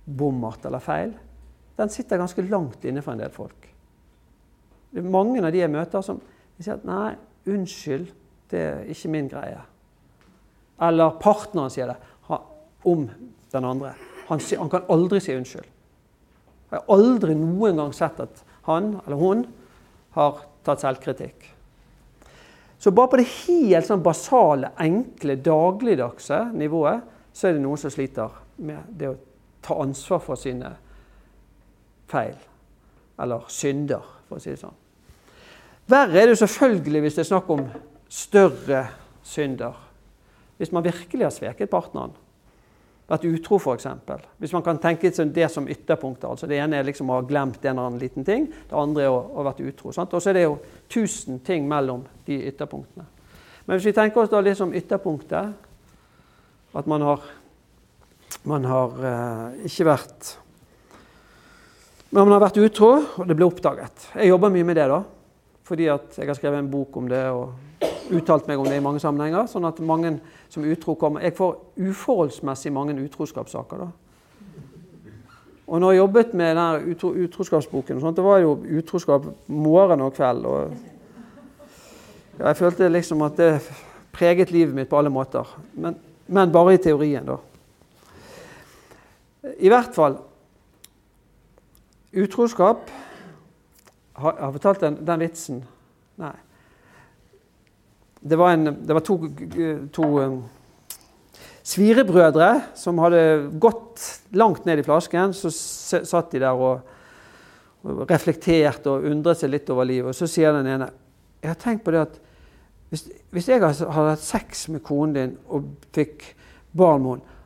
bommert 0.04 0.64
eller 0.66 0.82
feil, 0.82 1.12
den 1.76 1.88
sitter 1.88 2.18
ganske 2.18 2.42
langt 2.42 2.84
inne 2.84 3.02
for 3.02 3.12
en 3.12 3.22
del 3.22 3.30
folk. 3.30 3.68
Det 4.90 4.98
er 4.98 5.10
mange 5.10 5.42
av 5.44 5.52
de 5.52 5.60
jeg 5.60 5.70
møter, 5.70 6.02
som 6.02 6.20
sier 6.58 6.74
at 6.74 6.84
'nei, 6.84 7.16
'Unnskyld, 7.46 8.08
det 8.50 8.60
er 8.60 8.84
ikke 8.88 9.08
min 9.08 9.28
greie'. 9.28 9.66
Eller 10.80 11.10
partneren 11.10 11.70
sier 11.70 11.86
det 11.86 11.96
om 12.84 13.10
den 13.52 13.64
andre. 13.64 13.94
Han, 14.28 14.40
han 14.58 14.70
kan 14.70 14.82
aldri 14.88 15.20
si 15.20 15.36
unnskyld. 15.36 15.66
Jeg 16.70 16.78
har 16.78 16.94
aldri 16.94 17.34
noen 17.34 17.80
gang 17.80 17.94
sett 17.96 18.20
at 18.22 18.44
han 18.68 18.92
eller 19.04 19.18
hun 19.18 19.46
har 20.14 20.44
tatt 20.66 20.82
selvkritikk. 20.84 21.48
Så 22.80 22.92
bare 22.96 23.12
på 23.12 23.18
det 23.20 23.28
helt 23.28 23.88
sånn 23.88 24.04
basale, 24.04 24.70
enkle, 24.80 25.36
dagligdagse 25.44 26.46
nivået 26.56 27.02
så 27.36 27.48
er 27.48 27.56
det 27.56 27.64
noen 27.64 27.80
som 27.80 27.92
sliter 27.92 28.38
med 28.60 28.86
det 28.96 29.10
å 29.10 29.18
ta 29.64 29.76
ansvar 29.82 30.22
for 30.24 30.40
sine 30.40 30.72
feil. 32.10 32.38
Eller 33.20 33.44
synder, 33.52 34.06
for 34.28 34.40
å 34.40 34.42
si 34.42 34.54
det 34.54 34.62
sånn. 34.62 34.78
Verre 35.90 36.22
er 36.22 36.30
det 36.30 36.38
selvfølgelig 36.40 37.04
hvis 37.04 37.18
det 37.18 37.24
er 37.24 37.30
snakk 37.32 37.52
om 37.52 37.66
større 38.10 38.84
synder. 39.26 39.76
Hvis 40.56 40.72
man 40.72 40.84
virkelig 40.86 41.26
har 41.26 41.34
sveket 41.34 41.72
partneren. 41.72 42.14
Vært 43.10 43.26
utro, 43.26 43.58
f.eks. 43.58 43.86
Hvis 44.38 44.52
man 44.54 44.62
kan 44.62 44.78
tenke 44.78 45.10
det 45.10 45.48
som 45.50 45.66
ytterpunkter. 45.68 46.30
altså 46.30 46.46
Det 46.46 46.60
ene 46.62 46.78
er 46.78 46.86
liksom 46.86 47.10
å 47.10 47.18
ha 47.18 47.26
glemt 47.26 47.64
en 47.64 47.72
eller 47.72 47.88
annen 47.88 48.02
liten 48.02 48.24
ting. 48.24 48.46
Det 48.46 48.76
andre 48.76 49.02
er 49.04 49.10
å 49.10 49.24
ha 49.34 49.46
vært 49.50 49.64
utro. 49.66 49.90
Og 49.90 50.14
så 50.14 50.30
er 50.30 50.38
det 50.38 50.46
jo 50.46 50.58
tusen 50.88 51.40
ting 51.42 51.66
mellom 51.68 52.04
de 52.26 52.38
ytterpunktene. 52.52 53.06
Men 53.66 53.76
hvis 53.76 53.90
vi 53.90 53.96
tenker 53.96 54.22
oss 54.22 54.30
da 54.30 54.40
litt 54.42 54.58
som 54.58 54.72
ytterpunktet 54.74 55.66
At 56.74 56.86
man 56.86 57.02
har, 57.02 57.22
man 58.46 58.64
har 58.64 58.92
eh, 59.04 59.66
ikke 59.66 59.84
vært 59.90 60.28
Men 62.10 62.24
man 62.24 62.34
har 62.36 62.44
vært 62.46 62.60
utro, 62.62 62.92
og 63.18 63.26
det 63.26 63.36
ble 63.38 63.46
oppdaget. 63.46 64.06
Jeg 64.14 64.30
jobber 64.30 64.54
mye 64.54 64.66
med 64.66 64.78
det, 64.78 64.86
da 64.90 65.02
fordi 65.70 65.86
at 65.86 66.16
jeg 66.18 66.26
har 66.26 66.34
skrevet 66.34 66.58
en 66.58 66.70
bok 66.70 66.96
om 66.98 67.06
det 67.06 67.20
og 67.30 67.89
uttalt 68.10 68.46
meg 68.48 68.60
om 68.60 68.68
det 68.68 68.76
i 68.78 68.84
mange 68.84 69.00
sammenhenger. 69.02 69.48
Sånn 69.50 69.66
at 69.68 69.80
mange 69.84 70.16
som 70.50 70.64
utro 70.66 70.94
kommer 70.98 71.24
Jeg 71.24 71.36
får 71.38 71.56
uforholdsmessig 71.78 72.72
mange 72.72 72.96
utroskapssaker. 73.00 73.84
da. 73.84 73.90
Og 75.70 75.80
når 75.80 75.92
jeg 75.92 75.98
jobbet 75.98 76.32
med 76.34 76.56
den 76.56 76.88
utro, 76.90 77.12
utroskapsboken, 77.14 78.00
sånt, 78.00 78.16
det 78.16 78.24
var 78.24 78.40
jo 78.42 78.56
utroskap 78.78 79.28
morgen 79.46 80.00
og 80.00 80.14
kveld. 80.14 80.44
og 80.44 80.72
ja, 82.38 82.46
Jeg 82.48 82.56
følte 82.56 82.88
liksom 82.88 83.22
at 83.22 83.36
det 83.36 83.52
preget 84.12 84.50
livet 84.50 84.74
mitt 84.74 84.88
på 84.88 84.98
alle 84.98 85.10
måter. 85.10 85.46
Men, 85.74 85.94
men 86.26 86.52
bare 86.52 86.74
i 86.74 86.82
teorien, 86.82 87.26
da. 87.26 87.36
I 89.58 89.68
hvert 89.68 89.94
fall 89.94 90.18
Utroskap 92.10 92.90
har, 94.12 94.32
har 94.40 94.52
fortalt 94.52 94.80
den, 94.80 94.96
den, 95.06 95.20
vitsen? 95.22 95.60
Nei. 96.18 96.34
Det 98.20 98.36
var, 98.36 98.52
en, 98.52 98.74
det 98.86 98.92
var 98.94 99.00
to, 99.00 99.16
to 99.92 100.06
um, 100.20 100.40
svirebrødre 101.64 102.50
som 102.76 102.98
hadde 103.00 103.22
gått 103.62 104.02
langt 104.36 104.66
ned 104.68 104.82
i 104.82 104.84
flasken. 104.84 105.32
Så 105.36 105.52
satt 105.52 106.34
de 106.34 106.42
der 106.42 106.56
og, 106.56 106.82
reflekterte 108.10 108.92
og 108.92 109.06
undret 109.08 109.40
seg 109.40 109.54
litt 109.54 109.70
over 109.72 109.88
livet. 109.88 110.12
Og 110.12 110.16
så 110.16 110.28
sier 110.28 110.52
den 110.52 110.68
ene 110.68 110.90
Jeg 111.40 111.54
har 111.54 111.56
tenkt 111.56 111.86
på 111.86 111.94
det 111.94 112.02
at 112.04 112.18
hvis, 112.90 113.06
hvis 113.32 113.48
jeg 113.48 113.62
hadde 113.62 114.10
hatt 114.10 114.20
sex 114.20 114.66
med 114.68 114.82
konen 114.84 115.14
din 115.14 115.36
og 115.48 115.70
fikk 115.94 116.26
barn 116.76 117.00
med 117.00 117.10
henne, 117.14 117.36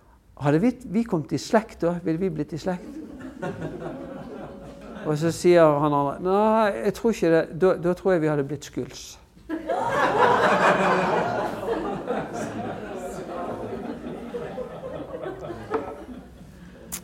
hadde 0.43 0.59
vi, 0.59 0.73
vi 0.91 1.05
kommet 1.07 1.31
i 1.37 1.39
slekt 1.39 1.85
da? 1.85 1.95
Ville 2.03 2.19
vi 2.19 2.33
blitt 2.35 2.57
i 2.57 2.59
slekt? 2.59 2.97
Og 5.05 5.19
så 5.21 5.31
sier 5.37 5.79
han 5.79 5.95
andre 5.95 6.17
Nei, 6.25 6.73
jeg 6.89 6.95
tror 6.97 7.15
ikke 7.15 7.31
det. 7.31 7.43
Da, 7.61 7.75
da 7.85 7.93
tror 7.95 8.15
jeg 8.15 8.25
vi 8.25 8.31
hadde 8.33 8.47
blitt 8.49 8.67
skuls. 8.67 9.05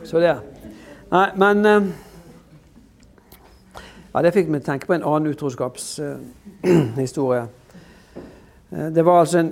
Så 0.03 0.19
det. 0.19 0.39
Nei, 1.11 1.29
men 1.39 1.65
eh, 1.65 1.81
Ja, 4.11 4.21
det 4.25 4.33
fikk 4.35 4.49
meg 4.51 4.59
til 4.61 4.67
å 4.67 4.71
tenke 4.73 4.87
på 4.89 4.95
en 4.97 5.07
annen 5.07 5.31
utroskapshistorie. 5.31 7.43
Uh, 8.71 8.87
det 8.91 9.03
var 9.07 9.19
altså 9.21 9.37
en 9.39 9.51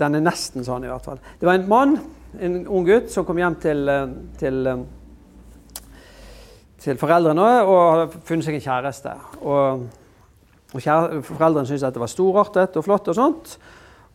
Den 0.00 0.14
er 0.14 0.20
nesten 0.24 0.64
sånn, 0.64 0.84
i 0.86 0.90
hvert 0.90 1.04
fall. 1.04 1.18
Det 1.40 1.46
var 1.46 1.54
en 1.58 1.68
mann, 1.68 1.98
en 2.40 2.66
ung 2.66 2.86
gutt, 2.86 3.10
som 3.12 3.24
kom 3.28 3.38
hjem 3.38 3.54
til, 3.60 3.88
eh, 3.88 4.08
til 4.40 4.86
til 6.80 6.96
foreldrene 6.96 7.62
og 7.68 8.14
funnet 8.24 8.44
seg 8.46 8.54
en 8.56 8.64
kjæreste. 8.64 9.12
Og, 9.42 9.82
og 10.70 11.24
Foreldrene 11.26 11.66
syntes 11.66 11.86
at 11.86 11.96
det 11.96 12.02
var 12.02 12.10
storartet 12.10 12.76
og 12.78 12.86
flott. 12.86 13.08
Og 13.10 13.16
sånt. 13.16 13.54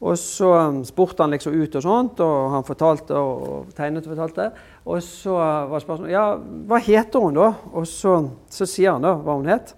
Og 0.06 0.18
så 0.20 0.50
spurte 0.86 1.24
han 1.24 1.32
liksom 1.32 1.56
ut, 1.56 1.76
og 1.80 1.84
sånt, 1.84 2.20
og 2.24 2.52
han 2.52 2.66
fortalte 2.68 3.16
og 3.16 3.74
tegnet 3.78 4.06
og 4.06 4.12
fortalte. 4.12 4.48
Og 4.86 5.04
så 5.04 5.36
var 5.36 5.84
spørsmålet 5.84 6.14
ja, 6.14 6.26
hva 6.68 6.80
heter 6.84 7.24
hun 7.24 7.38
da? 7.38 7.52
Og 7.72 7.88
så, 7.88 8.18
så 8.52 8.68
sier 8.68 8.98
han 8.98 9.06
da 9.06 9.16
hva 9.16 9.38
hun 9.40 9.50
het. 9.50 9.72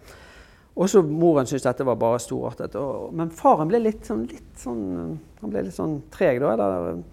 Og 0.78 0.89
så 0.89 1.01
moren 1.01 1.47
syntes 1.49 1.65
dette 1.65 1.86
var 1.86 1.97
bare 2.01 2.21
storartet. 2.21 2.75
Og, 2.82 3.13
men 3.17 3.34
faren 3.34 3.69
ble 3.69 3.82
litt 3.82 4.09
sånn, 4.09 4.25
litt 4.30 4.61
sånn, 4.61 4.82
han 5.41 5.53
ble 5.53 5.67
litt 5.67 5.78
sånn 5.78 5.99
treg 6.13 6.41
da. 6.41 6.53
Eller 6.53 7.03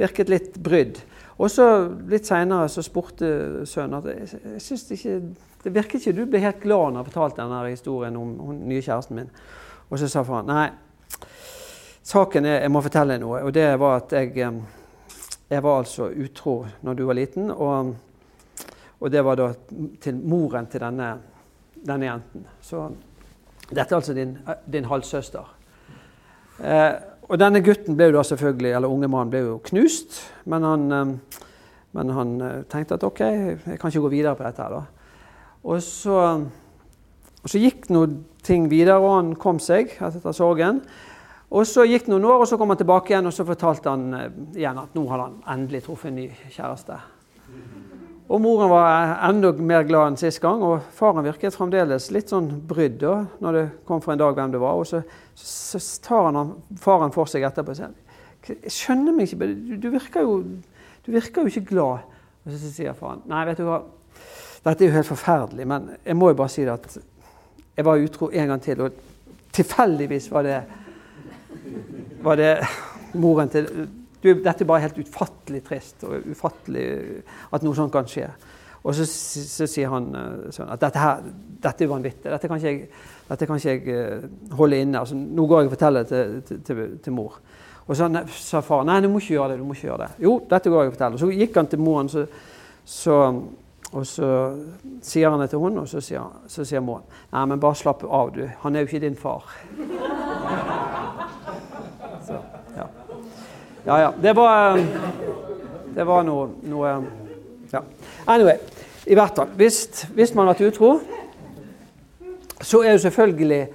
virket 0.00 0.32
litt 0.32 0.60
brydd. 0.60 1.00
Og 1.40 1.48
så 1.52 1.66
litt 2.08 2.28
seinere 2.28 2.68
så 2.68 2.84
spurte 2.84 3.64
sønnen 3.68 4.00
at 4.00 4.08
jeg, 4.12 4.40
jeg 4.54 4.64
syns 4.64 4.86
ikke 4.96 5.18
Det 5.62 5.72
virker 5.74 5.98
ikke 5.98 6.16
du 6.16 6.22
ble 6.26 6.40
helt 6.40 6.62
glad 6.62 6.94
når 6.94 7.02
jeg 7.02 7.10
fortalte 7.10 7.42
denne 7.42 7.64
historien 7.68 8.16
om 8.16 8.36
den 8.38 8.68
nye 8.70 8.84
kjæresten 8.84 9.18
min. 9.18 9.32
Og 9.90 9.98
så 10.00 10.08
sa 10.08 10.22
faren 10.24 10.48
nei, 10.48 10.68
saken 12.06 12.46
er 12.46 12.62
Jeg 12.62 12.72
må 12.72 12.82
fortelle 12.84 13.16
deg 13.16 13.24
noe. 13.24 13.42
Og 13.44 13.52
det 13.54 13.66
var 13.80 13.98
at 14.00 14.14
jeg, 14.16 14.54
jeg 15.50 15.62
var 15.62 15.82
altså 15.82 16.08
utro 16.08 16.54
når 16.86 16.94
du 16.94 17.04
var 17.04 17.18
liten. 17.18 17.50
Og, 17.50 17.94
og 19.00 19.12
det 19.12 19.24
var 19.24 19.36
da 19.36 19.50
til 20.00 20.22
moren 20.24 20.66
til 20.70 20.80
denne, 20.80 21.12
denne 21.74 22.08
jenten. 22.08 22.46
Så 22.62 22.88
dette 23.70 23.88
er 23.92 23.98
altså 23.98 24.14
din, 24.16 24.38
din 24.66 24.88
halvsøster. 24.88 25.56
Eh, 26.60 26.94
og 27.30 27.38
denne 27.38 27.62
gutten 27.62 27.96
ble 27.96 28.08
jo 28.08 28.16
da 28.16 28.24
selvfølgelig, 28.26 28.72
eller 28.74 28.90
unge 28.90 29.08
mannen 29.10 29.30
ble 29.32 29.44
jo 29.44 29.58
knust. 29.68 30.16
Men 30.50 30.66
han, 30.66 30.88
eh, 30.92 31.44
men 31.98 32.14
han 32.16 32.32
eh, 32.40 32.56
tenkte 32.70 32.96
at 32.96 33.06
OK, 33.06 33.20
jeg 33.20 33.78
kan 33.78 33.92
ikke 33.92 34.06
gå 34.06 34.14
videre 34.16 34.34
på 34.38 34.48
dette. 34.48 34.62
her 34.62 34.74
da. 34.74 34.99
Og 35.64 35.82
så, 35.84 36.16
og 37.42 37.52
så 37.52 37.60
gikk 37.60 37.90
noen 37.92 38.22
ting 38.46 38.70
videre, 38.70 38.98
og 39.00 39.16
han 39.18 39.32
kom 39.40 39.60
seg 39.62 39.92
etter 40.00 40.36
sorgen. 40.36 40.80
Og 41.50 41.66
Så 41.66 41.82
gikk 41.88 42.06
det 42.06 42.14
noen 42.14 42.28
år, 42.30 42.42
og 42.44 42.48
så 42.48 42.56
kom 42.56 42.70
han 42.70 42.78
tilbake 42.78 43.10
igjen 43.10 43.26
og 43.26 43.34
så 43.34 43.44
fortalte 43.46 43.90
han 43.90 44.14
eh, 44.14 44.28
igjen 44.60 44.78
at 44.78 44.92
nå 44.94 45.02
hadde 45.10 45.24
han 45.26 45.40
endelig 45.58 45.82
truffet 45.82 46.12
en 46.12 46.20
ny 46.20 46.28
kjæreste. 46.54 46.98
Og 48.30 48.38
moren 48.38 48.70
var 48.70 49.16
enda 49.26 49.50
mer 49.58 49.82
glad 49.88 50.12
enn 50.12 50.18
sist 50.20 50.38
gang, 50.38 50.62
og 50.62 50.84
faren 50.94 51.26
virket 51.26 51.56
fremdeles 51.58 52.12
litt 52.14 52.30
sånn 52.30 52.46
brydd 52.70 53.00
da, 53.02 53.16
når 53.42 53.56
det 53.56 53.64
kom 53.88 53.98
for 54.04 54.14
en 54.14 54.20
dag 54.20 54.36
hvem 54.38 54.52
det 54.54 54.60
var. 54.62 54.78
Og 54.78 54.86
så, 54.86 55.00
så 55.34 55.80
tar 56.06 56.28
han 56.30 56.52
faren 56.78 57.10
for 57.14 57.26
seg 57.30 57.48
etterpå 57.48 57.74
og 57.74 57.80
sier 57.80 57.96
Jeg 58.46 58.72
skjønner 58.72 59.16
meg 59.16 59.26
ikke, 59.26 59.50
du, 59.82 59.88
virker 59.90 60.28
jo, 60.28 60.36
du 61.02 61.10
virker 61.10 61.42
jo 61.42 61.50
ikke 61.50 61.72
glad. 61.72 62.06
Og 62.46 62.54
så 62.54 62.70
sier 62.70 62.94
faren 62.94 63.26
Nei, 63.28 63.42
vet 63.50 63.58
du 63.58 63.66
hva, 63.66 63.82
dette 64.64 64.84
er 64.84 64.90
jo 64.90 64.96
helt 64.98 65.08
forferdelig, 65.08 65.66
men 65.68 65.88
jeg 66.04 66.16
må 66.16 66.28
jo 66.30 66.38
bare 66.40 66.52
si 66.52 66.66
det 66.66 66.74
at 66.74 66.98
jeg 67.76 67.86
var 67.86 68.02
utro 68.02 68.28
en 68.28 68.52
gang 68.52 68.62
til, 68.62 68.82
og 68.84 68.92
tilfeldigvis 69.56 70.28
var 70.32 70.46
det 70.46 70.60
var 72.22 72.36
det 72.36 72.52
moren 73.14 73.48
til 73.48 73.68
du, 74.20 74.34
Dette 74.44 74.64
er 74.64 74.68
bare 74.68 74.84
helt 74.84 74.98
utfattelig 75.00 75.62
trist 75.64 76.04
og 76.04 76.26
ufattelig 76.28 76.86
at 77.56 77.62
noe 77.64 77.76
sånt 77.76 77.92
kan 77.94 78.08
skje. 78.08 78.26
Og 78.84 78.92
så, 78.96 79.06
så 79.08 79.68
sier 79.68 79.88
han 79.92 80.10
eh, 80.16 80.50
sånn 80.52 80.68
at 80.72 80.82
dette, 80.82 81.00
her, 81.00 81.22
dette 81.64 81.84
er 81.84 81.88
vanvittig. 81.88 82.28
Dette 82.28 82.48
kan 82.48 82.60
ikke 82.60 82.70
jeg, 82.70 82.90
kan 83.48 83.56
ikke 83.56 83.74
jeg 83.74 83.96
eh, 83.96 84.26
holde 84.56 84.82
inne. 84.84 85.00
Altså, 85.00 85.16
nå 85.16 85.46
går 85.48 85.62
jeg 85.62 85.70
og 85.70 85.74
forteller 85.74 86.04
det 86.04 86.20
til, 86.48 86.60
til, 86.68 86.82
til, 87.04 87.16
mor. 87.16 87.38
Og 87.86 87.96
så 87.96 88.08
sa 88.36 88.62
far 88.64 88.84
nei, 88.88 89.00
du 89.00 89.08
må 89.08 89.20
ikke 89.20 89.38
gjøre 89.38 89.54
det. 89.54 89.58
du 89.60 89.66
må 89.68 89.76
ikke 89.76 89.88
gjøre 89.88 90.04
det. 90.04 90.10
Jo, 90.26 90.36
dette 90.52 90.72
går 90.72 90.84
jeg 90.84 90.92
og 90.92 90.96
forteller. 90.96 91.22
Så 91.24 91.30
gikk 91.32 91.58
han 91.60 91.72
til 91.72 91.82
moren, 91.84 92.12
så, 92.12 92.26
så, 92.84 93.18
og 93.92 94.06
så 94.06 94.28
sier 95.02 95.30
han 95.30 95.40
det 95.42 95.50
til 95.50 95.62
henne, 95.64 95.82
og 95.82 95.88
så 95.90 96.00
sier, 96.04 96.28
så 96.46 96.64
sier 96.64 96.82
moren 96.84 97.02
nei, 97.32 97.44
men 97.50 97.60
bare 97.60 97.78
slapp 97.78 98.04
av, 98.06 98.30
du. 98.34 98.44
Han 98.62 98.76
er 98.76 98.84
jo 98.84 98.90
ikke 98.90 99.06
din 99.06 99.18
far. 99.18 99.50
Ja, 103.84 104.00
ja. 104.00 104.12
Det 104.22 104.32
var, 104.36 104.76
eh, 104.78 104.84
det 105.94 106.04
var 106.06 106.22
noe, 106.22 106.48
noe, 106.62 107.04
Ja. 107.72 107.80
Anyway, 108.26 108.58
i 109.06 109.14
hvert 109.14 109.34
fall. 109.36 109.48
Hvis, 109.56 110.06
hvis 110.14 110.34
man 110.34 110.46
har 110.46 110.54
vært 110.54 110.72
utro, 110.72 111.00
så 112.60 112.82
er 112.82 112.92
jo 112.92 112.98
selvfølgelig 112.98 113.68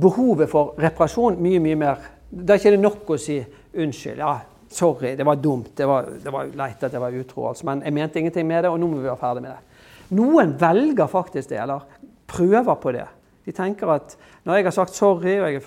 behovet 0.00 0.48
for 0.50 0.74
reparasjon 0.78 1.36
mye, 1.42 1.60
mye 1.60 1.76
mer 1.76 1.96
Da 2.30 2.52
er 2.52 2.60
ikke 2.60 2.70
det 2.70 2.80
nok 2.80 3.10
å 3.10 3.16
si 3.16 3.38
unnskyld. 3.74 4.18
ja, 4.18 4.38
Sorry, 4.68 5.14
det 5.16 5.24
var 5.24 5.36
dumt. 5.40 5.70
Det 5.76 5.86
var, 5.88 6.08
det 6.22 6.32
var 6.32 6.50
leit 6.56 6.82
at 6.84 6.92
jeg 6.92 7.00
var 7.00 7.14
utro. 7.16 7.46
Altså. 7.48 7.66
Men 7.68 7.82
jeg 7.86 7.96
mente 7.96 8.20
ingenting 8.20 8.46
med 8.48 8.64
det, 8.64 8.72
og 8.72 8.80
nå 8.80 8.88
må 8.90 9.00
vi 9.00 9.08
være 9.08 9.20
ferdig 9.20 9.44
med 9.44 9.54
det. 9.54 9.84
Noen 10.18 10.52
velger 10.60 11.08
faktisk 11.10 11.52
det, 11.52 11.60
eller 11.62 11.86
prøver 12.28 12.74
på 12.80 12.92
det. 12.96 13.06
De 13.48 13.54
tenker 13.56 13.88
at 13.94 14.16
når 14.44 14.58
jeg 14.58 14.66
har 14.66 14.76
sagt 14.76 14.96
sorry, 14.96 15.38
og, 15.40 15.52
jeg, 15.52 15.62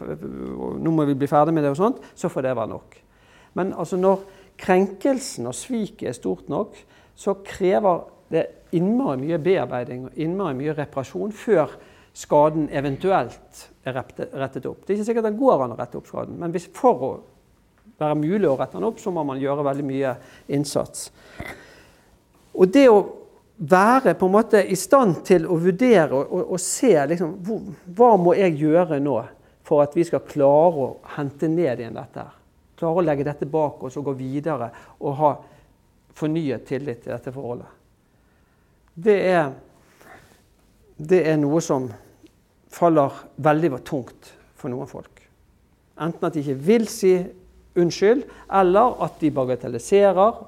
og 0.53 0.77
nå 0.81 0.93
må 0.93 1.05
vi 1.09 1.17
bli 1.17 1.29
ferdig 1.29 1.53
med 1.53 1.65
det, 1.65 1.73
og 1.73 1.79
sånt, 1.79 2.01
så 2.13 2.29
får 2.29 2.45
det 2.45 2.55
være 2.57 2.73
nok. 2.75 2.97
Men 3.57 3.73
altså 3.73 3.97
når 3.97 4.21
krenkelsen 4.61 5.49
og 5.49 5.57
sviket 5.57 6.11
er 6.11 6.17
stort 6.17 6.49
nok, 6.51 6.77
så 7.17 7.35
krever 7.45 8.03
det 8.31 8.45
innmari 8.77 9.19
mye 9.25 9.39
bearbeiding 9.41 10.05
og 10.07 10.21
innmari 10.21 10.55
mye 10.59 10.75
reparasjon 10.77 11.33
før 11.35 11.73
skaden 12.13 12.69
eventuelt 12.75 13.65
er 13.87 13.97
rettet 13.97 14.67
opp. 14.69 14.85
Det 14.85 14.93
er 14.93 14.99
ikke 14.99 15.09
sikkert 15.09 15.27
det 15.29 15.39
går 15.39 15.65
an 15.65 15.75
å 15.75 15.79
rette 15.79 15.99
opp 15.99 16.09
skaden, 16.09 16.37
men 16.39 16.53
hvis 16.53 16.69
for 16.75 17.05
å 17.07 17.11
være 18.01 18.19
mulig 18.19 18.49
å 18.49 18.57
rette 18.59 18.77
den 18.77 18.89
opp, 18.89 18.99
så 19.01 19.13
må 19.13 19.23
man 19.27 19.41
gjøre 19.41 19.65
veldig 19.67 19.87
mye 19.87 20.15
innsats. 20.51 21.09
Og 22.57 22.67
det 22.73 22.87
å 22.91 22.99
være 23.61 24.15
på 24.17 24.27
en 24.27 24.35
måte 24.35 24.61
i 24.65 24.75
stand 24.79 25.21
til 25.27 25.45
å 25.45 25.59
vurdere 25.61 26.17
og, 26.17 26.35
og, 26.55 26.59
se 26.59 26.95
liksom, 27.11 27.37
hvor, 27.45 27.63
hva 27.93 28.15
må 28.17 28.35
jeg 28.35 28.57
gjøre 28.63 28.99
nå 29.03 29.19
for 29.67 29.85
at 29.85 29.93
vi 29.95 30.03
skal 30.07 30.25
klare 30.25 30.87
å 30.87 30.93
hente 31.15 31.49
ned 31.51 31.83
igjen 31.83 31.99
dette 31.99 32.25
her 32.25 32.37
klare 32.81 32.97
å 32.97 33.05
legge 33.05 33.27
dette 33.27 33.49
bak 33.49 33.83
oss 33.85 33.97
og 33.99 34.09
gå 34.09 34.15
videre 34.17 34.71
og 34.99 35.17
ha 35.19 35.31
fornyet 36.17 36.65
tillit 36.67 37.03
til 37.03 37.13
dette 37.13 37.33
forholdet. 37.33 37.69
Det 38.93 39.17
er, 39.31 39.51
det 40.97 41.21
er 41.29 41.37
noe 41.39 41.61
som 41.63 41.87
faller 42.71 43.21
veldig 43.41 43.83
tungt 43.87 44.33
for 44.57 44.73
noen 44.73 44.89
folk. 44.89 45.21
Enten 46.01 46.27
at 46.27 46.35
de 46.35 46.41
ikke 46.43 46.65
vil 46.71 46.87
si 46.89 47.13
unnskyld, 47.75 48.25
eller 48.51 49.03
at 49.03 49.19
de 49.21 49.31
bagatelliserer, 49.31 50.41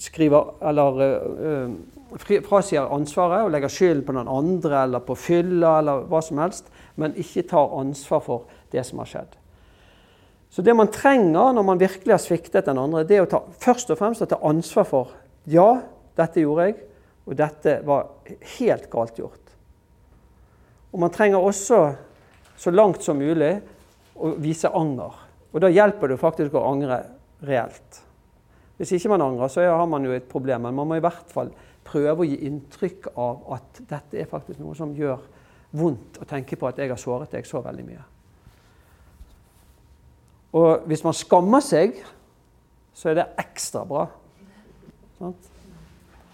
skriver, 0.00 0.54
eller 0.68 1.00
øh, 1.38 1.70
frasier 2.46 2.90
ansvaret 2.94 3.44
og 3.44 3.52
legger 3.54 3.70
skylden 3.70 4.04
på 4.06 4.14
noen 4.14 4.30
andre 4.30 4.82
eller 4.86 5.02
på 5.06 5.16
fylla 5.18 5.78
eller 5.80 6.04
hva 6.10 6.20
som 6.22 6.40
helst, 6.42 6.70
men 6.96 7.16
ikke 7.18 7.46
tar 7.50 7.74
ansvar 7.78 8.22
for 8.24 8.46
det 8.72 8.84
som 8.86 9.02
har 9.02 9.10
skjedd. 9.10 9.36
Så 10.54 10.62
det 10.62 10.74
man 10.76 10.90
trenger 10.94 11.54
når 11.54 11.66
man 11.66 11.80
virkelig 11.80 12.14
har 12.14 12.22
sviktet 12.22 12.66
den 12.66 12.78
andre, 12.78 13.02
det 13.06 13.18
er 13.18 13.24
å 13.24 13.30
ta, 13.30 13.40
først 13.58 13.90
og 13.90 13.98
fremst 13.98 14.22
å 14.22 14.30
ta 14.30 14.38
ansvar 14.46 14.86
for 14.86 15.14
ja, 15.50 15.82
dette 16.16 16.44
gjorde 16.44 16.68
jeg, 16.68 16.76
og 17.26 17.38
dette 17.38 17.80
var 17.86 18.12
helt 18.58 18.86
galt 18.92 19.18
gjort. 19.18 19.40
Og 20.94 21.00
man 21.02 21.10
trenger 21.10 21.42
også, 21.42 21.80
så 22.56 22.70
langt 22.70 23.02
som 23.02 23.18
mulig, 23.18 23.56
å 24.14 24.36
vise 24.38 24.70
anger. 24.70 25.23
Og 25.54 25.62
da 25.62 25.70
hjelper 25.70 26.10
det 26.10 26.18
faktisk 26.18 26.56
å 26.58 26.64
angre 26.66 26.98
reelt. 27.46 28.00
Hvis 28.76 28.96
ikke 28.96 29.12
man 29.12 29.22
angrer, 29.22 29.48
så 29.52 29.62
har 29.70 29.86
man 29.86 30.04
jo 30.06 30.14
et 30.14 30.26
problem. 30.26 30.66
Men 30.66 30.74
man 30.74 30.90
må 30.90 30.98
i 30.98 31.04
hvert 31.04 31.30
fall 31.30 31.52
prøve 31.86 32.24
å 32.24 32.26
gi 32.26 32.40
inntrykk 32.48 33.12
av 33.14 33.54
at 33.54 33.80
dette 33.86 34.18
er 34.18 34.30
faktisk 34.30 34.58
noe 34.58 34.74
som 34.74 34.94
gjør 34.96 35.22
vondt 35.78 36.18
å 36.22 36.26
tenke 36.26 36.58
på 36.58 36.66
at 36.68 36.80
jeg 36.82 36.90
har 36.90 37.00
såret 37.00 37.30
deg 37.34 37.46
så 37.46 37.62
veldig 37.62 37.86
mye. 37.86 38.02
Og 40.54 40.86
hvis 40.90 41.02
man 41.06 41.16
skammer 41.18 41.62
seg, 41.64 41.96
så 42.94 43.10
er 43.10 43.18
det 43.18 43.30
ekstra 43.42 43.82
bra. 43.86 44.06
Sant? 45.18 45.50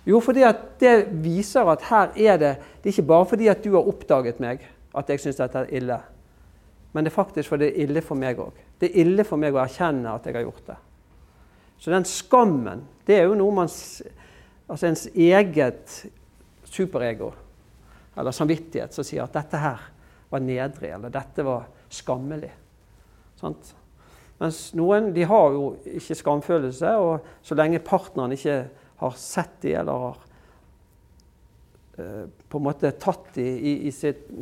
Jo, 0.09 0.21
fordi 0.25 0.45
at 0.49 0.65
det 0.81 0.95
viser 1.23 1.69
at 1.69 1.85
her 1.91 2.15
er 2.17 2.39
det 2.41 2.55
Det 2.81 2.89
er 2.89 2.95
ikke 2.95 3.11
bare 3.11 3.27
fordi 3.29 3.49
at 3.53 3.61
du 3.65 3.75
har 3.75 3.89
oppdaget 3.89 4.41
meg 4.41 4.63
at 4.97 5.11
jeg 5.13 5.21
syns 5.21 5.37
dette 5.37 5.61
er 5.61 5.75
ille. 5.77 5.99
Men 6.93 7.05
det 7.05 7.13
er 7.13 7.15
faktisk 7.15 7.53
fordi 7.53 7.69
det 7.69 7.75
er 7.75 7.85
ille 7.85 8.03
for 8.03 8.19
meg 8.19 8.41
òg. 8.41 8.57
Det 8.81 8.89
er 8.89 9.03
ille 9.03 9.27
for 9.29 9.41
meg 9.41 9.55
å 9.55 9.61
erkjenne 9.63 10.15
at 10.17 10.27
jeg 10.27 10.39
har 10.39 10.47
gjort 10.47 10.71
det. 10.71 10.79
Så 11.81 11.93
den 11.93 12.09
skammen, 12.09 12.85
det 13.09 13.19
er 13.19 13.29
jo 13.29 13.39
noe 13.39 13.61
man 13.63 13.71
Altså 14.71 14.87
ens 14.87 15.09
eget 15.19 15.97
superego, 16.71 17.33
eller 18.15 18.31
samvittighet, 18.31 18.95
som 18.95 19.03
sier 19.03 19.25
at 19.25 19.35
dette 19.35 19.59
her 19.59 19.81
var 20.31 20.45
nedrig, 20.45 20.93
eller 20.95 21.11
dette 21.11 21.43
var 21.43 21.65
skammelig. 21.91 22.53
Sant? 23.41 23.73
Mens 24.41 24.61
noen 24.79 25.11
de 25.17 25.27
har 25.29 25.57
jo 25.57 25.73
ikke 25.99 26.17
skamfølelse, 26.17 26.95
og 27.03 27.27
så 27.45 27.59
lenge 27.59 27.83
partneren 27.85 28.37
ikke 28.37 28.61
har 29.03 29.17
sett 29.19 29.59
de 29.65 29.75
eller 29.81 30.05
har 30.05 30.23
eh, 31.99 32.25
på 32.49 32.61
en 32.61 32.67
måte 32.69 32.93
tatt 33.01 33.35
de 33.35 33.45
i, 33.45 33.75
i, 33.91 33.93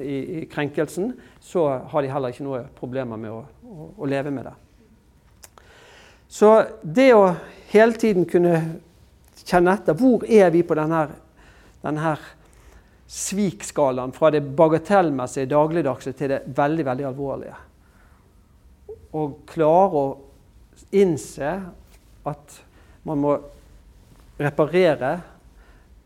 i, 0.04 0.44
krenkelsen, 0.50 1.12
så 1.40 1.64
har 1.90 2.04
de 2.04 2.12
heller 2.12 2.34
ikke 2.34 2.46
noe 2.46 2.62
problemer 2.78 3.18
med 3.18 3.32
å, 3.32 3.42
å, 3.68 4.06
leve 4.08 4.32
med 4.32 4.48
det. 4.48 4.54
Så 6.28 6.50
det 6.82 7.12
å 7.16 7.28
hele 7.72 7.96
tiden 8.00 8.26
kunne 8.28 8.56
kjenne 9.44 9.76
etter 9.76 9.96
hvor 9.96 10.24
er 10.24 10.50
vi 10.52 10.64
på 10.66 10.76
denne, 10.76 11.06
denne 11.84 12.16
svikskalaen 13.08 14.12
fra 14.12 14.32
det 14.34 14.42
bagatellmessige, 14.56 15.48
dagligdagse 15.48 16.12
til 16.16 16.34
det 16.34 16.42
veldig, 16.56 16.84
veldig 16.90 17.08
alvorlige 17.08 17.56
og 19.16 19.42
klare 19.48 20.00
å 20.00 20.06
innse 20.96 21.52
at 22.28 22.56
man 23.08 23.20
må 23.22 23.34
reparere 24.38 25.12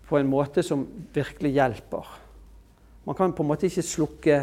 på 0.09 0.19
en 0.19 0.31
måte 0.31 0.63
som 0.65 0.85
virkelig 1.15 1.55
hjelper. 1.57 2.07
Man 3.05 3.17
kan 3.19 3.35
på 3.35 3.43
en 3.43 3.51
måte 3.51 3.69
ikke 3.69 3.85
slukke 3.87 4.39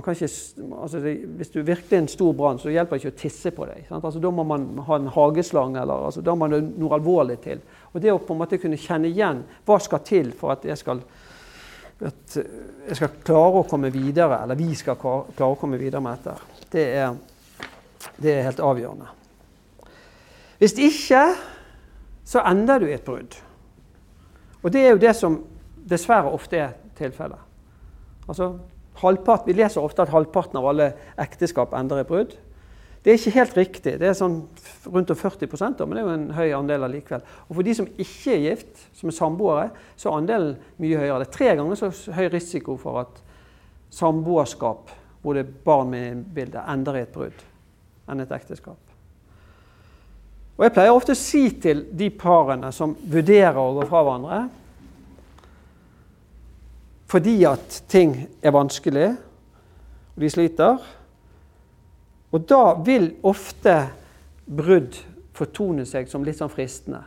ikke, 0.00 0.28
altså 0.76 1.00
det, 1.00 1.12
Hvis 1.38 1.50
du 1.50 1.60
virkelig 1.62 1.96
er 1.96 2.02
en 2.02 2.08
stor 2.08 2.32
brann, 2.36 2.58
så 2.58 2.72
hjelper 2.72 2.96
det 2.96 3.04
ikke 3.04 3.14
å 3.14 3.20
tisse 3.20 3.52
på 3.54 3.68
deg. 3.68 3.86
Altså, 3.90 4.20
da 4.20 4.32
må 4.34 4.44
man 4.44 4.66
ha 4.86 4.98
en 4.98 5.12
hageslange, 5.14 5.80
eller 5.82 6.08
altså, 6.08 6.24
da 6.24 6.34
må 6.34 6.48
det 6.52 6.62
noe 6.76 6.98
alvorlig 6.98 7.38
til. 7.44 7.62
Og 7.92 8.02
Det 8.02 8.12
å 8.12 8.18
på 8.18 8.34
en 8.34 8.42
måte 8.42 8.58
kunne 8.60 8.80
kjenne 8.80 9.08
igjen 9.08 9.44
hva 9.64 9.78
skal 9.80 10.02
til 10.04 10.32
for 10.36 10.56
at 10.56 10.66
jeg 10.68 10.78
skal, 10.80 11.00
at 12.04 12.36
jeg 12.36 12.98
skal 12.98 13.16
klare 13.24 13.62
å 13.62 13.68
komme 13.70 13.92
videre, 13.94 14.42
eller 14.42 14.58
vi 14.58 14.74
skal 14.76 14.98
klare 15.00 15.48
å 15.52 15.56
komme 15.60 15.80
videre 15.80 16.04
med 16.04 16.20
dette, 16.20 16.66
det 16.72 16.90
er 16.98 17.16
det 18.16 18.32
er 18.32 18.46
helt 18.48 18.60
avgjørende. 18.60 19.08
Hvis 20.58 20.76
ikke, 20.80 21.22
så 22.24 22.42
ender 22.48 22.80
du 22.80 22.88
i 22.88 22.94
et 22.96 23.04
brudd. 23.04 23.36
Og 24.62 24.72
det 24.72 24.82
er 24.82 24.94
jo 24.94 25.02
det 25.02 25.12
som 25.16 25.36
dessverre 25.86 26.32
ofte 26.32 26.58
er 26.58 26.72
tilfellet. 26.98 27.42
Altså, 28.26 28.56
halvpart, 29.02 29.46
vi 29.46 29.56
leser 29.56 29.84
ofte 29.84 30.04
at 30.04 30.12
halvparten 30.12 30.58
av 30.60 30.68
alle 30.70 30.90
ekteskap 31.20 31.74
ender 31.76 32.02
i 32.02 32.08
brudd. 32.08 32.36
Det 33.06 33.12
er 33.12 33.20
ikke 33.20 33.36
helt 33.36 33.56
riktig. 33.56 33.92
Det 34.00 34.08
er 34.08 34.16
sånn 34.18 34.40
rundt 34.90 35.12
40% 35.14 35.82
men 35.86 35.94
det 35.94 36.00
er 36.00 36.06
jo 36.06 36.14
en 36.14 36.30
høy 36.34 36.48
andel 36.56 36.86
allikevel. 36.88 37.22
Og 37.46 37.52
for 37.54 37.66
de 37.66 37.74
som 37.78 37.86
ikke 37.86 38.32
er 38.34 38.40
gift, 38.48 38.80
som 38.98 39.12
er 39.12 39.14
samboere, 39.14 39.66
så 39.94 40.10
er 40.10 40.16
andelen 40.18 40.56
mye 40.82 40.98
høyere. 40.98 41.20
Det 41.22 41.28
er 41.28 41.36
tre 41.36 41.52
ganger 41.60 41.78
så 41.78 41.92
høy 42.16 42.24
risiko 42.32 42.74
for 42.80 43.04
at 43.04 43.20
samboerskap 43.94 44.90
hvor 45.22 45.38
det 45.38 45.44
er 45.44 45.54
barn 45.66 45.92
med 45.94 46.08
i 46.08 46.18
bildet, 46.40 46.66
ender 46.66 46.98
i 46.98 47.04
et 47.06 47.14
brudd 47.14 47.46
enn 48.10 48.22
et 48.22 48.34
ekteskap. 48.34 48.78
Og 50.56 50.64
Jeg 50.64 50.72
pleier 50.72 50.94
ofte 50.98 51.14
å 51.14 51.18
si 51.20 51.44
til 51.62 51.86
de 51.94 52.08
parene 52.10 52.70
som 52.74 52.94
vurderer 53.06 53.58
å 53.60 53.74
gå 53.76 53.86
fra 53.90 54.02
hverandre 54.02 54.38
fordi 57.06 57.36
at 57.46 57.82
ting 57.88 58.16
er 58.42 58.54
vanskelig, 58.54 59.10
og 60.16 60.22
de 60.22 60.30
sliter 60.32 60.78
Og 62.34 62.42
da 62.48 62.74
vil 62.84 63.12
ofte 63.22 63.74
brudd 64.44 64.96
fortone 65.36 65.84
seg 65.86 66.08
som 66.10 66.24
litt 66.26 66.36
sånn 66.40 66.50
fristende. 66.50 67.04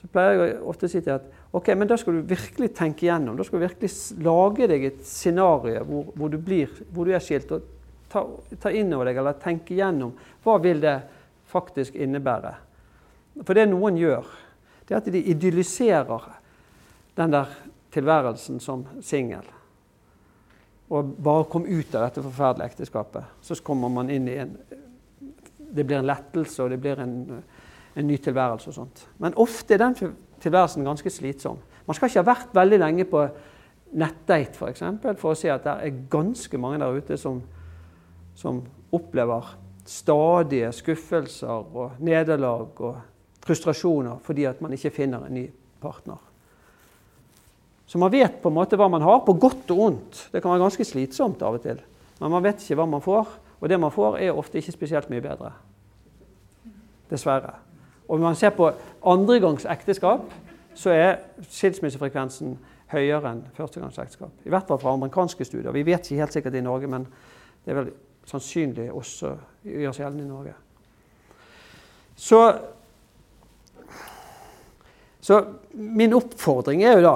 Så 0.00 0.08
pleier 0.10 0.40
jeg 0.40 0.56
ofte 0.66 0.88
å 0.88 0.90
si 0.90 1.00
til 1.04 1.14
at 1.14 1.28
ok, 1.54 1.70
men 1.78 1.88
da 1.88 1.96
skal 2.00 2.18
du 2.18 2.26
virkelig 2.28 2.72
tenke 2.76 3.06
igjennom. 3.06 3.36
Da 3.38 3.46
skal 3.46 3.60
du 3.60 3.66
virkelig 3.66 3.92
lage 4.24 4.68
deg 4.68 4.86
et 4.88 5.00
scenario 5.06 5.84
hvor, 5.86 6.10
hvor, 6.16 6.32
du, 6.32 6.38
blir, 6.42 6.72
hvor 6.90 7.08
du 7.08 7.14
er 7.14 7.24
skilt. 7.24 7.52
og 7.52 7.62
ta, 8.10 8.24
ta 8.60 8.72
inn 8.74 8.92
over 8.96 9.08
deg 9.08 9.20
eller 9.22 9.38
tenke 9.40 9.76
igjennom 9.76 10.12
hva 10.44 10.56
vil 10.62 10.82
det 10.82 10.96
faktisk 11.50 11.96
innebære. 11.98 12.52
For 13.46 13.56
det 13.56 13.68
noen 13.70 13.98
gjør, 14.00 14.26
det 14.86 14.94
er 14.94 15.00
at 15.00 15.10
de 15.14 15.22
idylliserer 15.32 16.26
den 17.16 17.32
der 17.32 17.50
tilværelsen 17.92 18.60
som 18.60 18.84
singel. 19.02 19.46
Og 20.90 21.14
bare 21.22 21.46
kom 21.50 21.66
ut 21.66 21.94
av 21.94 22.08
dette 22.08 22.22
forferdelige 22.22 22.72
ekteskapet. 22.72 23.36
Så 23.42 23.58
kommer 23.62 23.88
man 23.88 24.10
inn 24.10 24.28
i 24.28 24.38
en 24.42 24.56
Det 25.70 25.84
blir 25.86 26.00
en 26.00 26.06
lettelse, 26.06 26.64
og 26.64 26.70
det 26.70 26.80
blir 26.82 26.98
en, 26.98 27.44
en 27.94 28.06
ny 28.06 28.16
tilværelse 28.18 28.68
og 28.68 28.74
sånt. 28.74 29.08
Men 29.18 29.36
ofte 29.38 29.74
er 29.74 29.78
den 29.78 29.94
tilværelsen 30.42 30.84
ganske 30.84 31.10
slitsom. 31.10 31.60
Man 31.86 31.94
skal 31.94 32.08
ikke 32.08 32.24
ha 32.24 32.26
vært 32.26 32.54
veldig 32.54 32.78
lenge 32.78 33.04
på 33.06 33.20
nettdate 33.92 34.50
f.eks. 34.50 34.58
For, 34.58 34.68
eksempel, 34.68 35.14
for 35.16 35.30
å 35.30 35.38
se 35.38 35.52
at 35.54 35.62
det 35.62 35.76
er 35.86 36.00
ganske 36.10 36.58
mange 36.58 36.80
der 36.82 36.98
ute 36.98 37.16
som 37.16 37.38
som 38.40 38.62
opplever 38.92 39.44
stadige 39.84 40.72
skuffelser 40.72 41.76
og 41.76 41.98
nederlag 41.98 42.80
og 42.80 43.00
frustrasjoner 43.44 44.20
fordi 44.24 44.46
at 44.48 44.60
man 44.64 44.72
ikke 44.76 44.92
finner 44.94 45.26
en 45.26 45.34
ny 45.34 45.46
partner. 45.80 46.18
Så 47.90 47.98
man 47.98 48.12
vet 48.12 48.36
på 48.38 48.52
en 48.52 48.54
måte 48.54 48.78
hva 48.78 48.86
man 48.86 49.02
har, 49.02 49.24
på 49.26 49.34
godt 49.34 49.72
og 49.74 49.80
ondt. 49.88 50.18
Det 50.30 50.38
kan 50.42 50.52
være 50.52 50.62
ganske 50.62 50.84
slitsomt 50.86 51.40
av 51.42 51.56
og 51.58 51.64
til. 51.64 51.80
Men 52.20 52.30
man 52.36 52.44
vet 52.44 52.62
ikke 52.62 52.76
hva 52.78 52.86
man 52.86 53.02
får, 53.02 53.32
og 53.58 53.68
det 53.68 53.78
man 53.82 53.90
får, 53.90 54.20
er 54.22 54.36
ofte 54.38 54.60
ikke 54.60 54.76
spesielt 54.76 55.10
mye 55.10 55.24
bedre. 55.24 55.50
Dessverre. 57.10 57.56
Og 58.06 58.20
når 58.20 58.28
man 58.28 58.38
ser 58.38 58.54
på 58.54 58.68
andregangs 59.06 59.66
ekteskap, 59.66 60.22
så 60.78 60.94
er 60.94 61.18
skilsmissefrekvensen 61.50 62.54
høyere 62.94 63.32
enn 63.32 63.42
førstegangsekteskap. 63.58 64.38
I 64.46 64.54
hvert 64.54 64.70
fall 64.70 64.78
fra 64.82 64.94
amerikanske 64.94 65.46
studier. 65.46 65.74
Vi 65.74 65.82
vet 65.86 66.06
ikke 66.06 66.22
helt 66.22 66.38
sikkert 66.38 66.58
i 66.58 66.62
Norge, 66.62 66.90
men 66.90 67.08
det 67.64 67.74
er 67.74 67.80
vel 67.80 67.90
sannsynlig 68.30 68.86
også 68.94 69.34
gjør 69.66 69.94
seg 69.96 70.04
gjeldende 70.04 70.28
i 70.28 70.30
Norge. 70.30 70.54
Så, 72.20 72.40
så, 75.20 75.42
min 75.72 76.14
oppfordring 76.14 76.84
er 76.84 76.98
jo 76.98 77.06
da 77.06 77.14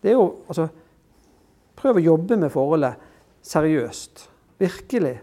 det 0.00 0.12
er 0.12 0.18
jo 0.18 0.26
altså, 0.48 0.68
Prøv 1.80 1.96
å 1.96 2.02
jobbe 2.04 2.36
med 2.36 2.52
forholdet 2.52 3.06
seriøst. 3.40 4.26
Virkelig. 4.60 5.14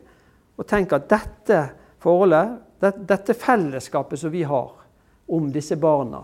Og 0.57 0.65
tenk 0.65 0.95
at 0.97 1.05
dette 1.11 1.59
forholdet, 2.01 2.55
det, 2.81 2.91
dette 3.09 3.35
fellesskapet 3.37 4.17
som 4.17 4.33
vi 4.33 4.41
har 4.47 4.71
om 5.37 5.51
disse 5.53 5.77
barna, 5.77 6.23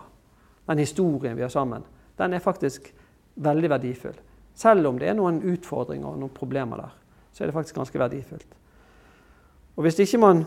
den 0.65 0.81
historien 0.81 1.37
vi 1.37 1.45
har 1.45 1.53
sammen, 1.53 1.85
den 2.17 2.33
er 2.33 2.41
faktisk 2.41 2.89
veldig 3.45 3.69
verdifull. 3.75 4.17
Selv 4.57 4.89
om 4.89 4.99
det 5.01 5.09
er 5.09 5.17
noen 5.17 5.41
utfordringer 5.53 6.09
og 6.09 6.19
noen 6.21 6.33
problemer 6.33 6.81
der, 6.81 6.99
så 7.33 7.43
er 7.43 7.49
det 7.49 7.57
faktisk 7.57 7.77
ganske 7.77 7.99
verdifullt. 7.99 8.59
Og 9.73 9.85
hvis, 9.85 9.97
ikke 10.05 10.21
man, 10.21 10.43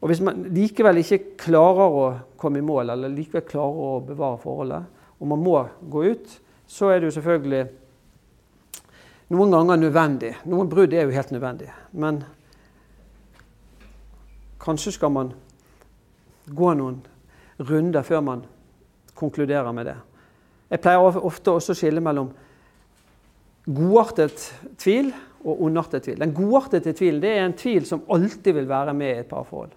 og 0.00 0.10
hvis 0.10 0.22
man 0.22 0.44
likevel 0.54 1.02
ikke 1.02 1.36
klarer 1.42 1.98
å 1.98 2.04
komme 2.38 2.62
i 2.62 2.66
mål, 2.66 2.94
eller 2.94 3.10
likevel 3.10 3.46
klarer 3.46 3.82
å 3.88 4.02
bevare 4.06 4.38
forholdet, 4.42 5.02
og 5.18 5.30
man 5.30 5.42
må 5.42 5.56
gå 5.90 6.04
ut, 6.14 6.38
så 6.72 6.88
er 6.88 7.00
det 7.00 7.10
jo 7.10 7.16
selvfølgelig 7.18 7.64
noen 9.32 9.52
ganger 9.52 9.80
nødvendig. 9.80 10.30
Noen 10.48 10.70
brudd 10.72 10.94
er 10.96 11.04
jo 11.04 11.16
helt 11.16 11.32
nødvendig. 11.34 11.68
Men 11.92 12.22
kanskje 14.62 14.94
skal 14.96 15.12
man 15.12 15.34
gå 16.48 16.72
noen 16.78 17.02
runder 17.60 18.06
før 18.06 18.24
man 18.24 18.46
konkluderer 19.18 19.72
med 19.76 19.90
det. 19.90 19.98
Jeg 20.72 20.80
pleier 20.80 21.20
ofte 21.20 21.52
også 21.52 21.74
å 21.74 21.78
skille 21.82 22.00
mellom 22.04 22.32
godartet 23.68 24.48
tvil 24.80 25.12
og 25.44 25.60
ondartet 25.68 26.06
tvil. 26.06 26.20
Den 26.22 26.34
godartede 26.34 26.96
tvilen 26.96 27.20
det 27.22 27.36
er 27.36 27.44
en 27.44 27.58
tvil 27.58 27.86
som 27.86 28.06
alltid 28.08 28.56
vil 28.56 28.68
være 28.70 28.96
med 28.96 29.12
i 29.12 29.20
et 29.20 29.28
parforhold. 29.30 29.76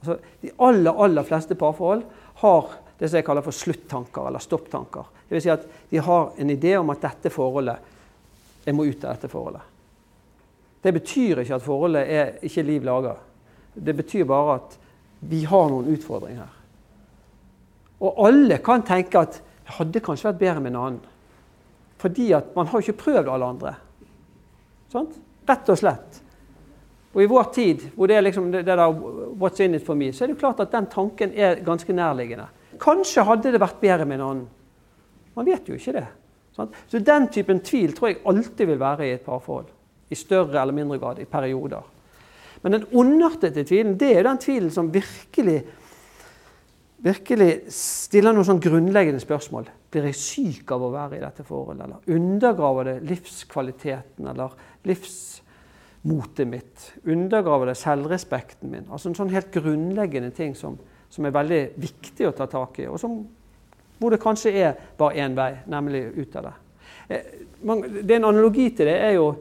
Altså, 0.00 0.16
de 0.40 0.56
aller, 0.64 1.04
aller 1.04 1.28
fleste 1.28 1.56
parforhold 1.60 2.06
har 2.40 2.76
det 2.96 3.08
som 3.08 3.20
jeg 3.20 3.26
kaller 3.28 3.44
for 3.44 3.56
sluttanker 3.56 4.30
eller 4.30 4.40
stopptanker. 4.40 5.19
Det 5.30 5.36
vil 5.36 5.42
si 5.44 5.50
at 5.54 5.66
de 5.90 5.98
har 6.02 6.32
en 6.42 6.50
idé 6.50 6.74
om 6.74 6.88
at 6.90 7.04
dette 7.04 7.30
forholdet 7.30 7.86
Jeg 8.66 8.74
må 8.74 8.84
ut 8.84 9.04
av 9.04 9.14
dette 9.14 9.28
forholdet. 9.30 9.62
Det 10.82 10.90
betyr 10.92 11.38
ikke 11.40 11.54
at 11.54 11.64
forholdet 11.64 12.10
er 12.12 12.32
ikke 12.44 12.64
liv 12.66 12.84
laga. 12.84 13.14
Det 13.72 13.94
betyr 13.96 14.26
bare 14.28 14.56
at 14.58 14.74
vi 15.30 15.44
har 15.48 15.70
noen 15.70 15.88
utfordringer 15.94 16.42
her. 16.42 16.58
Og 18.04 18.20
alle 18.26 18.58
kan 18.64 18.84
tenke 18.84 19.22
at 19.22 19.38
det 19.40 19.76
hadde 19.78 20.02
kanskje 20.04 20.28
vært 20.28 20.42
bedre 20.42 20.60
med 20.64 20.74
en 20.74 20.80
annen. 20.82 21.00
Fordi 22.00 22.30
at 22.36 22.52
man 22.56 22.68
har 22.68 22.80
jo 22.80 22.90
ikke 22.90 23.04
prøvd 23.04 23.32
alle 23.32 23.48
andre. 23.54 23.74
Sånt? 24.92 25.16
Rett 25.48 25.72
og 25.72 25.80
slett. 25.80 26.20
Og 27.14 27.24
i 27.24 27.28
vår 27.30 27.50
tid, 27.54 27.88
hvor 27.94 28.10
det 28.10 28.16
er 28.16 28.24
liksom 28.24 28.52
det, 28.52 28.66
der 28.66 28.78
'what's 29.38 29.60
in 29.62 29.74
it 29.74 29.86
for 29.86 29.94
me', 29.94 30.12
så 30.12 30.24
er 30.24 30.28
det 30.28 30.38
klart 30.38 30.60
at 30.60 30.72
den 30.72 30.86
tanken 30.86 31.32
er 31.34 31.64
ganske 31.64 31.92
nærliggende. 31.92 32.46
Kanskje 32.78 33.24
hadde 33.24 33.52
det 33.52 33.60
vært 33.60 33.80
bedre 33.80 34.04
med 34.04 34.20
en 34.20 34.26
annen. 34.26 34.48
Man 35.40 35.48
vet 35.48 35.68
jo 35.68 35.78
ikke 35.78 35.96
det. 35.96 36.06
Så 36.52 37.00
den 37.00 37.28
typen 37.32 37.62
tvil 37.64 37.94
tror 37.96 38.10
jeg 38.10 38.20
alltid 38.28 38.68
vil 38.68 38.80
være 38.80 39.06
i 39.08 39.14
et 39.16 39.24
parforhold. 39.24 39.70
I 40.10 40.18
større 40.18 40.60
eller 40.60 40.76
mindre 40.76 40.98
grad, 41.00 41.20
i 41.22 41.24
perioder. 41.24 41.86
Men 42.60 42.74
den 42.76 42.88
ondartede 42.92 43.64
tvilen, 43.64 43.94
det 43.96 44.10
er 44.18 44.26
den 44.26 44.40
tvilen 44.42 44.72
som 44.74 44.90
virkelig 44.92 45.62
virkelig 47.00 47.72
stiller 47.72 48.34
noen 48.36 48.46
sånn 48.46 48.60
grunnleggende 48.62 49.22
spørsmål. 49.22 49.68
Blir 49.90 50.10
jeg 50.10 50.18
syk 50.20 50.72
av 50.74 50.84
å 50.84 50.92
være 50.92 51.16
i 51.16 51.22
dette 51.22 51.44
forholdet? 51.46 51.86
Eller 51.86 52.18
undergraver 52.18 52.90
det 52.90 52.96
livskvaliteten 53.08 54.28
eller 54.30 54.54
livsmotet 54.88 56.50
mitt? 56.50 56.90
Undergraver 57.06 57.72
det 57.72 57.78
selvrespekten 57.80 58.72
min? 58.74 58.88
Altså 58.90 59.10
en 59.10 59.16
sånn 59.16 59.32
helt 59.32 59.52
grunnleggende 59.54 60.32
ting 60.36 60.52
som, 60.58 60.76
som 61.08 61.26
er 61.26 61.36
veldig 61.36 61.62
viktig 61.80 62.28
å 62.28 62.34
ta 62.36 62.48
tak 62.50 62.82
i, 62.84 62.88
og 62.90 63.00
som, 63.00 63.22
hvor 64.00 64.14
det 64.14 64.22
kanskje 64.22 64.54
er 64.56 64.78
bare 64.98 65.20
én 65.20 65.36
vei, 65.36 65.52
nemlig 65.70 66.06
ut 66.16 66.36
av 66.40 66.48
det. 66.48 66.54
Eh, 67.08 67.36
det 67.60 68.14
er 68.14 68.16
En 68.16 68.30
analogi 68.32 68.70
til 68.72 68.88
det 68.88 68.96
er 68.96 69.12
jo 69.18 69.34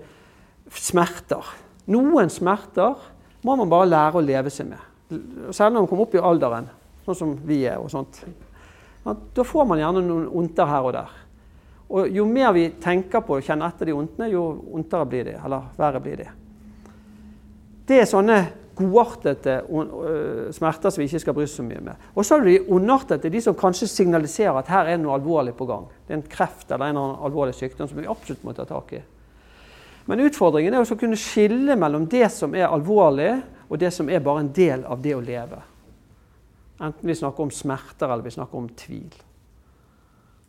smerter. 0.76 1.55
Noen 1.88 2.30
smerter 2.30 2.99
må 3.41 3.55
man 3.55 3.72
bare 3.72 3.89
lære 3.89 4.20
å 4.20 4.26
leve 4.26 4.51
seg 4.51 4.68
med. 4.70 4.84
Selv 5.55 5.74
når 5.74 5.82
man 5.82 5.88
kommer 5.88 6.05
opp 6.05 6.16
i 6.16 6.22
alderen, 6.22 6.68
sånn 7.05 7.18
som 7.18 7.34
vi 7.47 7.64
er. 7.66 7.80
og 7.80 7.89
sånt 7.89 8.22
da 9.34 9.43
får 9.43 9.66
man 9.66 9.80
gjerne 9.80 10.03
noen 10.05 10.28
onter 10.28 10.68
her 10.70 10.86
og 10.86 10.93
der. 10.93 11.14
Og 11.89 12.10
Jo 12.14 12.26
mer 12.30 12.51
vi 12.53 12.68
tenker 12.82 13.24
på 13.26 13.39
og 13.39 13.45
kjenner 13.45 13.72
etter 13.72 13.89
de 13.89 13.95
ontene, 13.97 14.30
jo 14.30 14.43
ondtere 14.78 15.07
blir 15.10 15.26
de, 15.32 15.38
eller 15.39 15.72
verre 15.78 16.01
blir 16.03 16.20
de. 16.22 16.28
Det 17.89 18.03
er 18.03 18.10
sånne 18.10 18.38
godartede 18.80 19.59
øh, 19.69 20.49
smerter 20.55 20.89
som 20.89 21.01
vi 21.01 21.09
ikke 21.09 21.21
skal 21.25 21.36
bry 21.36 21.43
oss 21.43 21.57
så 21.59 21.65
mye 21.67 21.84
med. 21.84 22.09
Og 22.15 22.25
så 22.25 22.38
er 22.38 22.45
det 22.45 22.55
de 22.55 22.73
ondartede, 22.73 23.32
de 23.32 23.41
som 23.43 23.57
kanskje 23.57 23.89
signaliserer 23.91 24.57
at 24.57 24.71
her 24.71 24.93
er 24.93 24.99
noe 25.01 25.17
alvorlig 25.19 25.53
på 25.59 25.67
gang. 25.69 25.88
Det 26.07 26.15
er 26.15 26.21
en 26.21 26.27
kreft 26.32 26.71
eller 26.71 26.93
en 26.93 27.01
alvorlig 27.27 27.57
sykdom 27.57 27.89
som 27.91 27.99
vi 27.99 28.07
absolutt 28.09 28.45
må 28.47 28.55
ta 28.57 28.65
tak 28.69 28.95
i. 28.97 29.01
Men 30.09 30.23
utfordringen 30.25 30.73
er 30.73 30.82
å 30.82 30.97
kunne 30.97 31.19
skille 31.19 31.75
mellom 31.77 32.07
det 32.09 32.25
som 32.34 32.55
er 32.57 32.71
alvorlig, 32.71 33.34
og 33.69 33.77
det 33.77 33.91
som 33.93 34.07
er 34.09 34.23
bare 34.25 34.41
en 34.41 34.53
del 34.55 34.86
av 34.89 35.01
det 35.03 35.13
å 35.13 35.21
leve. 35.21 35.59
Enten 36.80 37.05
vi 37.05 37.15
snakker 37.19 37.45
om 37.45 37.51
smerter 37.53 38.07
eller 38.09 38.25
vi 38.25 38.34
snakker 38.34 38.57
om 38.57 38.69
tvil. 38.80 39.11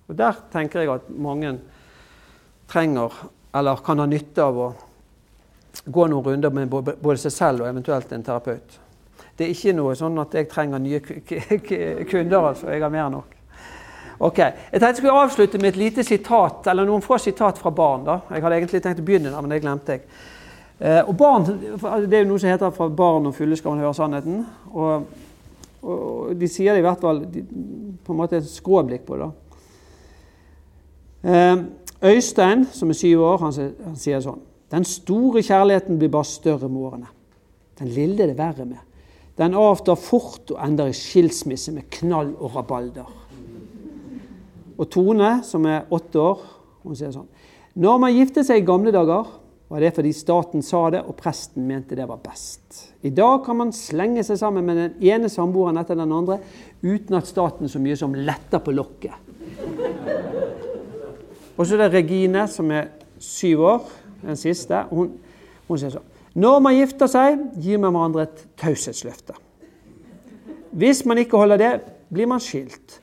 Og 0.09 0.17
Der 0.17 0.39
tenker 0.53 0.81
jeg 0.81 0.91
at 0.95 1.11
mange 1.11 1.59
trenger, 2.71 3.13
eller 3.55 3.83
kan 3.85 3.99
ha 3.99 4.07
nytte 4.07 4.47
av 4.47 4.59
å 4.59 4.69
gå 5.87 6.07
noen 6.07 6.25
runder 6.25 6.51
med 6.51 6.69
både 6.71 7.17
seg 7.19 7.33
selv 7.33 7.65
og 7.65 7.69
eventuelt 7.69 8.13
en 8.13 8.23
terapeut. 8.23 8.81
Det 9.39 9.47
er 9.47 9.55
ikke 9.55 9.73
noe 9.73 9.95
sånn 9.97 10.19
at 10.21 10.35
jeg 10.37 10.49
trenger 10.51 10.83
nye 10.83 11.01
kunder, 12.11 12.51
altså. 12.51 12.69
Jeg 12.69 12.83
har 12.83 12.93
mer 12.93 13.07
enn 13.07 13.15
nok. 13.17 13.37
Ok, 14.21 14.39
Jeg 14.39 14.53
tenkte 14.73 14.87
jeg 14.87 14.97
skulle 14.99 15.21
avslutte 15.23 15.59
med 15.59 15.69
et 15.71 15.79
lite 15.81 16.05
sitat, 16.05 16.67
eller 16.69 16.85
noen 16.85 17.01
få 17.01 17.17
sitat 17.19 17.59
fra 17.59 17.71
barn. 17.71 18.05
da. 18.05 18.19
Jeg 18.29 18.43
hadde 18.43 18.59
egentlig 18.59 18.83
tenkt 18.85 19.01
å 19.01 19.05
begynne 19.07 19.33
der, 19.33 19.41
men 19.41 19.55
det 19.55 19.63
glemte 19.63 19.97
jeg. 19.97 20.03
Eh, 20.81 21.09
og 21.09 21.17
barn, 21.17 21.45
Det 21.45 22.19
er 22.19 22.23
jo 22.23 22.29
noe 22.29 22.39
som 22.39 22.51
heter 22.51 22.71
'fra 22.71 22.89
barn 22.89 23.27
og 23.27 23.35
fulle 23.35 23.57
skal 23.57 23.71
man 23.71 23.81
høre 23.81 23.95
sannheten'. 23.95 24.45
Og, 24.73 25.07
og 25.83 26.41
de 26.41 26.49
sier 26.49 26.73
det 26.73 26.79
i 26.79 26.83
hvert 26.89 27.01
fall 27.01 27.25
de, 27.25 27.45
på 28.05 28.13
en 28.13 28.17
måte 28.17 28.37
et 28.37 28.51
skråblikk 28.51 29.07
på 29.07 29.17
det. 29.17 29.31
Eh, 31.25 31.57
Øystein, 32.03 32.67
som 32.73 32.89
er 32.89 32.95
syv 32.95 33.21
år, 33.21 33.39
han, 33.39 33.75
han 33.85 33.97
sier 33.97 34.21
sånn 34.21 34.41
Den 34.71 34.87
store 34.87 35.43
kjærligheten 35.43 35.99
blir 35.99 36.13
bare 36.13 36.29
større 36.29 36.69
med 36.69 36.87
årene. 36.87 37.11
Den 37.81 37.91
lille 37.91 38.23
er 38.23 38.31
det 38.31 38.39
verre 38.39 38.67
med. 38.69 38.79
Den 39.41 39.57
avtar 39.57 39.99
fort 39.99 40.53
og 40.53 40.61
ender 40.63 40.91
i 40.91 40.97
skilsmisse 40.97 41.73
med 41.73 41.89
knall 41.91 42.35
og 42.37 42.55
rabalder. 42.59 43.09
Og 44.81 44.89
Tone, 44.89 45.41
som 45.45 45.67
er 45.69 45.89
åtte 45.93 46.21
år, 46.21 46.43
hun 46.85 46.97
sier 46.97 47.13
sånn 47.13 47.29
Når 47.81 47.99
man 48.01 48.15
giftet 48.15 48.47
seg 48.49 48.63
i 48.63 48.67
gamle 48.67 48.93
dager, 48.95 49.29
var 49.71 49.85
det 49.85 49.93
fordi 49.95 50.11
staten 50.17 50.65
sa 50.67 50.81
det, 50.91 51.05
og 51.07 51.15
presten 51.21 51.67
mente 51.69 51.95
det 51.95 52.09
var 52.09 52.19
best. 52.25 52.89
I 53.07 53.13
dag 53.15 53.45
kan 53.47 53.59
man 53.61 53.71
slenge 53.75 54.25
seg 54.27 54.41
sammen 54.41 54.67
med 54.67 54.81
den 54.81 55.11
ene 55.13 55.31
samboeren 55.31 55.79
etter 55.79 55.99
den 55.99 56.11
andre 56.11 56.41
uten 56.83 57.15
at 57.15 57.29
staten 57.31 57.71
så 57.71 57.79
mye 57.83 57.99
som 57.99 58.17
letter 58.17 58.63
på 58.65 58.75
lokket. 58.75 59.15
Og 61.55 61.63
så 61.63 61.77
er 61.77 61.85
det 61.85 61.93
Regine, 61.95 62.49
som 62.51 62.73
er 62.75 62.91
syv 63.23 63.63
år, 63.69 63.87
den 64.23 64.39
siste. 64.39 64.85
Hun, 64.91 65.15
hun 65.69 65.81
sier 65.81 65.93
sånn 65.95 66.09
Når 66.41 66.61
man 66.63 66.77
gifter 66.77 67.11
seg, 67.11 67.41
gir 67.59 67.81
man 67.83 67.95
hverandre 67.95 68.29
et 68.29 68.45
taushetsløfte. 68.61 69.35
Hvis 70.71 71.03
man 71.09 71.19
ikke 71.19 71.41
holder 71.41 71.59
det, 71.59 71.73
blir 72.11 72.29
man 72.31 72.43
skilt. 72.43 73.01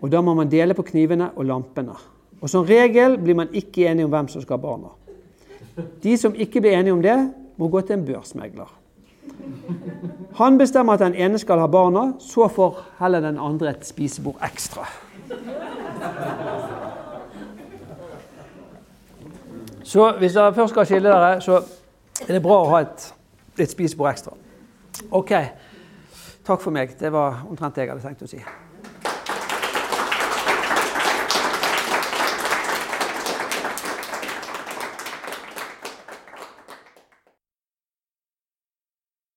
Og 0.00 0.08
da 0.12 0.22
må 0.24 0.34
man 0.38 0.48
dele 0.48 0.74
på 0.74 0.86
knivene 0.86 1.32
og 1.36 1.46
lampene. 1.48 1.96
Og 2.40 2.50
som 2.50 2.64
regel 2.66 3.18
blir 3.20 3.36
man 3.38 3.52
ikke 3.52 3.86
enige 3.90 4.08
om 4.08 4.14
hvem 4.14 4.30
som 4.32 4.42
skal 4.42 4.56
ha 4.56 4.62
barna. 4.62 4.94
De 6.02 6.16
som 6.18 6.34
ikke 6.34 6.60
blir 6.60 6.78
enige 6.78 6.96
om 6.96 7.02
det, 7.04 7.18
må 7.56 7.68
gå 7.68 7.80
til 7.84 7.98
en 7.98 8.06
børsmegler. 8.06 8.70
Han 10.40 10.58
bestemmer 10.58 10.96
at 10.96 11.04
den 11.04 11.14
ene 11.14 11.38
skal 11.38 11.60
ha 11.60 11.68
barna, 11.70 12.12
så 12.18 12.48
får 12.48 12.80
heller 12.98 13.20
den 13.20 13.38
andre 13.38 13.70
et 13.70 13.86
spisebord 13.86 14.40
ekstra. 14.44 14.88
Så 19.92 20.06
hvis 20.18 20.32
dere 20.32 20.54
først 20.56 20.72
skal 20.72 20.86
skille 20.88 21.10
dere, 21.12 21.40
så 21.44 21.58
er 22.24 22.32
det 22.32 22.40
bra 22.40 22.62
å 22.62 22.68
ha 22.70 22.78
et, 22.80 23.02
et 23.60 23.68
spisebord 23.68 24.08
ekstra. 24.08 24.32
OK. 25.12 25.32
Takk 26.46 26.62
for 26.62 26.72
meg. 26.72 26.94
Det 26.96 27.10
var 27.12 27.42
omtrent 27.44 27.76
det 27.76 27.84
jeg 27.84 27.92
hadde 27.92 28.06
tenkt 28.06 28.24
å 28.24 28.30
si. 28.30 28.40